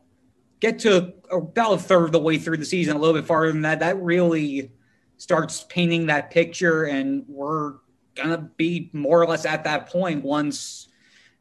get 0.59 0.79
to 0.79 1.13
about 1.31 1.73
a 1.73 1.77
third 1.77 2.05
of 2.05 2.11
the 2.11 2.19
way 2.19 2.39
through 2.39 2.57
the 2.57 2.65
season, 2.65 2.95
a 2.95 2.99
little 2.99 3.13
bit 3.13 3.25
farther 3.25 3.51
than 3.51 3.61
that, 3.61 3.79
that 3.79 4.01
really 4.01 4.71
starts 5.17 5.65
painting 5.69 6.07
that 6.07 6.31
picture. 6.31 6.85
And 6.85 7.23
we're 7.27 7.75
going 8.15 8.29
to 8.29 8.49
be 8.57 8.89
more 8.93 9.21
or 9.21 9.27
less 9.27 9.45
at 9.45 9.63
that 9.65 9.87
point 9.87 10.23
once 10.23 10.87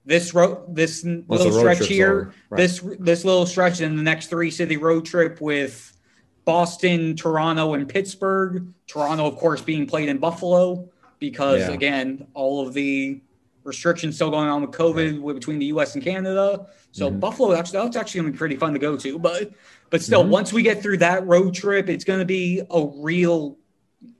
this 0.05 0.35
road, 0.35 0.75
this 0.75 1.03
once 1.03 1.25
little 1.29 1.59
stretch 1.59 1.87
here, 1.87 2.35
right. 2.51 2.59
this, 2.59 2.81
this 2.99 3.25
little 3.25 3.47
stretch 3.47 3.81
in 3.81 3.97
the 3.97 4.03
next 4.03 4.27
three 4.27 4.51
city 4.51 4.77
road 4.77 5.07
trip 5.07 5.41
with, 5.41 5.97
Boston, 6.45 7.17
Toronto, 7.17 7.75
and 7.75 7.89
Pittsburgh. 7.89 8.73
Toronto, 8.87 9.27
of 9.27 9.37
course, 9.37 9.61
being 9.61 9.87
played 9.87 10.09
in 10.09 10.19
Buffalo 10.19 10.89
because, 11.19 11.61
yeah. 11.61 11.71
again, 11.71 12.27
all 12.35 12.67
of 12.67 12.75
the 12.75 13.21
restrictions 13.65 14.17
still 14.17 14.31
going 14.31 14.49
on 14.49 14.63
with 14.63 14.71
COVID 14.71 15.21
with, 15.21 15.37
between 15.37 15.59
the 15.59 15.67
U.S. 15.67 15.95
and 15.95 16.03
Canada. 16.03 16.67
So 16.93 17.09
mm-hmm. 17.09 17.21
Buffalo, 17.21 17.55
actually, 17.55 17.81
that's 17.81 17.97
actually 17.97 18.23
going 18.23 18.33
to 18.33 18.37
be 18.37 18.39
pretty 18.39 18.57
fun 18.57 18.73
to 18.73 18.79
go 18.79 18.97
to. 18.97 19.19
But 19.19 19.53
but 19.91 20.03
still, 20.03 20.23
mm-hmm. 20.23 20.31
once 20.31 20.53
we 20.53 20.63
get 20.63 20.83
through 20.83 20.99
that 20.99 21.27
road 21.27 21.55
trip, 21.55 21.89
it's 21.89 22.05
going 22.05 22.21
to 22.21 22.25
be 22.25 22.63
a 22.71 22.87
real 22.97 23.57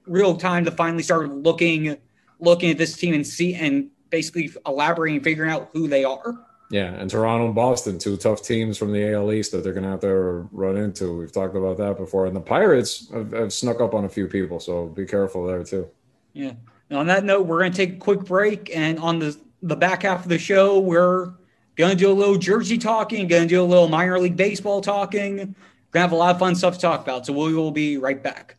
real 0.05 0.35
time 0.35 0.65
to 0.65 0.71
finally 0.71 1.03
start 1.03 1.29
looking 1.29 1.97
looking 2.39 2.71
at 2.71 2.77
this 2.77 2.95
team 2.97 3.13
and 3.13 3.25
see 3.25 3.55
and 3.55 3.89
basically 4.09 4.51
elaborating, 4.65 5.21
figuring 5.21 5.51
out 5.51 5.69
who 5.73 5.87
they 5.87 6.03
are. 6.03 6.37
Yeah, 6.71 6.93
and 6.93 7.09
Toronto 7.09 7.47
and 7.47 7.55
Boston, 7.55 7.99
two 7.99 8.15
tough 8.15 8.41
teams 8.41 8.77
from 8.77 8.93
the 8.93 9.13
AL 9.13 9.33
East 9.33 9.51
that 9.51 9.61
they're 9.61 9.73
going 9.73 9.83
to 9.83 9.89
have 9.89 9.99
to 9.99 10.47
run 10.53 10.77
into. 10.77 11.17
We've 11.17 11.31
talked 11.31 11.57
about 11.57 11.77
that 11.79 11.97
before. 11.97 12.27
And 12.27 12.35
the 12.35 12.39
Pirates 12.41 13.11
have, 13.11 13.33
have 13.33 13.51
snuck 13.51 13.81
up 13.81 13.93
on 13.93 14.05
a 14.05 14.09
few 14.09 14.25
people, 14.25 14.61
so 14.61 14.87
be 14.87 15.05
careful 15.05 15.45
there 15.45 15.65
too. 15.65 15.89
Yeah. 16.31 16.53
And 16.89 16.97
on 16.97 17.07
that 17.07 17.25
note, 17.25 17.45
we're 17.45 17.59
going 17.59 17.73
to 17.73 17.77
take 17.77 17.95
a 17.95 17.99
quick 17.99 18.21
break. 18.21 18.73
And 18.73 18.99
on 18.99 19.19
the, 19.19 19.37
the 19.61 19.75
back 19.75 20.03
half 20.03 20.23
of 20.23 20.29
the 20.29 20.39
show, 20.39 20.79
we're 20.79 21.33
going 21.75 21.91
to 21.91 21.97
do 21.97 22.09
a 22.09 22.13
little 22.13 22.37
jersey 22.37 22.77
talking, 22.77 23.27
going 23.27 23.43
to 23.43 23.49
do 23.49 23.61
a 23.61 23.65
little 23.65 23.89
minor 23.89 24.17
league 24.17 24.37
baseball 24.37 24.79
talking. 24.79 25.35
We're 25.35 25.43
going 25.43 25.55
to 25.91 25.99
have 25.99 26.11
a 26.13 26.15
lot 26.15 26.35
of 26.35 26.39
fun 26.39 26.55
stuff 26.55 26.75
to 26.75 26.79
talk 26.79 27.01
about. 27.01 27.25
So 27.25 27.33
we 27.33 27.53
will 27.53 27.71
be 27.71 27.97
right 27.97 28.23
back. 28.23 28.55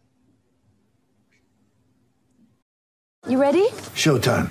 You 3.27 3.39
ready? 3.39 3.69
Showtime. 3.95 4.51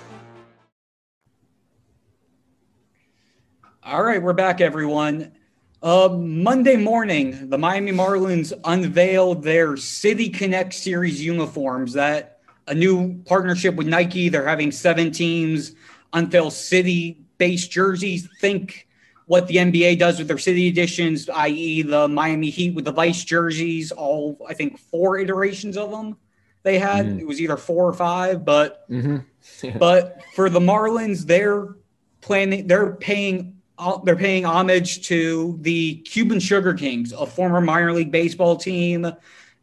All 3.83 4.03
right, 4.03 4.21
we're 4.21 4.33
back, 4.33 4.61
everyone. 4.61 5.31
Uh, 5.81 6.07
Monday 6.09 6.75
morning, 6.75 7.49
the 7.49 7.57
Miami 7.57 7.91
Marlins 7.91 8.53
unveiled 8.63 9.41
their 9.41 9.75
City 9.75 10.29
Connect 10.29 10.71
Series 10.71 11.25
uniforms. 11.25 11.93
That 11.93 12.41
a 12.67 12.75
new 12.75 13.23
partnership 13.23 13.73
with 13.73 13.87
Nike. 13.87 14.29
They're 14.29 14.47
having 14.47 14.71
seven 14.71 15.09
teams 15.09 15.73
unveil 16.13 16.51
city-based 16.51 17.71
jerseys. 17.71 18.29
Think 18.39 18.87
what 19.25 19.47
the 19.47 19.55
NBA 19.55 19.97
does 19.97 20.19
with 20.19 20.27
their 20.27 20.37
city 20.37 20.67
editions, 20.67 21.27
i.e., 21.27 21.81
the 21.81 22.07
Miami 22.07 22.51
Heat 22.51 22.75
with 22.75 22.85
the 22.85 22.91
Vice 22.91 23.23
jerseys. 23.23 23.91
All 23.91 24.37
I 24.47 24.53
think 24.53 24.77
four 24.77 25.17
iterations 25.17 25.75
of 25.75 25.89
them 25.89 26.17
they 26.61 26.77
had. 26.77 27.07
Mm. 27.07 27.21
It 27.21 27.27
was 27.27 27.41
either 27.41 27.57
four 27.57 27.87
or 27.87 27.93
five, 27.93 28.45
but 28.45 28.87
mm-hmm. 28.91 29.17
yeah. 29.63 29.77
but 29.79 30.21
for 30.35 30.51
the 30.51 30.59
Marlins, 30.59 31.25
they're 31.25 31.69
planning. 32.21 32.67
They're 32.67 32.91
paying 32.91 33.57
they're 34.03 34.15
paying 34.15 34.45
homage 34.45 35.07
to 35.07 35.57
the 35.61 35.95
Cuban 35.95 36.39
Sugar 36.39 36.73
Kings, 36.73 37.13
a 37.13 37.25
former 37.25 37.61
minor 37.61 37.93
league 37.93 38.11
baseball 38.11 38.55
team 38.55 39.11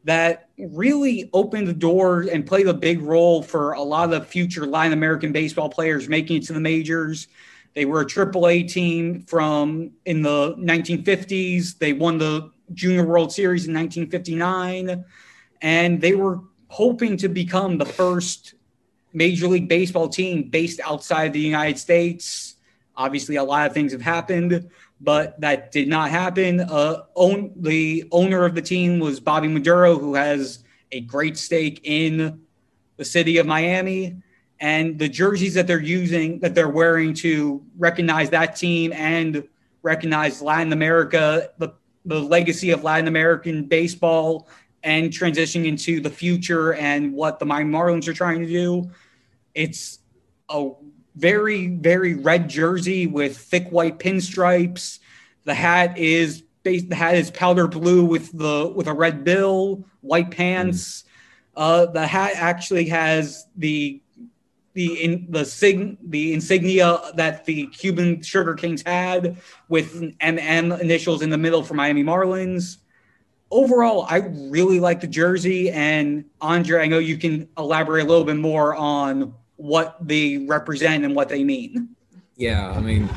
that 0.04 0.48
really 0.58 1.28
opened 1.32 1.68
the 1.68 1.72
door 1.72 2.22
and 2.32 2.46
played 2.46 2.66
a 2.66 2.74
big 2.74 3.00
role 3.02 3.42
for 3.42 3.72
a 3.72 3.82
lot 3.82 4.04
of 4.04 4.10
the 4.10 4.20
future 4.20 4.66
Latin 4.66 4.92
American 4.92 5.32
baseball 5.32 5.68
players 5.68 6.08
making 6.08 6.38
it 6.38 6.44
to 6.44 6.52
the 6.52 6.60
majors. 6.60 7.28
They 7.74 7.84
were 7.84 8.00
a 8.00 8.06
AAA 8.06 8.68
team 8.68 9.22
from 9.22 9.92
in 10.04 10.22
the 10.22 10.54
1950s. 10.54 11.78
They 11.78 11.92
won 11.92 12.18
the 12.18 12.50
Junior 12.74 13.04
World 13.04 13.32
Series 13.32 13.66
in 13.66 13.74
1959, 13.74 15.04
and 15.62 16.00
they 16.00 16.14
were 16.14 16.40
hoping 16.68 17.16
to 17.18 17.28
become 17.28 17.78
the 17.78 17.86
first 17.86 18.54
Major 19.12 19.48
League 19.48 19.68
Baseball 19.68 20.08
team 20.08 20.44
based 20.44 20.80
outside 20.80 21.32
the 21.32 21.40
United 21.40 21.78
States 21.78 22.56
Obviously, 22.98 23.36
a 23.36 23.44
lot 23.44 23.66
of 23.66 23.72
things 23.72 23.92
have 23.92 24.02
happened, 24.02 24.68
but 25.00 25.40
that 25.40 25.70
did 25.70 25.86
not 25.86 26.10
happen. 26.10 26.60
Uh, 26.60 27.04
own, 27.14 27.52
the 27.56 28.04
owner 28.10 28.44
of 28.44 28.56
the 28.56 28.60
team 28.60 28.98
was 28.98 29.20
Bobby 29.20 29.46
Maduro, 29.46 29.96
who 29.96 30.16
has 30.16 30.64
a 30.90 31.00
great 31.02 31.38
stake 31.38 31.80
in 31.84 32.40
the 32.96 33.04
city 33.04 33.38
of 33.38 33.46
Miami. 33.46 34.16
And 34.60 34.98
the 34.98 35.08
jerseys 35.08 35.54
that 35.54 35.68
they're 35.68 35.80
using, 35.80 36.40
that 36.40 36.56
they're 36.56 36.68
wearing 36.68 37.14
to 37.14 37.64
recognize 37.78 38.30
that 38.30 38.56
team 38.56 38.92
and 38.92 39.46
recognize 39.82 40.42
Latin 40.42 40.72
America, 40.72 41.50
the, 41.58 41.74
the 42.04 42.20
legacy 42.20 42.72
of 42.72 42.82
Latin 42.82 43.06
American 43.06 43.64
baseball, 43.64 44.48
and 44.82 45.10
transitioning 45.10 45.66
into 45.66 46.00
the 46.00 46.10
future 46.10 46.74
and 46.74 47.12
what 47.12 47.38
the 47.38 47.46
Miami 47.46 47.72
Marlins 47.72 48.08
are 48.08 48.12
trying 48.12 48.40
to 48.40 48.46
do. 48.48 48.90
It's 49.54 50.00
a 50.48 50.70
very, 51.18 51.66
very 51.66 52.14
red 52.14 52.48
jersey 52.48 53.06
with 53.06 53.36
thick 53.36 53.68
white 53.70 53.98
pinstripes. 53.98 55.00
The 55.44 55.54
hat 55.54 55.98
is 55.98 56.44
the 56.62 56.94
hat 56.94 57.14
is 57.14 57.30
powder 57.30 57.66
blue 57.66 58.04
with 58.04 58.36
the 58.36 58.72
with 58.74 58.86
a 58.86 58.92
red 58.92 59.24
bill, 59.24 59.84
white 60.00 60.30
pants. 60.30 61.02
Mm. 61.02 61.08
Uh, 61.56 61.86
the 61.86 62.06
hat 62.06 62.32
actually 62.36 62.86
has 62.88 63.46
the 63.56 64.00
the 64.74 65.02
in 65.02 65.26
the 65.30 65.44
sig 65.44 65.96
the 66.08 66.34
insignia 66.34 67.00
that 67.16 67.44
the 67.46 67.66
Cuban 67.68 68.22
Sugar 68.22 68.54
Kings 68.54 68.82
had 68.86 69.38
with 69.68 70.00
MM 70.20 70.78
initials 70.80 71.22
in 71.22 71.30
the 71.30 71.38
middle 71.38 71.62
for 71.62 71.74
Miami 71.74 72.04
Marlins. 72.04 72.78
Overall, 73.50 74.06
I 74.08 74.18
really 74.50 74.78
like 74.78 75.00
the 75.00 75.06
jersey, 75.06 75.70
and 75.70 76.26
Andre, 76.40 76.82
I 76.82 76.86
know 76.86 76.98
you 76.98 77.16
can 77.16 77.48
elaborate 77.56 78.04
a 78.04 78.08
little 78.08 78.24
bit 78.24 78.36
more 78.36 78.76
on 78.76 79.34
what 79.58 79.96
they 80.00 80.38
represent 80.38 81.04
and 81.04 81.14
what 81.14 81.28
they 81.28 81.44
mean. 81.44 81.90
Yeah, 82.36 82.70
I 82.70 82.80
mean, 82.80 83.10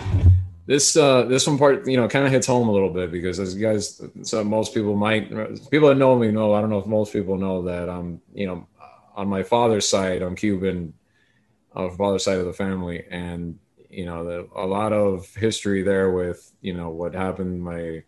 this 0.66 0.98
uh, 0.98 1.24
this 1.24 1.48
one 1.48 1.58
part, 1.58 1.88
you 1.88 1.96
know, 1.96 2.08
kind 2.08 2.26
of 2.26 2.32
hits 2.32 2.48
home 2.48 2.68
a 2.68 2.72
little 2.72 2.90
bit 2.90 3.12
because 3.12 3.40
as 3.40 3.56
you 3.56 3.62
guys, 3.62 4.02
so 4.24 4.44
most 4.44 4.74
people 4.74 4.96
might, 4.96 5.30
people 5.70 5.88
that 5.88 5.96
know 5.96 6.18
me 6.18 6.32
know. 6.32 6.54
I 6.54 6.62
don't 6.62 6.72
know 6.72 6.80
if 6.80 6.88
most 6.88 7.14
people 7.14 7.38
know 7.38 7.62
that 7.64 7.90
I'm, 7.90 8.22
you 8.34 8.48
know, 8.48 8.68
on 9.16 9.28
my 9.28 9.44
father's 9.44 9.88
side, 9.88 10.22
I'm 10.22 10.36
Cuban, 10.36 10.94
on 11.74 11.96
father's 11.96 12.24
side 12.24 12.40
of 12.40 12.46
the 12.46 12.54
family, 12.54 13.06
and 13.10 13.60
you 13.90 14.06
know, 14.06 14.24
the, 14.24 14.50
a 14.56 14.66
lot 14.66 14.94
of 14.94 15.34
history 15.36 15.84
there 15.84 16.12
with 16.12 16.52
you 16.62 16.74
know 16.74 16.90
what 16.90 17.14
happened. 17.14 17.64
My 17.64 18.04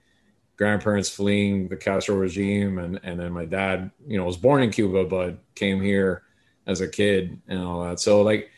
grandparents 0.57 1.09
fleeing 1.09 1.67
the 1.67 1.77
Castro 1.77 2.15
regime, 2.15 2.79
and 2.79 2.99
and 3.03 3.19
then 3.19 3.31
my 3.31 3.45
dad, 3.45 3.91
you 4.07 4.17
know, 4.17 4.25
was 4.25 4.37
born 4.37 4.63
in 4.63 4.71
Cuba 4.71 5.05
but 5.05 5.37
came 5.53 5.79
here 5.79 6.23
as 6.65 6.81
a 6.81 6.87
kid 6.87 7.41
and 7.47 7.59
all 7.59 7.83
that. 7.83 7.99
So 7.99 8.21
like, 8.21 8.49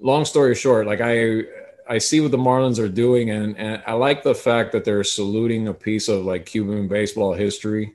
long 0.00 0.24
story 0.24 0.54
short, 0.54 0.86
like 0.86 1.00
I 1.00 1.44
I 1.88 1.98
see 1.98 2.20
what 2.20 2.30
the 2.30 2.38
Marlins 2.38 2.78
are 2.78 2.88
doing, 2.88 3.30
and, 3.30 3.56
and 3.56 3.82
I 3.86 3.94
like 3.94 4.22
the 4.22 4.34
fact 4.34 4.72
that 4.72 4.84
they're 4.84 5.04
saluting 5.04 5.68
a 5.68 5.74
piece 5.74 6.08
of 6.08 6.24
like 6.24 6.44
Cuban 6.44 6.86
baseball 6.86 7.32
history 7.32 7.94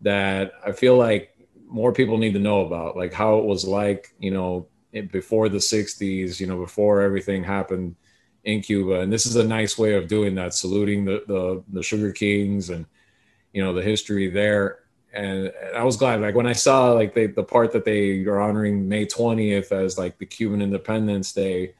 that 0.00 0.52
I 0.66 0.72
feel 0.72 0.96
like 0.96 1.36
more 1.68 1.92
people 1.92 2.18
need 2.18 2.32
to 2.32 2.40
know 2.40 2.66
about, 2.66 2.96
like 2.96 3.12
how 3.12 3.38
it 3.38 3.44
was 3.44 3.64
like, 3.64 4.12
you 4.18 4.32
know, 4.32 4.66
before 5.12 5.48
the 5.48 5.58
'60s, 5.58 6.40
you 6.40 6.46
know, 6.48 6.58
before 6.58 7.02
everything 7.02 7.44
happened 7.44 7.94
in 8.42 8.62
Cuba. 8.62 9.00
And 9.00 9.12
this 9.12 9.26
is 9.26 9.36
a 9.36 9.44
nice 9.44 9.78
way 9.78 9.94
of 9.94 10.08
doing 10.08 10.34
that, 10.34 10.54
saluting 10.54 11.04
the 11.04 11.22
the, 11.28 11.62
the 11.72 11.82
Sugar 11.82 12.10
Kings 12.10 12.70
and 12.70 12.84
you 13.52 13.62
know 13.62 13.72
the 13.72 13.82
history 13.82 14.28
there 14.28 14.79
and 15.12 15.52
I 15.74 15.82
was 15.82 15.96
glad. 15.96 16.20
Like 16.20 16.34
when 16.34 16.46
I 16.46 16.52
saw 16.52 16.92
like 16.92 17.14
they, 17.14 17.26
the 17.26 17.42
part 17.42 17.72
that 17.72 17.84
they 17.84 18.24
are 18.24 18.40
honoring 18.40 18.88
May 18.88 19.06
20th 19.06 19.72
as 19.72 19.98
like 19.98 20.18
the 20.18 20.26
Cuban 20.26 20.62
Independence 20.62 21.32
Day. 21.32 21.74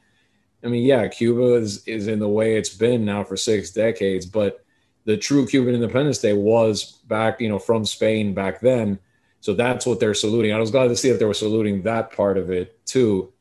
I 0.62 0.68
mean, 0.68 0.84
yeah, 0.84 1.06
Cuba 1.08 1.54
is 1.54 1.86
is 1.86 2.08
in 2.08 2.18
the 2.18 2.28
way 2.28 2.56
it's 2.56 2.74
been 2.74 3.04
now 3.04 3.24
for 3.24 3.36
six 3.36 3.70
decades, 3.70 4.26
but 4.26 4.64
the 5.04 5.16
true 5.16 5.46
Cuban 5.46 5.74
Independence 5.74 6.18
Day 6.18 6.34
was 6.34 6.98
back, 7.06 7.40
you 7.40 7.48
know, 7.48 7.58
from 7.58 7.84
Spain 7.84 8.34
back 8.34 8.60
then. 8.60 8.98
So 9.40 9.54
that's 9.54 9.86
what 9.86 10.00
they're 10.00 10.14
saluting. 10.14 10.52
I 10.52 10.58
was 10.58 10.70
glad 10.70 10.88
to 10.88 10.96
see 10.96 11.10
that 11.10 11.18
they 11.18 11.24
were 11.24 11.32
saluting 11.32 11.82
that 11.82 12.12
part 12.12 12.36
of 12.36 12.50
it 12.50 12.84
too, 12.84 13.32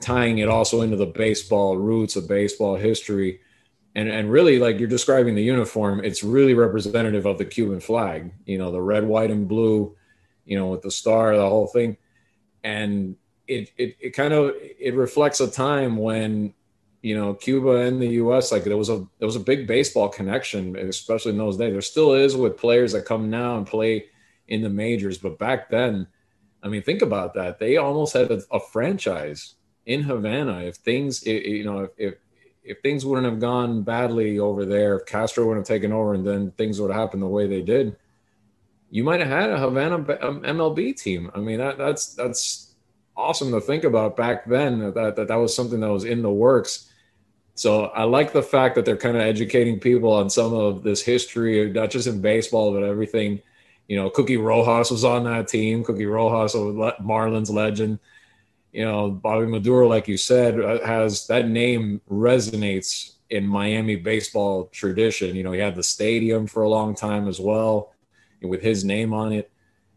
tying 0.00 0.38
it 0.38 0.48
also 0.48 0.80
into 0.80 0.96
the 0.96 1.06
baseball 1.06 1.76
roots 1.76 2.16
of 2.16 2.28
baseball 2.28 2.74
history. 2.74 3.40
And 3.94 4.08
and 4.08 4.30
really 4.30 4.58
like 4.58 4.78
you're 4.78 4.88
describing 4.88 5.34
the 5.34 5.42
uniform 5.42 6.04
it's 6.04 6.24
really 6.24 6.54
representative 6.54 7.26
of 7.26 7.38
the 7.38 7.44
cuban 7.44 7.80
flag 7.80 8.32
you 8.44 8.58
know 8.58 8.70
the 8.72 8.80
red 8.80 9.04
white 9.04 9.30
and 9.30 9.46
blue 9.48 9.94
you 10.44 10.58
know 10.58 10.68
with 10.68 10.82
the 10.82 10.90
star 10.90 11.36
the 11.36 11.48
whole 11.48 11.66
thing. 11.66 11.96
And 12.62 13.16
it 13.46 13.70
it, 13.76 13.96
it 14.00 14.10
kind 14.10 14.32
of 14.32 14.54
it 14.56 14.94
reflects 14.94 15.40
a 15.40 15.50
time 15.50 15.96
when 15.96 16.54
you 17.02 17.14
know 17.14 17.34
cuba 17.34 17.76
and 17.76 18.00
the 18.00 18.08
us 18.08 18.50
like 18.50 18.64
there 18.64 18.76
was 18.76 18.88
a 18.88 19.06
there 19.18 19.26
was 19.26 19.36
a 19.36 19.40
big 19.40 19.66
baseball 19.66 20.08
connection 20.08 20.76
especially 20.76 21.32
in 21.32 21.38
those 21.38 21.56
days. 21.56 21.72
There 21.72 21.82
still 21.82 22.14
is 22.14 22.36
with 22.36 22.56
players 22.56 22.92
that 22.92 23.04
come 23.04 23.30
now 23.30 23.56
and 23.56 23.66
play 23.66 24.06
in 24.48 24.62
the 24.62 24.70
majors 24.70 25.18
but 25.18 25.38
back 25.38 25.70
then 25.70 26.06
i 26.62 26.68
mean 26.68 26.82
think 26.82 27.02
about 27.02 27.34
that. 27.34 27.58
They 27.58 27.76
almost 27.78 28.12
had 28.12 28.30
a, 28.30 28.42
a 28.50 28.60
franchise 28.60 29.54
in 29.86 30.02
havana. 30.02 30.60
If 30.60 30.76
things 30.76 31.26
you 31.26 31.64
know 31.64 31.80
if, 31.80 31.90
if 31.98 32.14
if 32.64 32.80
things 32.80 33.04
wouldn't 33.04 33.30
have 33.30 33.40
gone 33.40 33.82
badly 33.82 34.38
over 34.38 34.64
there, 34.64 34.96
if 34.96 35.06
Castro 35.06 35.44
wouldn't 35.44 35.68
have 35.68 35.74
taken 35.76 35.92
over 35.92 36.14
and 36.14 36.26
then 36.26 36.50
things 36.52 36.80
would 36.80 36.90
have 36.90 36.98
happened 37.00 37.22
the 37.22 37.26
way 37.26 37.46
they 37.46 37.60
did, 37.60 37.96
you 38.90 39.04
might 39.04 39.20
have 39.20 39.28
had 39.28 39.50
a 39.50 39.58
Havana 39.58 39.98
MLB 39.98 40.88
um, 40.88 40.94
team. 40.94 41.30
I 41.34 41.40
mean, 41.40 41.58
that, 41.58 41.76
that's 41.76 42.14
that's 42.14 42.74
awesome 43.16 43.52
to 43.52 43.60
think 43.60 43.84
about 43.84 44.16
back 44.16 44.46
then. 44.46 44.78
That, 44.94 45.16
that 45.16 45.28
that 45.28 45.34
was 45.34 45.54
something 45.54 45.80
that 45.80 45.92
was 45.92 46.04
in 46.04 46.22
the 46.22 46.30
works. 46.30 46.90
So 47.54 47.86
I 47.86 48.04
like 48.04 48.32
the 48.32 48.42
fact 48.42 48.74
that 48.74 48.84
they're 48.84 48.96
kind 48.96 49.16
of 49.16 49.22
educating 49.22 49.78
people 49.78 50.12
on 50.12 50.28
some 50.30 50.52
of 50.54 50.82
this 50.82 51.02
history, 51.02 51.70
not 51.70 51.90
just 51.90 52.06
in 52.06 52.20
baseball, 52.20 52.72
but 52.72 52.82
everything. 52.82 53.40
You 53.88 53.96
know, 53.96 54.08
Cookie 54.08 54.38
Rojas 54.38 54.90
was 54.90 55.04
on 55.04 55.24
that 55.24 55.48
team. 55.48 55.84
Cookie 55.84 56.06
Rojas, 56.06 56.54
a 56.54 56.58
Marlins 57.02 57.52
legend 57.52 57.98
you 58.74 58.84
know, 58.84 59.08
Bobby 59.08 59.46
Maduro, 59.46 59.86
like 59.86 60.08
you 60.08 60.16
said, 60.16 60.60
uh, 60.60 60.84
has 60.84 61.28
that 61.28 61.48
name 61.48 62.00
resonates 62.10 63.12
in 63.30 63.46
Miami 63.46 63.94
baseball 63.94 64.66
tradition. 64.66 65.36
You 65.36 65.44
know, 65.44 65.52
he 65.52 65.60
had 65.60 65.76
the 65.76 65.82
stadium 65.84 66.48
for 66.48 66.64
a 66.64 66.68
long 66.68 66.96
time 66.96 67.28
as 67.28 67.38
well, 67.38 67.92
with 68.42 68.62
his 68.62 68.84
name 68.84 69.14
on 69.14 69.32
it. 69.32 69.48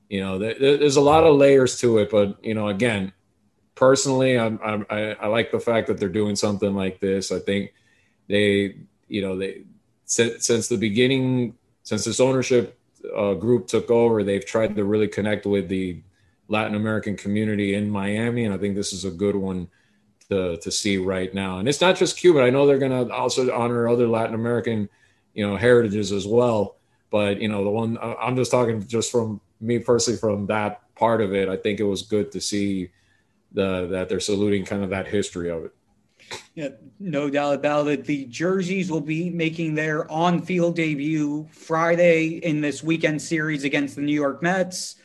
You 0.10 0.22
know, 0.22 0.38
there's 0.38 0.96
a 0.96 1.02
lot 1.02 1.24
of 1.24 1.36
layers 1.36 1.80
to 1.80 1.98
it, 1.98 2.12
but 2.12 2.38
you 2.46 2.54
know, 2.54 2.68
again, 2.68 3.14
personally, 3.74 4.38
I'm, 4.38 4.60
I'm, 4.64 4.86
i 4.92 5.14
I 5.14 5.28
like 5.28 5.52
the 5.52 5.60
fact 5.60 5.88
that 5.88 6.00
they're 6.00 6.08
doing 6.08 6.36
something 6.36 6.76
like 6.76 7.00
this. 7.00 7.32
I 7.32 7.40
think 7.40 7.74
they, 8.28 8.78
you 9.08 9.22
know, 9.24 9.38
they 9.38 9.64
since, 10.06 10.46
since 10.46 10.68
the 10.68 10.78
beginning, 10.78 11.56
since 11.82 12.06
this 12.06 12.20
ownership 12.20 12.80
uh, 13.16 13.34
group 13.34 13.68
took 13.68 13.90
over, 13.90 14.24
they've 14.24 14.46
tried 14.46 14.76
to 14.76 14.86
really 14.86 15.08
connect 15.08 15.48
with 15.48 15.68
the 15.68 16.00
Latin 16.48 16.76
American 16.76 17.16
community 17.16 17.76
in 17.76 17.90
Miami, 17.90 18.46
and 18.46 18.54
I 18.54 18.58
think 18.58 18.76
this 18.76 18.94
is 18.94 19.06
a 19.06 19.12
good 19.12 19.36
one 19.36 19.68
to 20.30 20.58
to 20.58 20.72
see 20.72 20.98
right 20.98 21.34
now. 21.34 21.60
And 21.60 21.68
it's 21.68 21.82
not 21.82 21.96
just 21.96 22.18
Cuba. 22.18 22.42
I 22.42 22.50
know 22.50 22.66
they're 22.66 22.80
going 22.80 23.08
to 23.08 23.14
also 23.14 23.54
honor 23.54 23.88
other 23.88 24.08
Latin 24.08 24.36
American, 24.36 24.90
you 25.34 25.48
know, 25.48 25.56
heritages 25.58 26.12
as 26.12 26.28
well. 26.28 26.78
But 27.10 27.42
you 27.42 27.48
know, 27.48 27.64
the 27.64 27.70
one 27.70 27.98
I'm 28.02 28.36
just 28.36 28.52
talking 28.52 28.86
just 28.88 29.12
from 29.12 29.42
me 29.62 29.80
personally 29.80 30.20
from 30.20 30.46
that 30.48 30.82
part 30.96 31.22
of 31.22 31.34
it. 31.34 31.50
I 31.50 31.56
think 31.56 31.80
it 31.80 31.84
was 31.84 32.02
good 32.04 32.32
to 32.34 32.42
see 32.42 32.92
the 33.54 33.88
that 33.88 34.10
they're 34.10 34.20
saluting 34.20 34.66
kind 34.66 34.84
of 34.84 34.90
that 34.90 35.08
history 35.08 35.50
of 35.50 35.66
it. 35.66 35.72
Yeah, 36.56 36.70
no 37.00 37.30
doubt 37.30 37.56
about 37.56 37.88
it. 37.88 38.04
The 38.04 38.26
jerseys 38.26 38.92
will 38.92 39.02
be 39.02 39.30
making 39.30 39.76
their 39.76 40.12
on-field 40.12 40.76
debut 40.76 41.48
Friday 41.52 42.40
in 42.44 42.60
this 42.60 42.84
weekend 42.84 43.22
series 43.22 43.64
against 43.64 43.96
the 43.96 44.02
New 44.02 44.14
York 44.14 44.42
Mets. 44.42 44.96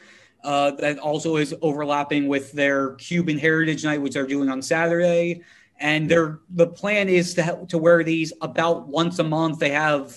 Uh, 0.44 0.72
that 0.72 0.98
also 0.98 1.37
is 1.37 1.55
overlapping 1.62 2.26
with 2.26 2.50
their 2.50 2.94
Cuban 2.94 3.38
Heritage 3.38 3.85
Night, 3.85 4.02
which 4.02 4.14
they're 4.14 4.26
doing 4.26 4.48
on 4.48 4.61
Saturday. 4.61 5.42
And 5.78 6.09
the 6.09 6.66
plan 6.66 7.09
is 7.09 7.35
to 7.35 7.64
to 7.68 7.78
wear 7.78 8.02
these 8.02 8.33
about 8.40 8.88
once 8.88 9.18
a 9.18 9.24
month. 9.24 9.59
They 9.61 9.70
have 9.70 10.16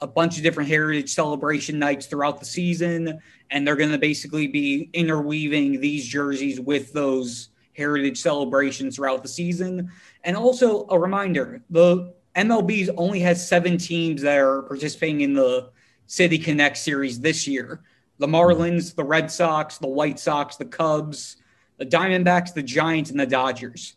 a 0.00 0.06
bunch 0.06 0.36
of 0.36 0.42
different 0.42 0.68
heritage 0.68 1.12
celebration 1.12 1.78
nights 1.78 2.06
throughout 2.06 2.38
the 2.38 2.46
season, 2.46 3.20
and 3.50 3.66
they're 3.66 3.76
going 3.76 3.90
to 3.90 3.98
basically 3.98 4.46
be 4.46 4.90
interweaving 4.92 5.80
these 5.80 6.06
jerseys 6.06 6.60
with 6.60 6.92
those 6.92 7.48
heritage 7.76 8.18
celebrations 8.18 8.96
throughout 8.96 9.22
the 9.22 9.28
season. 9.28 9.90
And 10.24 10.36
also 10.36 10.86
a 10.90 10.98
reminder: 10.98 11.62
the 11.70 12.14
MLB's 12.34 12.90
only 12.96 13.20
has 13.20 13.46
seven 13.46 13.78
teams 13.78 14.22
that 14.22 14.38
are 14.38 14.62
participating 14.62 15.22
in 15.22 15.34
the 15.34 15.70
City 16.06 16.38
Connect 16.38 16.76
series 16.76 17.18
this 17.20 17.48
year 17.48 17.82
the 18.18 18.26
Marlins, 18.26 18.94
the 18.94 19.04
Red 19.04 19.30
Sox, 19.30 19.78
the 19.78 19.88
White 19.88 20.18
Sox, 20.18 20.56
the 20.56 20.64
Cubs, 20.64 21.36
the 21.78 21.86
Diamondbacks, 21.86 22.54
the 22.54 22.62
Giants, 22.62 23.10
and 23.10 23.20
the 23.20 23.26
Dodgers. 23.26 23.94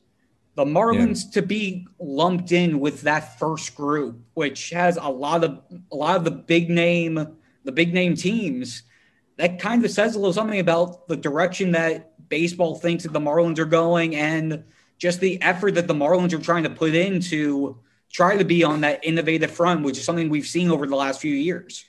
The 0.56 0.66
Marlins 0.66 1.26
yeah. 1.26 1.32
to 1.34 1.42
be 1.42 1.88
lumped 2.00 2.52
in 2.52 2.80
with 2.80 3.02
that 3.02 3.40
first 3.40 3.76
group, 3.76 4.20
which 4.34 4.72
has 4.72 4.98
a 4.98 5.08
lot 5.08 5.44
of 5.44 5.62
a 5.92 5.96
lot 5.96 6.18
of 6.18 6.26
the 6.26 6.32
big 6.32 6.70
name, 6.70 7.38
the 7.64 7.72
big 7.72 7.94
name 7.94 8.16
teams, 8.16 8.84
that 9.38 9.58
kind 9.60 9.86
of 9.86 9.92
says 9.92 10.16
a 10.16 10.20
little 10.20 10.34
something 10.34 10.60
about 10.60 11.08
the 11.08 11.16
direction 11.16 11.72
that 11.72 12.12
baseball 12.28 12.76
thinks 12.76 13.04
that 13.04 13.14
the 13.14 13.20
Marlins 13.20 13.58
are 13.58 13.66
going 13.66 14.16
and 14.16 14.66
just 14.98 15.22
the 15.22 15.42
effort 15.42 15.76
that 15.76 15.88
the 15.88 15.94
Marlins 15.94 16.34
are 16.34 16.40
trying 16.40 16.64
to 16.64 16.70
put 16.70 16.94
in 16.94 17.22
to 17.22 17.80
try 18.12 18.36
to 18.36 18.44
be 18.44 18.64
on 18.64 18.82
that 18.82 19.00
innovative 19.04 19.52
front, 19.52 19.84
which 19.84 19.98
is 19.98 20.04
something 20.04 20.30
we've 20.30 20.46
seen 20.46 20.70
over 20.70 20.86
the 20.86 20.96
last 20.96 21.22
few 21.22 21.34
years. 21.34 21.86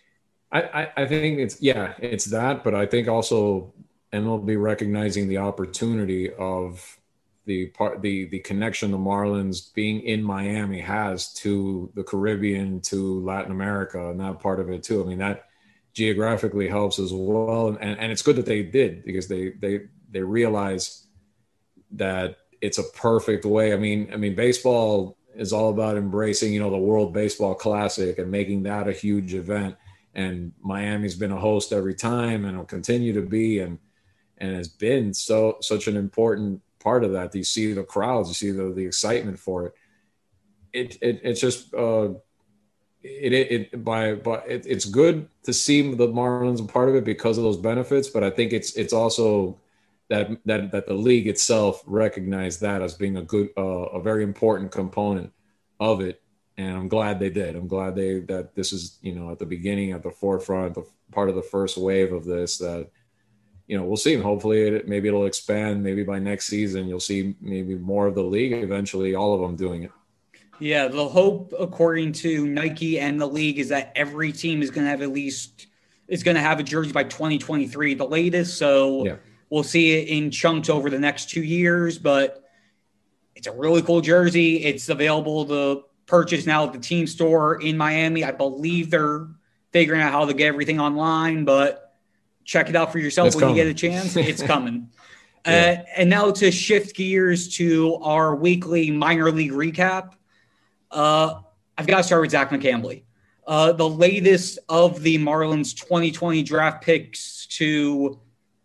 I, 0.52 0.88
I 0.96 1.06
think 1.06 1.38
it's 1.38 1.62
yeah, 1.62 1.94
it's 1.98 2.24
that, 2.26 2.64
but 2.64 2.74
I 2.74 2.86
think 2.86 3.06
also 3.06 3.72
MLB 4.12 4.60
recognizing 4.60 5.28
the 5.28 5.38
opportunity 5.38 6.32
of 6.32 6.98
the 7.46 7.66
part 7.68 8.02
the 8.02 8.26
the 8.26 8.40
connection 8.40 8.90
the 8.90 8.98
Marlins 8.98 9.72
being 9.74 10.00
in 10.00 10.22
Miami 10.22 10.80
has 10.80 11.32
to 11.34 11.90
the 11.94 12.02
Caribbean, 12.02 12.80
to 12.82 13.20
Latin 13.20 13.52
America, 13.52 14.10
and 14.10 14.20
that 14.20 14.40
part 14.40 14.58
of 14.60 14.70
it 14.70 14.82
too. 14.82 15.02
I 15.02 15.06
mean 15.06 15.18
that 15.18 15.46
geographically 15.94 16.68
helps 16.68 16.98
as 16.98 17.12
well, 17.12 17.68
and 17.80 17.98
and 17.98 18.10
it's 18.10 18.22
good 18.22 18.36
that 18.36 18.46
they 18.46 18.62
did 18.62 19.04
because 19.04 19.28
they 19.28 19.50
they 19.50 19.82
they 20.10 20.22
realize 20.22 21.06
that 21.92 22.38
it's 22.60 22.78
a 22.78 22.90
perfect 22.94 23.44
way. 23.44 23.72
I 23.72 23.76
mean, 23.76 24.10
I 24.12 24.16
mean 24.16 24.34
baseball 24.34 25.16
is 25.36 25.52
all 25.52 25.70
about 25.70 25.96
embracing 25.96 26.52
you 26.52 26.58
know 26.58 26.70
the 26.70 26.76
World 26.76 27.14
Baseball 27.14 27.54
Classic 27.54 28.18
and 28.18 28.32
making 28.32 28.64
that 28.64 28.88
a 28.88 28.92
huge 28.92 29.34
event 29.34 29.76
and 30.14 30.52
Miami's 30.60 31.14
been 31.14 31.32
a 31.32 31.38
host 31.38 31.72
every 31.72 31.94
time 31.94 32.44
and 32.44 32.56
will 32.56 32.64
continue 32.64 33.12
to 33.12 33.22
be 33.22 33.60
and 33.60 33.78
and 34.38 34.56
has 34.56 34.68
been 34.68 35.12
so 35.12 35.58
such 35.60 35.86
an 35.86 35.96
important 35.96 36.60
part 36.80 37.04
of 37.04 37.12
that. 37.12 37.34
You 37.34 37.44
see 37.44 37.72
the 37.72 37.84
crowds, 37.84 38.28
you 38.28 38.34
see 38.34 38.50
the 38.50 38.72
the 38.72 38.84
excitement 38.84 39.38
for 39.38 39.66
it. 39.66 39.74
It, 40.72 40.98
it 41.02 41.20
it's 41.22 41.40
just 41.40 41.72
uh, 41.74 42.10
it, 43.02 43.32
it, 43.32 43.50
it 43.72 43.84
by 43.84 44.14
but 44.14 44.44
it, 44.48 44.66
it's 44.66 44.84
good 44.84 45.28
to 45.44 45.52
see 45.52 45.94
the 45.94 46.08
Marlins 46.08 46.60
a 46.60 46.66
part 46.66 46.88
of 46.88 46.94
it 46.94 47.04
because 47.04 47.38
of 47.38 47.44
those 47.44 47.56
benefits. 47.56 48.08
But 48.08 48.24
I 48.24 48.30
think 48.30 48.52
it's 48.52 48.74
it's 48.76 48.92
also 48.92 49.58
that 50.08 50.30
that 50.46 50.72
that 50.72 50.86
the 50.86 50.94
league 50.94 51.28
itself 51.28 51.82
recognized 51.86 52.60
that 52.62 52.82
as 52.82 52.94
being 52.94 53.16
a 53.16 53.22
good 53.22 53.50
uh, 53.56 53.60
a 53.60 54.02
very 54.02 54.24
important 54.24 54.72
component 54.72 55.32
of 55.78 56.00
it 56.00 56.22
and 56.60 56.76
I'm 56.76 56.88
glad 56.88 57.18
they 57.18 57.30
did. 57.30 57.56
I'm 57.56 57.68
glad 57.68 57.94
they 57.94 58.20
that 58.20 58.54
this 58.54 58.72
is 58.72 58.98
you 59.00 59.14
know 59.14 59.30
at 59.30 59.38
the 59.38 59.46
beginning, 59.46 59.92
at 59.92 60.02
the 60.02 60.10
forefront, 60.10 60.74
the 60.74 60.84
part 61.10 61.30
of 61.30 61.34
the 61.34 61.42
first 61.42 61.78
wave 61.78 62.12
of 62.12 62.24
this. 62.26 62.58
That 62.58 62.90
you 63.66 63.78
know 63.78 63.84
we'll 63.84 63.96
see. 63.96 64.14
Hopefully, 64.16 64.62
it, 64.62 64.88
maybe 64.88 65.08
it'll 65.08 65.26
expand. 65.26 65.82
Maybe 65.82 66.02
by 66.02 66.18
next 66.18 66.46
season, 66.46 66.86
you'll 66.86 67.00
see 67.00 67.34
maybe 67.40 67.76
more 67.76 68.06
of 68.06 68.14
the 68.14 68.22
league. 68.22 68.52
Eventually, 68.52 69.14
all 69.14 69.34
of 69.34 69.40
them 69.40 69.56
doing 69.56 69.84
it. 69.84 69.92
Yeah, 70.58 70.88
the 70.88 71.08
hope, 71.08 71.54
according 71.58 72.12
to 72.24 72.46
Nike 72.46 73.00
and 73.00 73.18
the 73.18 73.26
league, 73.26 73.58
is 73.58 73.70
that 73.70 73.92
every 73.96 74.30
team 74.30 74.60
is 74.60 74.70
going 74.70 74.84
to 74.84 74.90
have 74.90 75.00
at 75.00 75.10
least 75.10 75.68
is 76.08 76.22
going 76.22 76.34
to 76.34 76.42
have 76.42 76.60
a 76.60 76.62
jersey 76.62 76.92
by 76.92 77.04
2023, 77.04 77.94
the 77.94 78.04
latest. 78.04 78.58
So 78.58 79.06
yeah. 79.06 79.16
we'll 79.48 79.62
see 79.62 79.92
it 79.92 80.08
in 80.08 80.30
chunks 80.30 80.68
over 80.68 80.90
the 80.90 80.98
next 80.98 81.30
two 81.30 81.42
years, 81.42 81.96
but 81.96 82.44
it's 83.34 83.46
a 83.46 83.52
really 83.52 83.80
cool 83.80 84.02
jersey. 84.02 84.64
It's 84.64 84.90
available 84.90 85.46
to 85.46 85.84
purchase 86.10 86.44
now 86.44 86.66
at 86.66 86.72
the 86.72 86.78
team 86.78 87.06
store 87.06 87.62
in 87.62 87.76
Miami. 87.76 88.24
I 88.24 88.32
believe 88.32 88.90
they're 88.90 89.28
figuring 89.72 90.02
out 90.02 90.10
how 90.12 90.24
to 90.24 90.34
get 90.34 90.48
everything 90.48 90.80
online, 90.80 91.44
but 91.44 91.94
check 92.44 92.68
it 92.68 92.74
out 92.74 92.90
for 92.90 92.98
yourself 92.98 93.28
it's 93.28 93.36
when 93.36 93.42
coming. 93.42 93.56
you 93.56 93.64
get 93.64 93.70
a 93.70 93.74
chance. 93.74 94.16
It's 94.16 94.42
coming. 94.54 94.90
yeah. 95.46 95.84
uh, 95.86 95.90
and 95.96 96.10
now 96.10 96.32
to 96.32 96.50
shift 96.50 96.96
gears 96.96 97.54
to 97.56 97.94
our 98.02 98.34
weekly 98.34 98.90
minor 98.90 99.30
league 99.30 99.52
recap. 99.52 100.14
Uh, 100.90 101.40
I've 101.78 101.86
got 101.86 101.98
to 101.98 102.02
start 102.02 102.22
with 102.22 102.32
Zach 102.32 102.50
McCambley. 102.50 103.04
Uh, 103.46 103.72
the 103.72 103.88
latest 103.88 104.58
of 104.68 105.00
the 105.02 105.16
Marlins 105.18 105.74
2020 105.76 106.42
draft 106.42 106.82
picks 106.82 107.46
to 107.46 108.20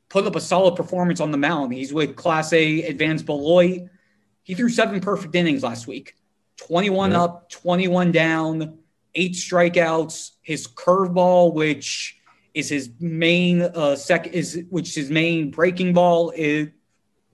put 0.09 0.25
up 0.25 0.35
a 0.35 0.41
solid 0.41 0.75
performance 0.75 1.19
on 1.19 1.31
the 1.31 1.37
mound. 1.37 1.73
He's 1.73 1.93
with 1.93 2.15
Class 2.15 2.51
A 2.53 2.81
Advanced 2.83 3.25
Beloit. 3.25 3.83
He 4.43 4.53
threw 4.55 4.69
seven 4.69 4.99
perfect 4.99 5.33
innings 5.35 5.63
last 5.63 5.87
week. 5.87 6.15
21 6.67 7.11
yeah. 7.11 7.21
up, 7.23 7.49
21 7.49 8.11
down, 8.11 8.79
eight 9.13 9.33
strikeouts. 9.33 10.31
His 10.41 10.67
curveball, 10.67 11.53
which 11.53 12.17
is 12.53 12.69
his 12.69 12.89
main 12.99 13.61
uh 13.61 13.95
sec 13.97 14.27
is 14.27 14.63
which 14.69 14.95
his 14.95 15.11
main 15.11 15.51
breaking 15.51 15.93
ball 15.93 16.31
is 16.33 16.69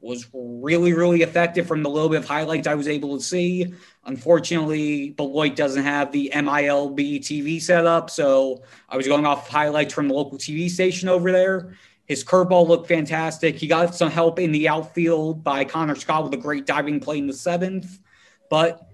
was 0.02 0.28
really, 0.34 0.94
really 0.94 1.22
effective 1.22 1.68
from 1.68 1.84
the 1.84 1.90
little 1.90 2.10
bit 2.10 2.18
of 2.18 2.28
highlights 2.28 2.68
I 2.68 2.74
was 2.74 2.88
able 2.88 3.18
to 3.18 3.24
see. 3.24 3.72
Unfortunately, 4.06 5.12
Beloit 5.12 5.56
doesn't 5.56 5.84
have 5.84 6.12
the 6.12 6.32
MILB 6.34 7.20
TV 7.20 7.62
setup, 7.62 8.10
so 8.10 8.64
I 8.90 8.98
was 8.98 9.08
going 9.08 9.28
off 9.28 9.48
highlights 9.48 9.94
from 9.94 10.08
the 10.08 10.16
local 10.16 10.40
TV 10.40 10.70
station 10.70 11.08
over 11.08 11.32
there. 11.32 11.76
His 12.06 12.24
curveball 12.24 12.68
looked 12.68 12.88
fantastic. 12.88 13.58
He 13.58 13.68
got 13.68 13.94
some 13.96 14.10
help 14.10 14.40
in 14.40 14.52
the 14.52 14.68
outfield 14.68 15.44
by 15.44 15.64
Connor 15.64 15.96
Scott 15.96 16.24
with 16.24 16.34
a 16.34 16.38
great 16.38 16.66
diving 16.66 17.00
play 17.00 17.20
in 17.20 17.28
the 17.28 17.34
seventh, 17.34 18.00
but 18.50 18.91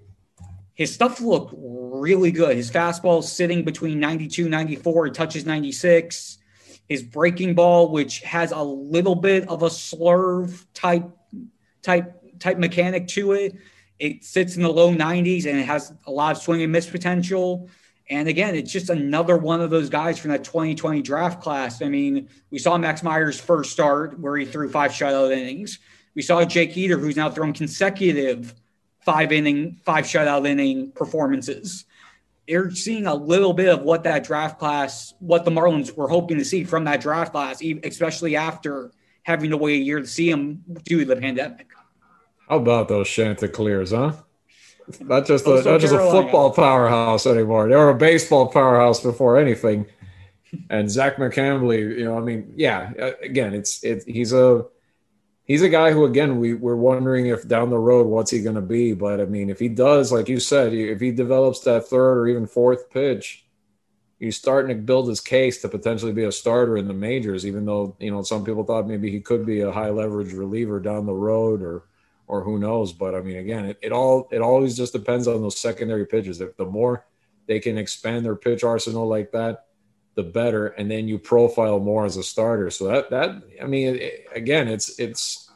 his 0.77 0.93
stuff 0.93 1.19
looked 1.19 1.55
really 1.57 2.31
good. 2.31 2.55
His 2.55 2.69
fastball 2.69 3.23
sitting 3.23 3.63
between 3.63 3.99
92, 3.99 4.47
94, 4.47 5.07
it 5.07 5.13
touches 5.15 5.43
96. 5.43 6.37
His 6.87 7.01
breaking 7.01 7.55
ball, 7.55 7.91
which 7.91 8.19
has 8.19 8.51
a 8.51 8.61
little 8.61 9.15
bit 9.15 9.49
of 9.49 9.63
a 9.63 9.69
slurve 9.69 10.65
type 10.75 11.09
type 11.81 12.13
type 12.39 12.59
mechanic 12.59 13.07
to 13.07 13.31
it, 13.31 13.55
it 13.97 14.23
sits 14.23 14.55
in 14.55 14.61
the 14.61 14.69
low 14.69 14.93
90s 14.93 15.47
and 15.47 15.57
it 15.57 15.65
has 15.65 15.91
a 16.05 16.11
lot 16.11 16.35
of 16.35 16.41
swing 16.43 16.61
and 16.61 16.71
miss 16.71 16.87
potential. 16.87 17.69
And 18.11 18.27
again, 18.27 18.53
it's 18.53 18.71
just 18.71 18.91
another 18.91 19.35
one 19.35 19.61
of 19.61 19.71
those 19.71 19.89
guys 19.89 20.19
from 20.19 20.29
that 20.29 20.43
2020 20.43 21.01
draft 21.01 21.41
class. 21.41 21.81
I 21.81 21.89
mean, 21.89 22.29
we 22.51 22.59
saw 22.59 22.77
Max 22.77 23.01
Meyer's 23.01 23.39
first 23.39 23.71
start 23.71 24.19
where 24.19 24.37
he 24.37 24.45
threw 24.45 24.69
five 24.69 24.91
shutout 24.91 25.35
innings. 25.35 25.79
We 26.13 26.21
saw 26.21 26.45
Jake 26.45 26.77
Eder, 26.77 26.99
who's 26.99 27.15
now 27.15 27.31
thrown 27.31 27.51
consecutive 27.51 28.53
five 29.07 29.31
inning, 29.31 29.79
five 29.85 30.03
shutout 30.03 30.45
inning 30.45 30.91
performances. 30.91 31.85
You're 32.45 32.71
seeing 32.71 33.07
a 33.07 33.15
little 33.15 33.53
bit 33.53 33.69
of 33.69 33.83
what 33.83 34.03
that 34.03 34.25
draft 34.25 34.59
class, 34.59 35.13
what 35.19 35.45
the 35.45 35.51
Marlins 35.51 35.95
were 35.95 36.09
hoping 36.09 36.37
to 36.39 36.43
see 36.43 36.65
from 36.65 36.83
that 36.83 36.99
draft 36.99 37.31
class, 37.31 37.63
especially 37.83 38.35
after 38.35 38.91
having 39.23 39.51
to 39.51 39.57
wait 39.57 39.79
a 39.79 39.83
year 39.83 40.01
to 40.01 40.07
see 40.07 40.29
him 40.29 40.61
due 40.83 40.99
to 40.99 41.05
the 41.05 41.15
pandemic. 41.15 41.67
How 42.49 42.57
about 42.57 42.89
those 42.89 43.07
Chanticleers, 43.07 43.91
huh? 43.91 44.11
Not 44.99 45.25
just 45.25 45.45
a, 45.47 45.63
not 45.63 45.79
just 45.79 45.93
a 45.93 46.11
football 46.11 46.51
powerhouse 46.51 47.25
anymore. 47.25 47.69
They 47.69 47.75
were 47.75 47.89
a 47.89 47.95
baseball 47.95 48.47
powerhouse 48.47 48.99
before 49.01 49.37
anything. 49.37 49.85
And 50.69 50.91
Zach 50.91 51.15
McCambley, 51.15 51.97
you 51.97 52.05
know, 52.05 52.17
I 52.17 52.21
mean, 52.21 52.53
yeah. 52.57 52.91
uh, 53.01 53.11
Again, 53.21 53.53
it's 53.53 53.83
it. 53.85 54.03
He's 54.05 54.33
a 54.33 54.65
he's 55.47 55.63
a 55.63 55.69
guy 55.69 55.91
who, 55.91 56.05
again, 56.05 56.39
we 56.39 56.53
we're 56.53 56.75
wondering 56.75 57.27
if 57.27 57.47
down 57.47 57.71
the 57.71 57.79
road 57.79 58.05
what's 58.05 58.29
he 58.29 58.43
going 58.43 58.55
to 58.55 58.61
be. 58.61 58.93
But 58.93 59.19
I 59.19 59.25
mean, 59.25 59.49
if 59.49 59.57
he 59.57 59.69
does, 59.69 60.11
like 60.11 60.29
you 60.29 60.39
said, 60.39 60.73
if 60.73 60.99
he 60.99 61.11
develops 61.11 61.61
that 61.61 61.87
third 61.87 62.19
or 62.19 62.27
even 62.27 62.45
fourth 62.45 62.91
pitch, 62.91 63.45
he's 64.19 64.37
starting 64.37 64.75
to 64.75 64.83
build 64.83 65.07
his 65.07 65.21
case 65.21 65.61
to 65.61 65.69
potentially 65.69 66.13
be 66.13 66.25
a 66.25 66.31
starter 66.31 66.77
in 66.77 66.87
the 66.87 66.93
majors. 66.93 67.45
Even 67.45 67.65
though 67.65 67.95
you 67.99 68.11
know 68.11 68.21
some 68.21 68.45
people 68.45 68.63
thought 68.63 68.87
maybe 68.87 69.09
he 69.09 69.21
could 69.21 69.45
be 69.45 69.61
a 69.61 69.71
high 69.71 69.89
leverage 69.89 70.33
reliever 70.33 70.79
down 70.79 71.07
the 71.07 71.13
road 71.13 71.63
or 71.63 71.85
or 72.27 72.43
who 72.43 72.59
knows. 72.59 72.93
But 72.93 73.15
I 73.15 73.21
mean, 73.21 73.37
again, 73.37 73.65
it, 73.65 73.79
it 73.81 73.91
all 73.91 74.27
it 74.31 74.41
always 74.41 74.77
just 74.77 74.93
depends 74.93 75.27
on 75.27 75.41
those 75.41 75.57
secondary 75.57 76.05
pitches. 76.05 76.41
If 76.41 76.57
the 76.57 76.65
more 76.65 77.05
they 77.47 77.59
can 77.59 77.77
expand 77.77 78.25
their 78.25 78.35
pitch 78.35 78.63
arsenal 78.63 79.07
like 79.07 79.31
that, 79.31 79.66
the 80.17 80.23
better. 80.23 80.67
And 80.67 80.91
then 80.91 81.07
you 81.07 81.17
profile 81.17 81.79
more 81.79 82.05
as 82.05 82.17
a 82.17 82.23
starter. 82.23 82.69
So 82.69 82.87
that 82.87 83.09
that 83.11 83.41
I 83.61 83.65
mean, 83.65 83.95
it, 83.95 84.25
again, 84.35 84.67
it's 84.67 84.99
it's 84.99 85.49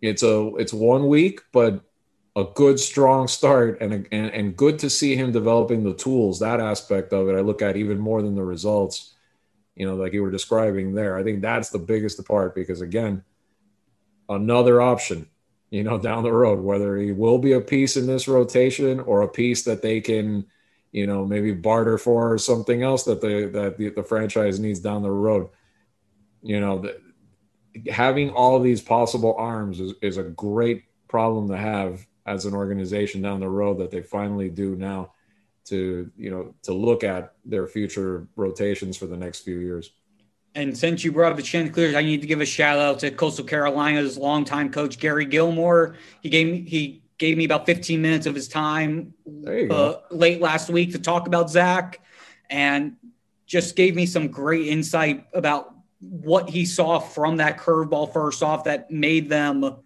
it's 0.00 0.22
a 0.22 0.54
it's 0.56 0.72
one 0.72 1.08
week, 1.08 1.42
but 1.52 1.82
a 2.36 2.44
good 2.54 2.78
strong 2.78 3.28
start 3.28 3.80
and, 3.82 3.92
and 3.92 4.30
and 4.30 4.56
good 4.56 4.78
to 4.78 4.88
see 4.88 5.16
him 5.16 5.32
developing 5.32 5.84
the 5.84 5.94
tools. 5.94 6.38
That 6.38 6.60
aspect 6.60 7.12
of 7.12 7.28
it, 7.28 7.36
I 7.36 7.40
look 7.40 7.60
at 7.60 7.76
even 7.76 7.98
more 7.98 8.22
than 8.22 8.36
the 8.36 8.44
results. 8.44 9.14
You 9.74 9.86
know, 9.86 9.96
like 9.96 10.12
you 10.12 10.22
were 10.22 10.30
describing 10.30 10.94
there. 10.94 11.16
I 11.18 11.22
think 11.22 11.42
that's 11.42 11.70
the 11.70 11.78
biggest 11.78 12.24
part 12.26 12.54
because 12.54 12.80
again, 12.80 13.24
another 14.28 14.80
option 14.80 15.28
you 15.70 15.84
know, 15.84 15.98
down 16.08 16.22
the 16.22 16.32
road, 16.32 16.60
whether 16.60 16.96
he 16.96 17.12
will 17.12 17.38
be 17.38 17.52
a 17.52 17.60
piece 17.60 17.96
in 17.96 18.06
this 18.06 18.28
rotation 18.28 19.00
or 19.00 19.22
a 19.22 19.28
piece 19.28 19.64
that 19.64 19.82
they 19.82 20.00
can, 20.00 20.46
you 20.98 21.06
know, 21.06 21.24
maybe 21.24 21.52
barter 21.52 21.96
for 21.96 22.32
or 22.32 22.38
something 22.38 22.82
else 22.82 23.04
that 23.04 23.20
the 23.20 23.48
that 23.52 23.78
the, 23.78 23.90
the 23.90 24.02
franchise 24.02 24.58
needs 24.58 24.80
down 24.80 25.02
the 25.02 25.10
road. 25.10 25.48
You 26.42 26.60
know, 26.60 26.80
the, 26.80 27.00
having 27.88 28.30
all 28.30 28.58
these 28.58 28.82
possible 28.82 29.36
arms 29.38 29.78
is, 29.78 29.92
is 30.02 30.16
a 30.16 30.24
great 30.24 30.84
problem 31.06 31.48
to 31.50 31.56
have 31.56 32.04
as 32.26 32.46
an 32.46 32.54
organization 32.54 33.22
down 33.22 33.38
the 33.38 33.48
road 33.48 33.78
that 33.78 33.92
they 33.92 34.02
finally 34.02 34.48
do 34.48 34.74
now 34.74 35.12
to 35.66 36.10
you 36.16 36.30
know 36.30 36.52
to 36.62 36.72
look 36.72 37.04
at 37.04 37.34
their 37.44 37.68
future 37.68 38.26
rotations 38.34 38.96
for 38.96 39.06
the 39.06 39.16
next 39.16 39.40
few 39.40 39.60
years. 39.60 39.92
And 40.56 40.76
since 40.76 41.04
you 41.04 41.12
brought 41.12 41.30
up 41.30 41.36
the 41.36 41.44
Chanticleers, 41.44 41.94
I 41.94 42.02
need 42.02 42.22
to 42.22 42.26
give 42.26 42.40
a 42.40 42.46
shout 42.46 42.80
out 42.80 42.98
to 43.00 43.12
Coastal 43.12 43.44
Carolina's 43.44 44.18
longtime 44.18 44.72
coach 44.72 44.98
Gary 44.98 45.26
Gilmore. 45.26 45.94
He 46.22 46.28
gave 46.28 46.52
me 46.52 46.68
he 46.68 47.02
gave 47.18 47.36
me 47.36 47.44
about 47.44 47.66
15 47.66 48.00
minutes 48.00 48.26
of 48.26 48.34
his 48.34 48.48
time 48.48 49.14
uh, 49.70 49.94
late 50.10 50.40
last 50.40 50.70
week 50.70 50.92
to 50.92 50.98
talk 50.98 51.26
about 51.26 51.50
Zach, 51.50 52.00
and 52.48 52.96
just 53.46 53.76
gave 53.76 53.94
me 53.94 54.06
some 54.06 54.28
great 54.28 54.68
insight 54.68 55.26
about 55.34 55.74
what 56.00 56.48
he 56.48 56.64
saw 56.64 56.98
from 56.98 57.38
that 57.38 57.58
curveball 57.58 58.12
first 58.12 58.42
off 58.42 58.64
that 58.64 58.90
made 58.90 59.28
them 59.28 59.76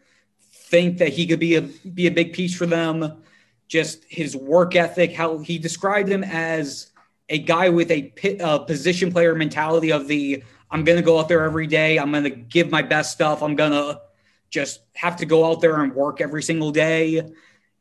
think 0.43 0.99
that 0.99 1.09
he 1.09 1.27
could 1.27 1.41
be 1.41 1.57
a 1.57 1.63
be 1.63 2.07
a 2.07 2.11
big 2.11 2.33
piece 2.33 2.55
for 2.55 2.67
them. 2.67 3.23
Just 3.69 4.05
his 4.09 4.37
work 4.37 4.77
ethic, 4.77 5.13
how 5.13 5.39
he 5.39 5.59
described 5.59 6.09
him 6.09 6.23
as 6.25 6.91
a 7.31 7.39
guy 7.39 7.71
with 7.71 7.91
a, 7.91 8.13
a 8.41 8.59
position 8.61 9.11
player 9.11 9.35
mentality 9.35 9.91
of 9.91 10.07
the 10.09 10.43
I'm 10.71 10.85
going 10.85 10.97
to 10.97 11.05
go 11.05 11.19
out 11.19 11.29
there 11.29 11.45
every 11.45 11.67
day. 11.67 11.99
I'm 11.99 12.11
going 12.11 12.25
to 12.25 12.31
give 12.31 12.71
my 12.71 12.83
best 12.83 13.13
stuff. 13.13 13.43
I'm 13.43 13.57
going 13.57 13.73
to 13.73 14.01
just 14.53 14.83
have 14.95 15.17
to 15.17 15.27
go 15.27 15.45
out 15.45 15.61
there 15.61 15.83
and 15.83 15.95
work 15.95 16.21
every 16.21 16.43
single 16.43 16.71
day. 16.71 17.23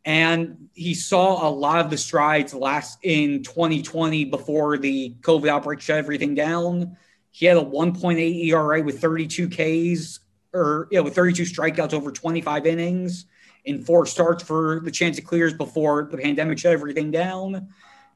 And 0.04 0.70
he 0.74 0.96
saw 0.96 1.48
a 1.48 1.52
lot 1.52 1.80
of 1.80 1.92
the 1.92 1.98
strides 1.98 2.56
last 2.56 2.98
in 3.04 3.44
2020 3.44 4.26
before 4.26 4.78
the 4.78 5.14
COVID 5.22 5.48
outbreak 5.48 5.82
shut 5.82 5.98
everything 5.98 6.34
down. 6.34 6.98
He 7.30 7.46
had 7.46 7.58
a 7.58 7.62
1.8 7.62 8.46
ERA 8.46 8.82
with 8.82 9.00
32 9.00 9.50
Ks 9.50 10.22
or 10.54 10.88
yeah, 10.92 11.02
with 11.02 11.14
32 11.14 11.44
strikeouts 11.44 11.94
over 11.94 12.12
25 12.12 12.66
innings 12.66 13.26
in 13.66 13.84
four 13.84 14.06
starts 14.06 14.44
for 14.44 14.80
the 14.84 14.92
Chanticleers 14.92 15.54
before 15.54 16.10
the 16.12 16.18
pandemic 16.18 16.58
shut 16.58 16.74
everything 16.74 17.12
down. 17.12 17.70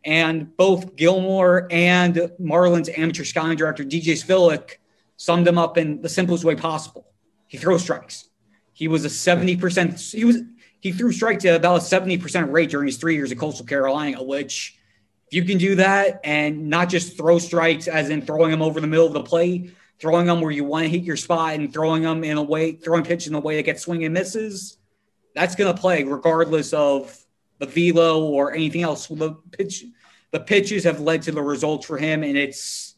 And 0.04 0.56
both 0.58 0.96
Gilmore 0.96 1.68
and 1.72 2.16
Marlins 2.42 2.96
amateur 2.98 3.24
scouting 3.24 3.58
director 3.58 3.84
DJ 3.84 4.14
Svihlik 4.14 4.78
summed 5.18 5.48
him 5.48 5.58
up 5.58 5.78
in 5.78 6.02
the 6.02 6.10
simplest 6.10 6.44
way 6.44 6.56
possible. 6.56 7.06
He 7.48 7.58
throws 7.58 7.84
strikes. 7.84 8.30
He 8.76 8.90
was 8.90 9.06
a 9.06 9.08
70%, 9.08 10.14
he 10.14 10.26
was 10.26 10.42
he 10.82 10.92
threw 10.92 11.12
strikes 11.12 11.44
at 11.46 11.56
about 11.56 11.78
a 11.78 11.84
70% 11.84 12.52
rate 12.52 12.70
during 12.70 12.86
his 12.86 12.98
three 12.98 13.16
years 13.16 13.32
at 13.32 13.40
Coastal 13.40 13.66
Carolina, 13.66 14.22
which 14.22 14.78
if 15.28 15.34
you 15.34 15.44
can 15.44 15.58
do 15.58 15.76
that 15.76 16.20
and 16.24 16.70
not 16.70 16.90
just 16.90 17.18
throw 17.18 17.40
strikes 17.40 17.88
as 17.88 18.10
in 18.10 18.22
throwing 18.22 18.52
them 18.52 18.62
over 18.62 18.80
the 18.80 18.86
middle 18.86 19.08
of 19.08 19.14
the 19.14 19.24
plate, 19.24 19.74
throwing 20.00 20.28
them 20.28 20.42
where 20.42 20.52
you 20.52 20.64
want 20.64 20.84
to 20.84 20.90
hit 20.90 21.02
your 21.02 21.18
spot 21.18 21.56
and 21.56 21.74
throwing 21.74 22.04
them 22.04 22.24
in 22.24 22.38
a 22.38 22.44
way, 22.44 22.74
throwing 22.74 23.04
pitches 23.04 23.30
in 23.30 23.36
a 23.36 23.40
way 23.40 23.56
that 23.56 23.64
gets 23.64 23.84
swing 23.84 24.04
and 24.04 24.14
misses, 24.14 24.78
that's 25.34 25.56
going 25.56 25.74
to 25.74 25.82
play 25.82 26.04
regardless 26.04 26.74
of 26.74 27.18
the 27.60 27.66
velo 27.66 28.26
or 28.26 28.54
anything 28.54 28.84
else. 28.84 29.08
The 29.08 29.34
pitch, 29.52 29.86
the 30.32 30.40
pitches 30.40 30.84
have 30.84 31.00
led 31.00 31.22
to 31.24 31.32
the 31.32 31.42
results 31.42 31.86
for 31.86 31.98
him, 31.98 32.24
and 32.24 32.38
it's 32.38 32.96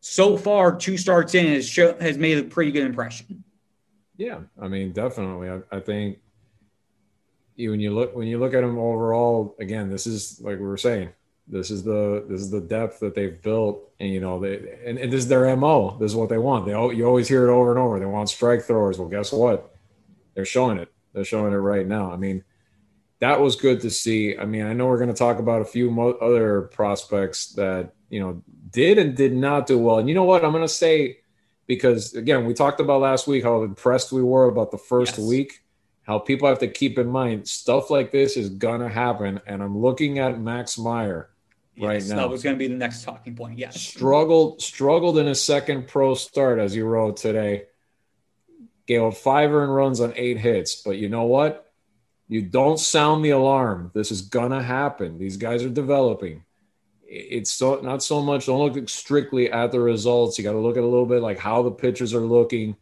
so 0.00 0.36
far 0.36 0.76
two 0.76 0.98
starts 0.98 1.34
in 1.34 1.46
has 1.46 1.66
show, 1.66 1.96
has 1.98 2.18
made 2.18 2.38
a 2.38 2.44
pretty 2.44 2.72
good 2.72 2.84
impression. 2.84 3.43
Yeah, 4.16 4.40
I 4.60 4.68
mean, 4.68 4.92
definitely. 4.92 5.50
I, 5.50 5.60
I 5.76 5.80
think 5.80 6.18
you 7.56 7.70
when 7.70 7.80
you 7.80 7.92
look 7.92 8.14
when 8.14 8.26
you 8.26 8.38
look 8.38 8.54
at 8.54 8.60
them 8.60 8.78
overall, 8.78 9.56
again, 9.58 9.90
this 9.90 10.06
is 10.06 10.40
like 10.40 10.58
we 10.58 10.66
were 10.66 10.76
saying, 10.76 11.10
this 11.46 11.70
is 11.70 11.82
the 11.82 12.24
this 12.28 12.40
is 12.40 12.50
the 12.50 12.60
depth 12.60 13.00
that 13.00 13.14
they've 13.14 13.40
built, 13.42 13.90
and 14.00 14.10
you 14.10 14.20
know 14.20 14.40
they 14.40 14.78
and, 14.84 14.98
and 14.98 15.12
this 15.12 15.24
is 15.24 15.28
their 15.28 15.54
mo. 15.56 15.96
This 15.98 16.12
is 16.12 16.16
what 16.16 16.28
they 16.28 16.38
want. 16.38 16.66
They 16.66 16.72
you 16.72 17.06
always 17.06 17.28
hear 17.28 17.48
it 17.48 17.52
over 17.52 17.70
and 17.70 17.78
over. 17.78 17.98
They 17.98 18.06
want 18.06 18.28
strike 18.28 18.62
throwers. 18.62 18.98
Well, 18.98 19.08
guess 19.08 19.32
what? 19.32 19.74
They're 20.34 20.44
showing 20.44 20.78
it. 20.78 20.92
They're 21.12 21.24
showing 21.24 21.52
it 21.52 21.56
right 21.56 21.86
now. 21.86 22.10
I 22.10 22.16
mean, 22.16 22.42
that 23.20 23.40
was 23.40 23.56
good 23.56 23.80
to 23.82 23.90
see. 23.90 24.36
I 24.36 24.44
mean, 24.44 24.64
I 24.64 24.72
know 24.72 24.86
we're 24.86 24.98
going 24.98 25.08
to 25.08 25.14
talk 25.14 25.38
about 25.38 25.62
a 25.62 25.66
few 25.66 25.90
mo- 25.90 26.18
other 26.20 26.62
prospects 26.62 27.52
that 27.52 27.94
you 28.10 28.20
know 28.20 28.42
did 28.70 28.98
and 28.98 29.16
did 29.16 29.34
not 29.34 29.66
do 29.66 29.78
well. 29.78 29.98
And 29.98 30.08
you 30.08 30.14
know 30.14 30.24
what? 30.24 30.44
I'm 30.44 30.52
going 30.52 30.64
to 30.64 30.68
say 30.68 31.18
because 31.66 32.14
again, 32.14 32.44
we 32.44 32.54
talked 32.54 32.80
about 32.80 33.00
last 33.00 33.26
week 33.26 33.44
how 33.44 33.62
impressed 33.62 34.12
we 34.12 34.22
were 34.22 34.48
about 34.48 34.70
the 34.70 34.78
first 34.78 35.18
yes. 35.18 35.26
week. 35.26 35.60
How 36.02 36.18
people 36.18 36.48
have 36.48 36.58
to 36.58 36.68
keep 36.68 36.98
in 36.98 37.06
mind 37.06 37.48
stuff 37.48 37.88
like 37.90 38.12
this 38.12 38.36
is 38.36 38.50
gonna 38.50 38.88
happen, 38.88 39.40
and 39.46 39.62
I'm 39.62 39.78
looking 39.78 40.18
at 40.18 40.38
Max 40.38 40.78
Meyer 40.78 41.30
yes, 41.76 41.86
right 41.86 42.04
now. 42.08 42.22
That 42.22 42.30
was 42.30 42.42
going 42.42 42.54
to 42.54 42.58
be 42.58 42.68
the 42.68 42.74
next 42.74 43.02
talking 43.02 43.34
point. 43.34 43.58
Yes, 43.58 43.80
struggled 43.80 44.62
struggled 44.62 45.18
in 45.18 45.26
his 45.26 45.42
second 45.42 45.88
pro 45.88 46.14
start, 46.14 46.58
as 46.58 46.74
you 46.74 46.86
wrote 46.86 47.16
today. 47.16 47.64
Gave 48.86 49.02
up 49.02 49.14
five 49.14 49.52
earned 49.52 49.74
runs 49.74 50.00
on 50.00 50.12
eight 50.16 50.38
hits, 50.38 50.82
but 50.82 50.98
you 50.98 51.08
know 51.08 51.24
what? 51.24 51.72
You 52.28 52.42
don't 52.42 52.78
sound 52.78 53.24
the 53.24 53.30
alarm. 53.30 53.90
This 53.94 54.10
is 54.10 54.22
gonna 54.22 54.62
happen. 54.62 55.18
These 55.18 55.36
guys 55.36 55.64
are 55.64 55.70
developing. 55.70 56.43
It's 57.16 57.52
so 57.52 57.80
not 57.80 58.02
so 58.02 58.20
much. 58.20 58.46
Don't 58.46 58.58
look 58.58 58.88
strictly 58.88 59.50
at 59.50 59.70
the 59.70 59.80
results. 59.80 60.36
You 60.36 60.42
got 60.42 60.52
to 60.52 60.58
look 60.58 60.76
at 60.76 60.82
a 60.82 60.86
little 60.86 61.06
bit 61.06 61.22
like 61.22 61.38
how 61.38 61.62
the 61.62 61.70
pitchers 61.70 62.12
are 62.12 62.20
looking, 62.20 62.76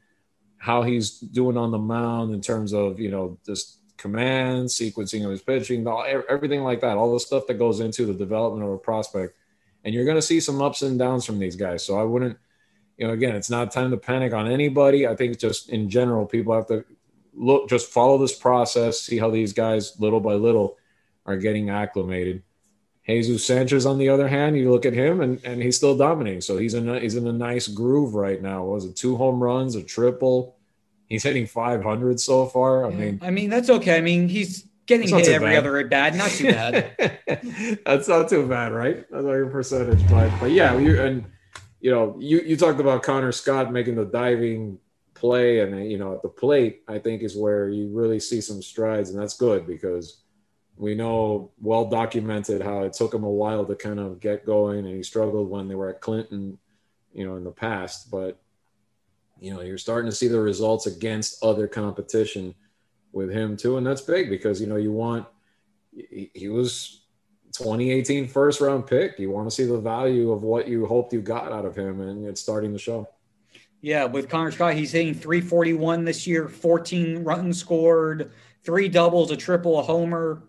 how 0.57 0.83
he's 0.83 1.18
doing 1.18 1.59
on 1.59 1.70
the 1.70 1.78
mound 1.78 2.35
in 2.35 2.41
terms 2.41 2.72
of 2.72 2.99
you 2.99 3.11
know 3.11 3.39
just 3.45 3.78
command, 4.03 4.68
sequencing 4.68 5.24
of 5.24 5.30
his 5.30 5.43
pitching, 5.43 5.87
everything 6.28 6.62
like 6.62 6.80
that, 6.80 6.97
all 6.97 7.12
the 7.12 7.20
stuff 7.20 7.47
that 7.47 7.55
goes 7.55 7.78
into 7.78 8.05
the 8.05 8.14
development 8.14 8.66
of 8.66 8.72
a 8.72 8.78
prospect. 8.78 9.37
And 9.85 9.95
you're 9.95 10.05
going 10.05 10.16
to 10.16 10.22
see 10.22 10.41
some 10.41 10.61
ups 10.61 10.83
and 10.83 10.99
downs 10.99 11.24
from 11.24 11.39
these 11.39 11.55
guys. 11.55 11.85
So 11.85 11.99
I 11.99 12.03
wouldn't, 12.03 12.37
you 12.97 13.07
know, 13.07 13.12
again, 13.12 13.37
it's 13.37 13.51
not 13.51 13.70
time 13.70 13.93
to 13.93 13.97
panic 13.97 14.33
on 14.33 14.51
anybody. 14.51 15.07
I 15.07 15.14
think 15.14 15.39
just 15.39 15.68
in 15.68 15.89
general, 15.89 16.26
people 16.26 16.55
have 16.55 16.66
to 16.66 16.85
look, 17.33 17.68
just 17.68 17.91
follow 17.91 18.18
this 18.18 18.37
process, 18.37 19.01
see 19.01 19.18
how 19.18 19.30
these 19.30 19.53
guys 19.53 19.99
little 20.01 20.20
by 20.20 20.35
little 20.35 20.78
are 21.24 21.37
getting 21.37 21.70
acclimated. 21.70 22.43
Jesus 23.07 23.44
Sanchez, 23.44 23.84
on 23.84 23.98
the 23.98 24.09
other 24.09 24.28
hand, 24.28 24.57
you 24.57 24.70
look 24.70 24.86
at 24.86 24.92
him 24.92 25.20
and, 25.20 25.40
and 25.44 25.61
he's 25.61 25.76
still 25.76 25.96
dominating. 25.96 26.40
So 26.40 26.57
he's 26.57 26.74
in 26.74 26.88
a, 26.88 27.00
he's 27.00 27.16
in 27.16 27.26
a 27.26 27.32
nice 27.32 27.66
groove 27.68 28.14
right 28.14 28.40
now. 28.40 28.62
What 28.64 28.74
was 28.74 28.84
it 28.84 28.94
two 28.96 29.16
home 29.16 29.42
runs, 29.42 29.74
a 29.74 29.82
triple? 29.82 30.57
He's 31.09 31.24
hitting 31.24 31.46
500 31.46 32.20
so 32.20 32.46
far. 32.46 32.86
I 32.86 32.90
Yeah. 32.90 32.96
mean, 32.96 33.18
I 33.22 33.30
mean, 33.30 33.50
that's 33.50 33.68
okay. 33.70 33.96
I 33.98 34.00
mean, 34.00 34.28
he's 34.28 34.66
getting 34.86 35.09
hit 35.09 35.28
every 35.28 35.48
bad. 35.50 35.59
other 35.59 35.78
at 35.78 35.90
bat. 35.90 36.14
Not 36.14 36.30
too 36.30 36.44
bad. 36.53 37.80
that's 37.84 38.09
not 38.09 38.28
too 38.28 38.46
bad, 38.46 38.72
right? 38.72 39.05
That's 39.11 39.24
not 39.24 39.32
your 39.32 39.48
percentage, 39.50 40.09
but 40.09 40.30
but 40.40 40.53
yeah, 40.53 40.78
you 40.78 41.00
and 41.00 41.24
you 41.80 41.90
know, 41.90 42.16
you 42.20 42.40
you 42.40 42.57
talked 42.57 42.78
about 42.80 43.03
Connor 43.03 43.32
Scott 43.32 43.72
making 43.72 43.96
the 43.96 44.05
diving 44.05 44.78
play, 45.14 45.61
and 45.61 45.90
you 45.90 45.98
know, 45.98 46.14
at 46.14 46.22
the 46.22 46.28
plate, 46.28 46.82
I 46.88 46.98
think 46.98 47.22
is 47.22 47.36
where 47.36 47.68
you 47.68 47.88
really 47.92 48.20
see 48.20 48.40
some 48.40 48.62
strides, 48.62 49.11
and 49.11 49.20
that's 49.20 49.36
good 49.36 49.66
because 49.66 50.22
we 50.77 50.95
know 50.95 51.53
well 51.61 51.85
documented 51.85 52.62
how 52.62 52.83
it 52.83 52.93
took 52.93 53.14
him 53.14 53.25
a 53.25 53.31
while 53.31 53.64
to 53.64 53.75
kind 53.75 54.01
of 54.01 54.20
get 54.20 54.47
going, 54.47 54.87
and 54.87 54.97
he 54.97 55.03
struggled 55.03 55.49
when 55.49 55.68
they 55.68 55.75
were 55.75 55.91
at 55.91 56.01
Clinton, 56.01 56.59
you 57.12 57.27
know, 57.27 57.37
in 57.37 57.45
the 57.45 57.51
past, 57.51 58.11
but 58.11 58.41
you 59.41 59.53
know, 59.53 59.61
you're 59.61 59.79
starting 59.79 60.09
to 60.09 60.16
see 60.16 60.29
the 60.29 60.41
results 60.41 60.87
against 60.87 61.43
other 61.43 61.66
competition 61.66 62.55
with 63.11 63.31
him 63.31 63.57
too, 63.57 63.77
and 63.77 63.87
that's 63.87 64.01
big 64.01 64.31
because 64.31 64.61
you 64.61 64.66
know 64.66 64.77
you 64.77 64.93
want 64.93 65.27
he, 65.93 66.49
was 66.49 67.03
2018 67.53 68.29
first 68.29 68.61
round 68.61 68.87
pick. 68.87 69.18
You 69.18 69.31
want 69.31 69.49
to 69.49 69.55
see 69.55 69.64
the 69.64 69.79
value 69.79 70.33
of 70.33 70.43
what 70.43 70.68
you 70.68 70.87
hoped 70.87 71.12
you 71.12 71.20
got 71.20 71.53
out 71.53 71.64
of 71.64 71.77
him, 71.77 72.01
and 72.01 72.27
it's 72.27 72.41
starting 72.41 72.73
to 72.73 72.79
show. 72.79 73.09
Yeah, 73.81 74.05
with 74.05 74.29
Connor 74.29 74.53
Scott, 74.53 74.75
he's 74.75 74.93
hitting 74.93 75.12
341 75.12 76.05
this 76.05 76.25
year, 76.25 76.49
14 76.49 77.25
runs 77.25 77.59
scored, 77.59 78.31
three 78.62 78.89
doubles, 78.89 79.33
a 79.33 79.37
triple, 79.37 79.81
a 79.81 79.83
homer. 79.83 80.45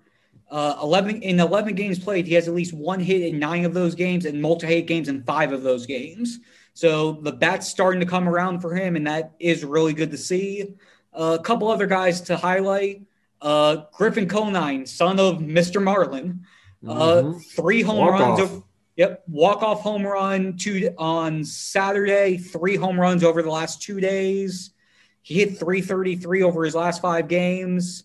Uh, 0.53 0.77
11 0.83 1.23
in 1.23 1.39
11 1.39 1.73
games 1.73 1.97
played, 1.97 2.27
he 2.27 2.35
has 2.35 2.47
at 2.47 2.53
least 2.53 2.73
one 2.75 2.99
hit 2.99 3.23
in 3.23 3.39
nine 3.39 3.65
of 3.65 3.73
those 3.73 3.95
games 3.95 4.25
and 4.25 4.39
multi-hit 4.39 4.85
games 4.85 5.09
in 5.09 5.23
five 5.23 5.51
of 5.51 5.63
those 5.63 5.87
games. 5.87 6.37
So 6.75 7.13
the 7.13 7.31
bat's 7.31 7.67
starting 7.67 7.99
to 8.01 8.05
come 8.05 8.29
around 8.29 8.59
for 8.59 8.75
him, 8.75 8.95
and 8.95 9.07
that 9.07 9.31
is 9.39 9.65
really 9.65 9.93
good 9.93 10.11
to 10.11 10.17
see. 10.17 10.75
a 11.15 11.37
couple 11.39 11.69
other 11.69 11.85
guys 11.87 12.21
to 12.21 12.35
highlight: 12.37 13.01
uh, 13.41 13.77
Griffin 13.93 14.27
Conine, 14.27 14.85
son 14.85 15.19
of 15.19 15.37
Mr. 15.39 15.81
Marlin, 15.81 16.41
uh, 16.87 17.21
Mhm. 17.21 17.43
three 17.55 17.81
home 17.81 17.97
Walk 17.97 18.19
runs. 18.19 18.39
off. 18.39 18.51
o- 18.51 18.63
Yep, 18.95 19.23
walk 19.27 19.63
off 19.63 19.81
home 19.81 20.05
run 20.05 20.55
two 20.57 20.89
on 20.99 21.43
Saturday. 21.43 22.37
Three 22.37 22.75
home 22.75 22.99
runs 22.99 23.23
over 23.23 23.41
the 23.41 23.49
last 23.49 23.81
two 23.81 23.99
days. 23.99 24.69
He 25.23 25.33
hit 25.35 25.57
333 25.57 26.43
over 26.43 26.63
his 26.63 26.75
last 26.75 27.01
five 27.01 27.27
games. 27.27 28.03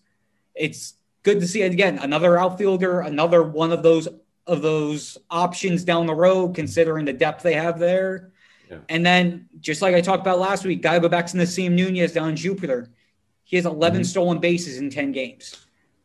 It's 0.55 0.93
good 1.23 1.39
to 1.39 1.47
see 1.47 1.61
it 1.61 1.71
again. 1.71 1.99
Another 1.99 2.37
outfielder, 2.37 3.01
another 3.01 3.43
one 3.43 3.71
of 3.71 3.83
those 3.83 4.07
of 4.47 4.63
those 4.63 5.17
options 5.29 5.83
down 5.83 6.07
the 6.07 6.15
road, 6.15 6.55
considering 6.55 7.05
the 7.05 7.13
depth 7.13 7.43
they 7.43 7.53
have 7.53 7.77
there. 7.77 8.31
Yeah. 8.69 8.77
And 8.89 9.05
then, 9.05 9.47
just 9.59 9.81
like 9.81 9.93
I 9.93 10.01
talked 10.01 10.21
about 10.21 10.39
last 10.39 10.65
week, 10.65 10.81
go 10.81 11.07
back 11.07 11.27
to 11.27 11.37
Nasim 11.37 11.73
Nunez 11.73 12.13
down 12.13 12.29
in 12.29 12.35
Jupiter. 12.35 12.89
He 13.43 13.57
has 13.57 13.65
11 13.65 14.01
Mhm. 14.01 14.05
stolen 14.05 14.39
bases 14.39 14.77
in 14.77 14.89
10 14.89 15.11
games. 15.11 15.55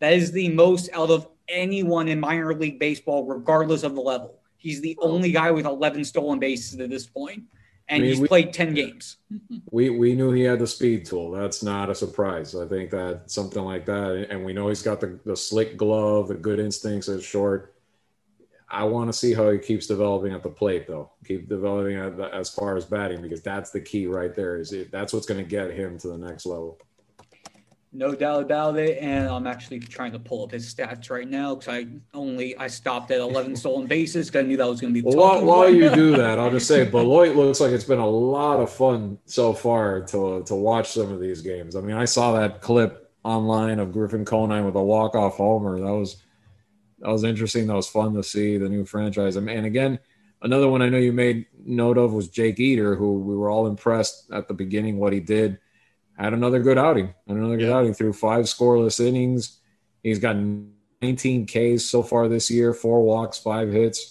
That 0.00 0.12
is 0.12 0.32
the 0.32 0.50
most 0.50 0.90
out 0.92 1.10
of 1.10 1.26
anyone 1.48 2.08
in 2.08 2.20
minor 2.20 2.54
league 2.54 2.78
baseball, 2.78 3.24
regardless 3.24 3.82
of 3.82 3.94
the 3.94 4.00
level. 4.00 4.40
He's 4.56 4.80
the 4.80 4.96
only 5.00 5.30
guy 5.30 5.50
with 5.50 5.66
11 5.66 6.04
stolen 6.04 6.38
bases 6.38 6.78
at 6.80 6.90
this 6.90 7.06
point, 7.06 7.44
and 7.88 7.98
I 7.98 8.00
mean, 8.00 8.10
he's 8.10 8.20
we- 8.20 8.28
played 8.28 8.52
10 8.52 8.74
games. 8.74 9.16
We 9.70 9.90
we 9.90 10.14
knew 10.14 10.32
he 10.32 10.42
had 10.42 10.58
the 10.58 10.66
speed 10.66 11.04
tool. 11.04 11.30
That's 11.30 11.62
not 11.62 11.90
a 11.90 11.94
surprise. 11.94 12.54
I 12.54 12.66
think 12.66 12.90
that 12.90 13.30
something 13.30 13.62
like 13.62 13.84
that, 13.86 14.28
and 14.30 14.44
we 14.44 14.52
know 14.52 14.68
he's 14.68 14.82
got 14.82 15.00
the, 15.00 15.18
the 15.24 15.36
slick 15.36 15.76
glove, 15.76 16.28
the 16.28 16.34
good 16.34 16.58
instincts 16.60 17.08
at 17.08 17.22
short. 17.22 17.74
I 18.70 18.84
want 18.84 19.08
to 19.08 19.12
see 19.12 19.34
how 19.34 19.50
he 19.50 19.58
keeps 19.58 19.86
developing 19.86 20.32
at 20.32 20.42
the 20.42 20.48
plate, 20.48 20.86
though. 20.86 21.10
Keep 21.24 21.48
developing 21.48 21.96
at 21.96 22.16
the, 22.16 22.34
as 22.34 22.50
far 22.50 22.76
as 22.76 22.84
batting, 22.84 23.22
because 23.22 23.42
that's 23.42 23.70
the 23.70 23.80
key 23.80 24.06
right 24.06 24.34
there. 24.34 24.58
Is 24.58 24.72
it, 24.72 24.90
that's 24.90 25.12
what's 25.12 25.26
going 25.26 25.42
to 25.42 25.48
get 25.48 25.70
him 25.70 25.98
to 25.98 26.08
the 26.08 26.18
next 26.18 26.46
level. 26.46 26.80
No 27.96 28.12
doubt 28.12 28.42
about 28.42 28.76
it. 28.76 28.98
And 29.00 29.28
I'm 29.28 29.46
actually 29.46 29.78
trying 29.78 30.10
to 30.12 30.18
pull 30.18 30.42
up 30.42 30.50
his 30.50 30.74
stats 30.74 31.10
right 31.10 31.28
now 31.28 31.54
because 31.54 31.72
I 31.72 31.86
only 32.12 32.56
I 32.58 32.66
stopped 32.66 33.12
at 33.12 33.20
11 33.20 33.54
stolen 33.64 33.86
bases 33.86 34.28
because 34.28 34.44
I 34.44 34.48
knew 34.48 34.56
that 34.56 34.68
was 34.68 34.80
going 34.80 34.92
to 34.92 35.00
be 35.00 35.08
the 35.08 35.16
Well, 35.16 35.36
while, 35.36 35.44
while 35.44 35.68
you 35.72 35.88
do 35.94 36.10
that, 36.16 36.40
I'll 36.40 36.50
just 36.50 36.66
say 36.66 36.84
Beloit 36.84 37.36
looks 37.36 37.60
like 37.60 37.70
it's 37.70 37.84
been 37.84 38.00
a 38.00 38.06
lot 38.06 38.58
of 38.58 38.70
fun 38.70 39.18
so 39.26 39.52
far 39.52 40.00
to 40.06 40.42
to 40.44 40.54
watch 40.56 40.90
some 40.90 41.12
of 41.12 41.20
these 41.20 41.40
games. 41.40 41.76
I 41.76 41.80
mean, 41.80 41.96
I 41.96 42.04
saw 42.04 42.32
that 42.32 42.60
clip 42.60 43.12
online 43.22 43.78
of 43.78 43.92
Griffin 43.92 44.24
Conine 44.24 44.64
with 44.64 44.74
a 44.74 44.82
walk 44.82 45.14
off 45.14 45.36
homer. 45.36 45.78
That 45.78 45.94
was 45.94 46.16
that 46.98 47.10
was 47.10 47.22
interesting. 47.22 47.68
That 47.68 47.74
was 47.74 47.88
fun 47.88 48.12
to 48.14 48.24
see 48.24 48.58
the 48.58 48.68
new 48.68 48.84
franchise. 48.84 49.36
And 49.36 49.48
and 49.48 49.66
again, 49.66 50.00
another 50.42 50.68
one 50.68 50.82
I 50.82 50.88
know 50.88 50.98
you 50.98 51.12
made 51.12 51.46
note 51.64 51.96
of 51.96 52.12
was 52.12 52.28
Jake 52.28 52.58
Eder, 52.58 52.96
who 52.96 53.20
we 53.20 53.36
were 53.36 53.50
all 53.50 53.68
impressed 53.68 54.32
at 54.32 54.48
the 54.48 54.54
beginning 54.54 54.98
what 54.98 55.12
he 55.12 55.20
did. 55.20 55.60
Had 56.18 56.32
another 56.32 56.60
good 56.60 56.78
outing. 56.78 57.12
Another 57.26 57.56
good 57.56 57.68
Yeah. 57.68 57.76
outing 57.78 57.94
through 57.94 58.12
five 58.12 58.44
scoreless 58.44 59.04
innings. 59.04 59.60
He's 60.02 60.18
got 60.18 60.36
19 61.02 61.46
Ks 61.46 61.84
so 61.84 62.02
far 62.02 62.28
this 62.28 62.50
year, 62.50 62.72
four 62.72 63.02
walks, 63.02 63.38
five 63.38 63.70
hits 63.72 64.10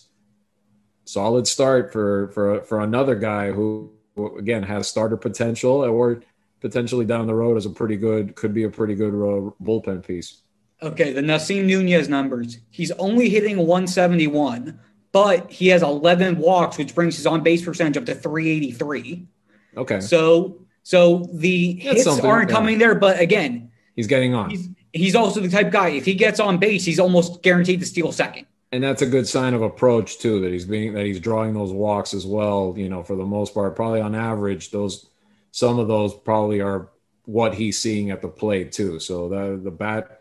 solid 1.05 1.45
start 1.45 1.91
for 1.91 2.29
for 2.29 2.61
for 2.63 2.79
another 2.79 3.13
guy 3.15 3.51
who, 3.51 3.91
again 4.37 4.63
has 4.63 4.87
starter 4.87 5.17
potential 5.17 5.83
or 5.83 6.21
potentially 6.61 7.03
down 7.05 7.27
the 7.27 7.35
road 7.35 7.57
is 7.57 7.65
a 7.65 7.69
pretty 7.69 7.97
good 7.97 8.35
could 8.35 8.53
be 8.53 8.63
a 8.63 8.69
pretty 8.69 8.95
good 8.95 9.09
uh, 9.13 9.51
bullpen 9.61 10.05
piece. 10.05 10.43
Okay, 10.81 11.11
the 11.11 11.19
Nasim 11.21 11.65
Nunez 11.65 12.07
numbers. 12.07 12.59
He's 12.69 12.91
only 12.91 13.27
hitting 13.29 13.57
171, 13.57 14.79
but 15.11 15.51
he 15.51 15.67
has 15.67 15.81
11 15.83 16.37
walks, 16.37 16.77
which 16.77 16.95
brings 16.95 17.17
his 17.17 17.25
on 17.27 17.41
base 17.43 17.63
percentage 17.65 17.97
up 17.97 18.05
to 18.05 18.15
383. 18.15 19.27
Okay, 19.75 19.99
So, 19.99 20.59
so 20.83 21.29
the 21.33 21.81
That's 21.83 22.05
hits 22.05 22.19
aren't 22.19 22.49
yeah. 22.49 22.55
coming 22.55 22.77
there. 22.77 22.95
But 22.95 23.19
again, 23.19 23.71
he's 23.95 24.07
getting 24.07 24.33
on, 24.35 24.49
he's 24.49 24.69
he's 24.91 25.15
also 25.15 25.39
the 25.39 25.49
type 25.49 25.71
guy. 25.71 25.89
If 25.89 26.05
he 26.05 26.13
gets 26.13 26.39
on 26.39 26.57
base, 26.59 26.85
he's 26.85 26.99
almost 26.99 27.41
guaranteed 27.41 27.79
to 27.79 27.85
steal 27.85 28.11
second. 28.11 28.45
and 28.71 28.83
that's 28.83 29.01
a 29.01 29.07
good 29.07 29.27
sign 29.27 29.53
of 29.53 29.61
approach 29.61 30.19
too. 30.19 30.41
That 30.41 30.51
he's 30.51 30.65
being 30.65 30.93
that 30.93 31.05
he's 31.05 31.19
drawing 31.19 31.53
those 31.53 31.71
walks 31.71 32.13
as 32.13 32.25
well. 32.25 32.73
You 32.77 32.89
know, 32.89 33.01
for 33.03 33.15
the 33.15 33.25
most 33.25 33.53
part, 33.53 33.75
probably 33.75 34.01
on 34.01 34.13
average, 34.15 34.71
those 34.71 35.07
some 35.51 35.79
of 35.79 35.87
those 35.87 36.13
probably 36.13 36.61
are 36.61 36.89
what 37.25 37.53
he's 37.53 37.77
seeing 37.79 38.11
at 38.11 38.21
the 38.21 38.27
plate 38.27 38.71
too. 38.73 38.99
So 38.99 39.29
the 39.29 39.59
the 39.63 39.71
bat 39.71 40.19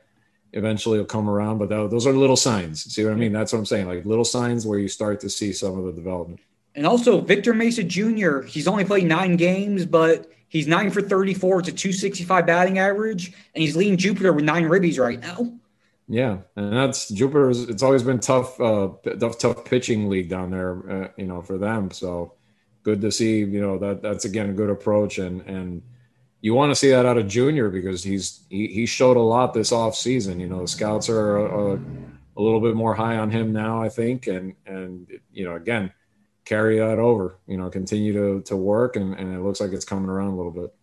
eventually 0.52 0.98
will 0.98 1.06
come 1.06 1.28
around, 1.30 1.58
but 1.58 1.70
tho- 1.70 1.88
those 1.88 2.06
are 2.06 2.12
little 2.12 2.36
signs. 2.36 2.84
See 2.84 3.02
what 3.04 3.14
I 3.14 3.16
mean? 3.16 3.32
That's 3.32 3.52
what 3.52 3.58
I'm 3.58 3.66
saying. 3.66 3.88
Like 3.88 4.04
little 4.04 4.24
signs 4.24 4.66
where 4.66 4.78
you 4.78 4.86
start 4.88 5.18
to 5.20 5.30
see 5.30 5.52
some 5.52 5.78
of 5.78 5.84
the 5.86 5.92
development. 5.92 6.40
And 6.74 6.86
also 6.86 7.20
Victor 7.20 7.54
Mesa 7.54 7.82
Jr. 7.82 8.42
He's 8.42 8.68
only 8.68 8.84
played 8.84 9.06
nine 9.06 9.36
games, 9.36 9.86
but 9.86 10.30
he's 10.52 10.68
nine 10.68 10.90
for 10.90 11.00
34. 11.00 11.60
It's 11.60 11.68
a 11.70 11.72
265 11.72 12.46
batting 12.46 12.78
average, 12.78 13.32
and 13.54 13.62
he's 13.62 13.74
leading 13.74 13.96
Jupiter 13.96 14.34
with 14.34 14.44
nine 14.44 14.64
ribbies 14.64 15.00
right 15.00 15.18
now. 15.18 15.50
Yeah, 16.08 16.38
and 16.56 16.76
that's 16.76 17.08
Jupiter's. 17.08 17.62
It's 17.70 17.82
always 17.82 18.02
been 18.02 18.20
tough, 18.20 18.60
uh, 18.60 18.90
tough, 19.18 19.38
tough 19.38 19.64
pitching 19.64 20.10
league 20.10 20.28
down 20.28 20.50
there, 20.50 21.04
uh, 21.04 21.08
you 21.16 21.26
know, 21.26 21.40
for 21.40 21.56
them. 21.56 21.90
So 21.90 22.34
good 22.82 23.00
to 23.00 23.10
see, 23.10 23.38
you 23.38 23.60
know, 23.62 23.78
that 23.78 24.02
that's 24.02 24.26
again 24.26 24.50
a 24.50 24.52
good 24.52 24.68
approach, 24.68 25.18
and 25.18 25.40
and 25.42 25.82
you 26.42 26.52
want 26.52 26.70
to 26.70 26.76
see 26.76 26.90
that 26.90 27.06
out 27.06 27.16
of 27.16 27.28
Junior 27.28 27.70
because 27.70 28.04
he's 28.04 28.44
he, 28.50 28.66
he 28.66 28.84
showed 28.84 29.16
a 29.16 29.20
lot 29.20 29.54
this 29.54 29.72
off 29.72 29.96
season. 29.96 30.38
You 30.38 30.48
know, 30.48 30.60
the 30.60 30.68
scouts 30.68 31.08
are 31.08 31.38
uh, 31.38 31.78
a 32.36 32.42
little 32.42 32.60
bit 32.60 32.74
more 32.74 32.94
high 32.94 33.16
on 33.16 33.30
him 33.30 33.54
now, 33.54 33.82
I 33.82 33.88
think, 33.88 34.26
and 34.26 34.54
and 34.66 35.08
you 35.32 35.46
know, 35.46 35.54
again, 35.54 35.92
carry 36.44 36.78
that 36.78 36.98
over. 36.98 37.38
You 37.46 37.56
know, 37.56 37.70
continue 37.70 38.12
to 38.12 38.42
to 38.42 38.56
work, 38.56 38.96
and 38.96 39.14
and 39.14 39.34
it 39.34 39.40
looks 39.40 39.60
like 39.60 39.72
it's 39.72 39.84
coming 39.84 40.08
around 40.08 40.28
a 40.28 40.36
little 40.36 40.52
bit. 40.52 40.74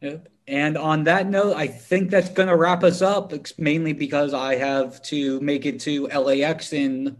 Yep. 0.00 0.28
And 0.46 0.76
on 0.76 1.04
that 1.04 1.28
note, 1.28 1.54
I 1.54 1.66
think 1.68 2.10
that's 2.10 2.30
going 2.30 2.48
to 2.48 2.56
wrap 2.56 2.82
us 2.82 3.02
up, 3.02 3.32
mainly 3.58 3.92
because 3.92 4.34
I 4.34 4.56
have 4.56 5.00
to 5.02 5.38
make 5.40 5.64
it 5.64 5.78
to 5.80 6.06
LAX 6.08 6.72
in 6.72 7.16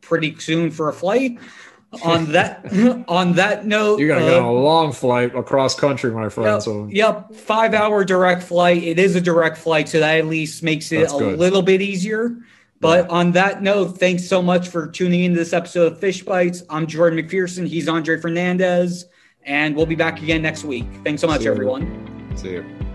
pretty 0.00 0.38
soon 0.38 0.70
for 0.70 0.88
a 0.88 0.92
flight. 0.92 1.38
On 2.02 2.32
that 2.32 2.64
on 3.08 3.34
that 3.34 3.66
note, 3.66 4.00
you're 4.00 4.08
gonna 4.08 4.24
uh, 4.24 4.30
go 4.30 4.38
on 4.38 4.44
a 4.46 4.52
long 4.52 4.92
flight 4.92 5.34
across 5.36 5.78
country, 5.78 6.10
my 6.10 6.30
friend. 6.30 6.54
Yep, 6.54 6.62
So 6.62 6.88
yep, 6.90 7.34
five 7.34 7.74
hour 7.74 8.02
direct 8.02 8.42
flight. 8.42 8.82
It 8.82 8.98
is 8.98 9.14
a 9.14 9.20
direct 9.20 9.58
flight, 9.58 9.90
so 9.90 10.00
that 10.00 10.16
at 10.16 10.26
least 10.26 10.62
makes 10.62 10.90
it 10.90 11.00
That's 11.00 11.12
a 11.12 11.18
good. 11.18 11.38
little 11.38 11.60
bit 11.60 11.82
easier. 11.82 12.34
But 12.82 13.08
on 13.10 13.30
that 13.32 13.62
note, 13.62 14.00
thanks 14.00 14.26
so 14.26 14.42
much 14.42 14.66
for 14.66 14.88
tuning 14.88 15.22
into 15.22 15.38
this 15.38 15.52
episode 15.52 15.92
of 15.92 16.00
Fish 16.00 16.24
Bites. 16.24 16.64
I'm 16.68 16.88
Jordan 16.88 17.16
McPherson. 17.16 17.64
He's 17.64 17.88
Andre 17.88 18.20
Fernandez, 18.20 19.04
and 19.44 19.76
we'll 19.76 19.86
be 19.86 19.94
back 19.94 20.20
again 20.20 20.42
next 20.42 20.64
week. 20.64 20.86
Thanks 21.04 21.20
so 21.20 21.28
much, 21.28 21.42
See 21.42 21.46
everyone. 21.46 22.32
See 22.34 22.54
you. 22.54 22.91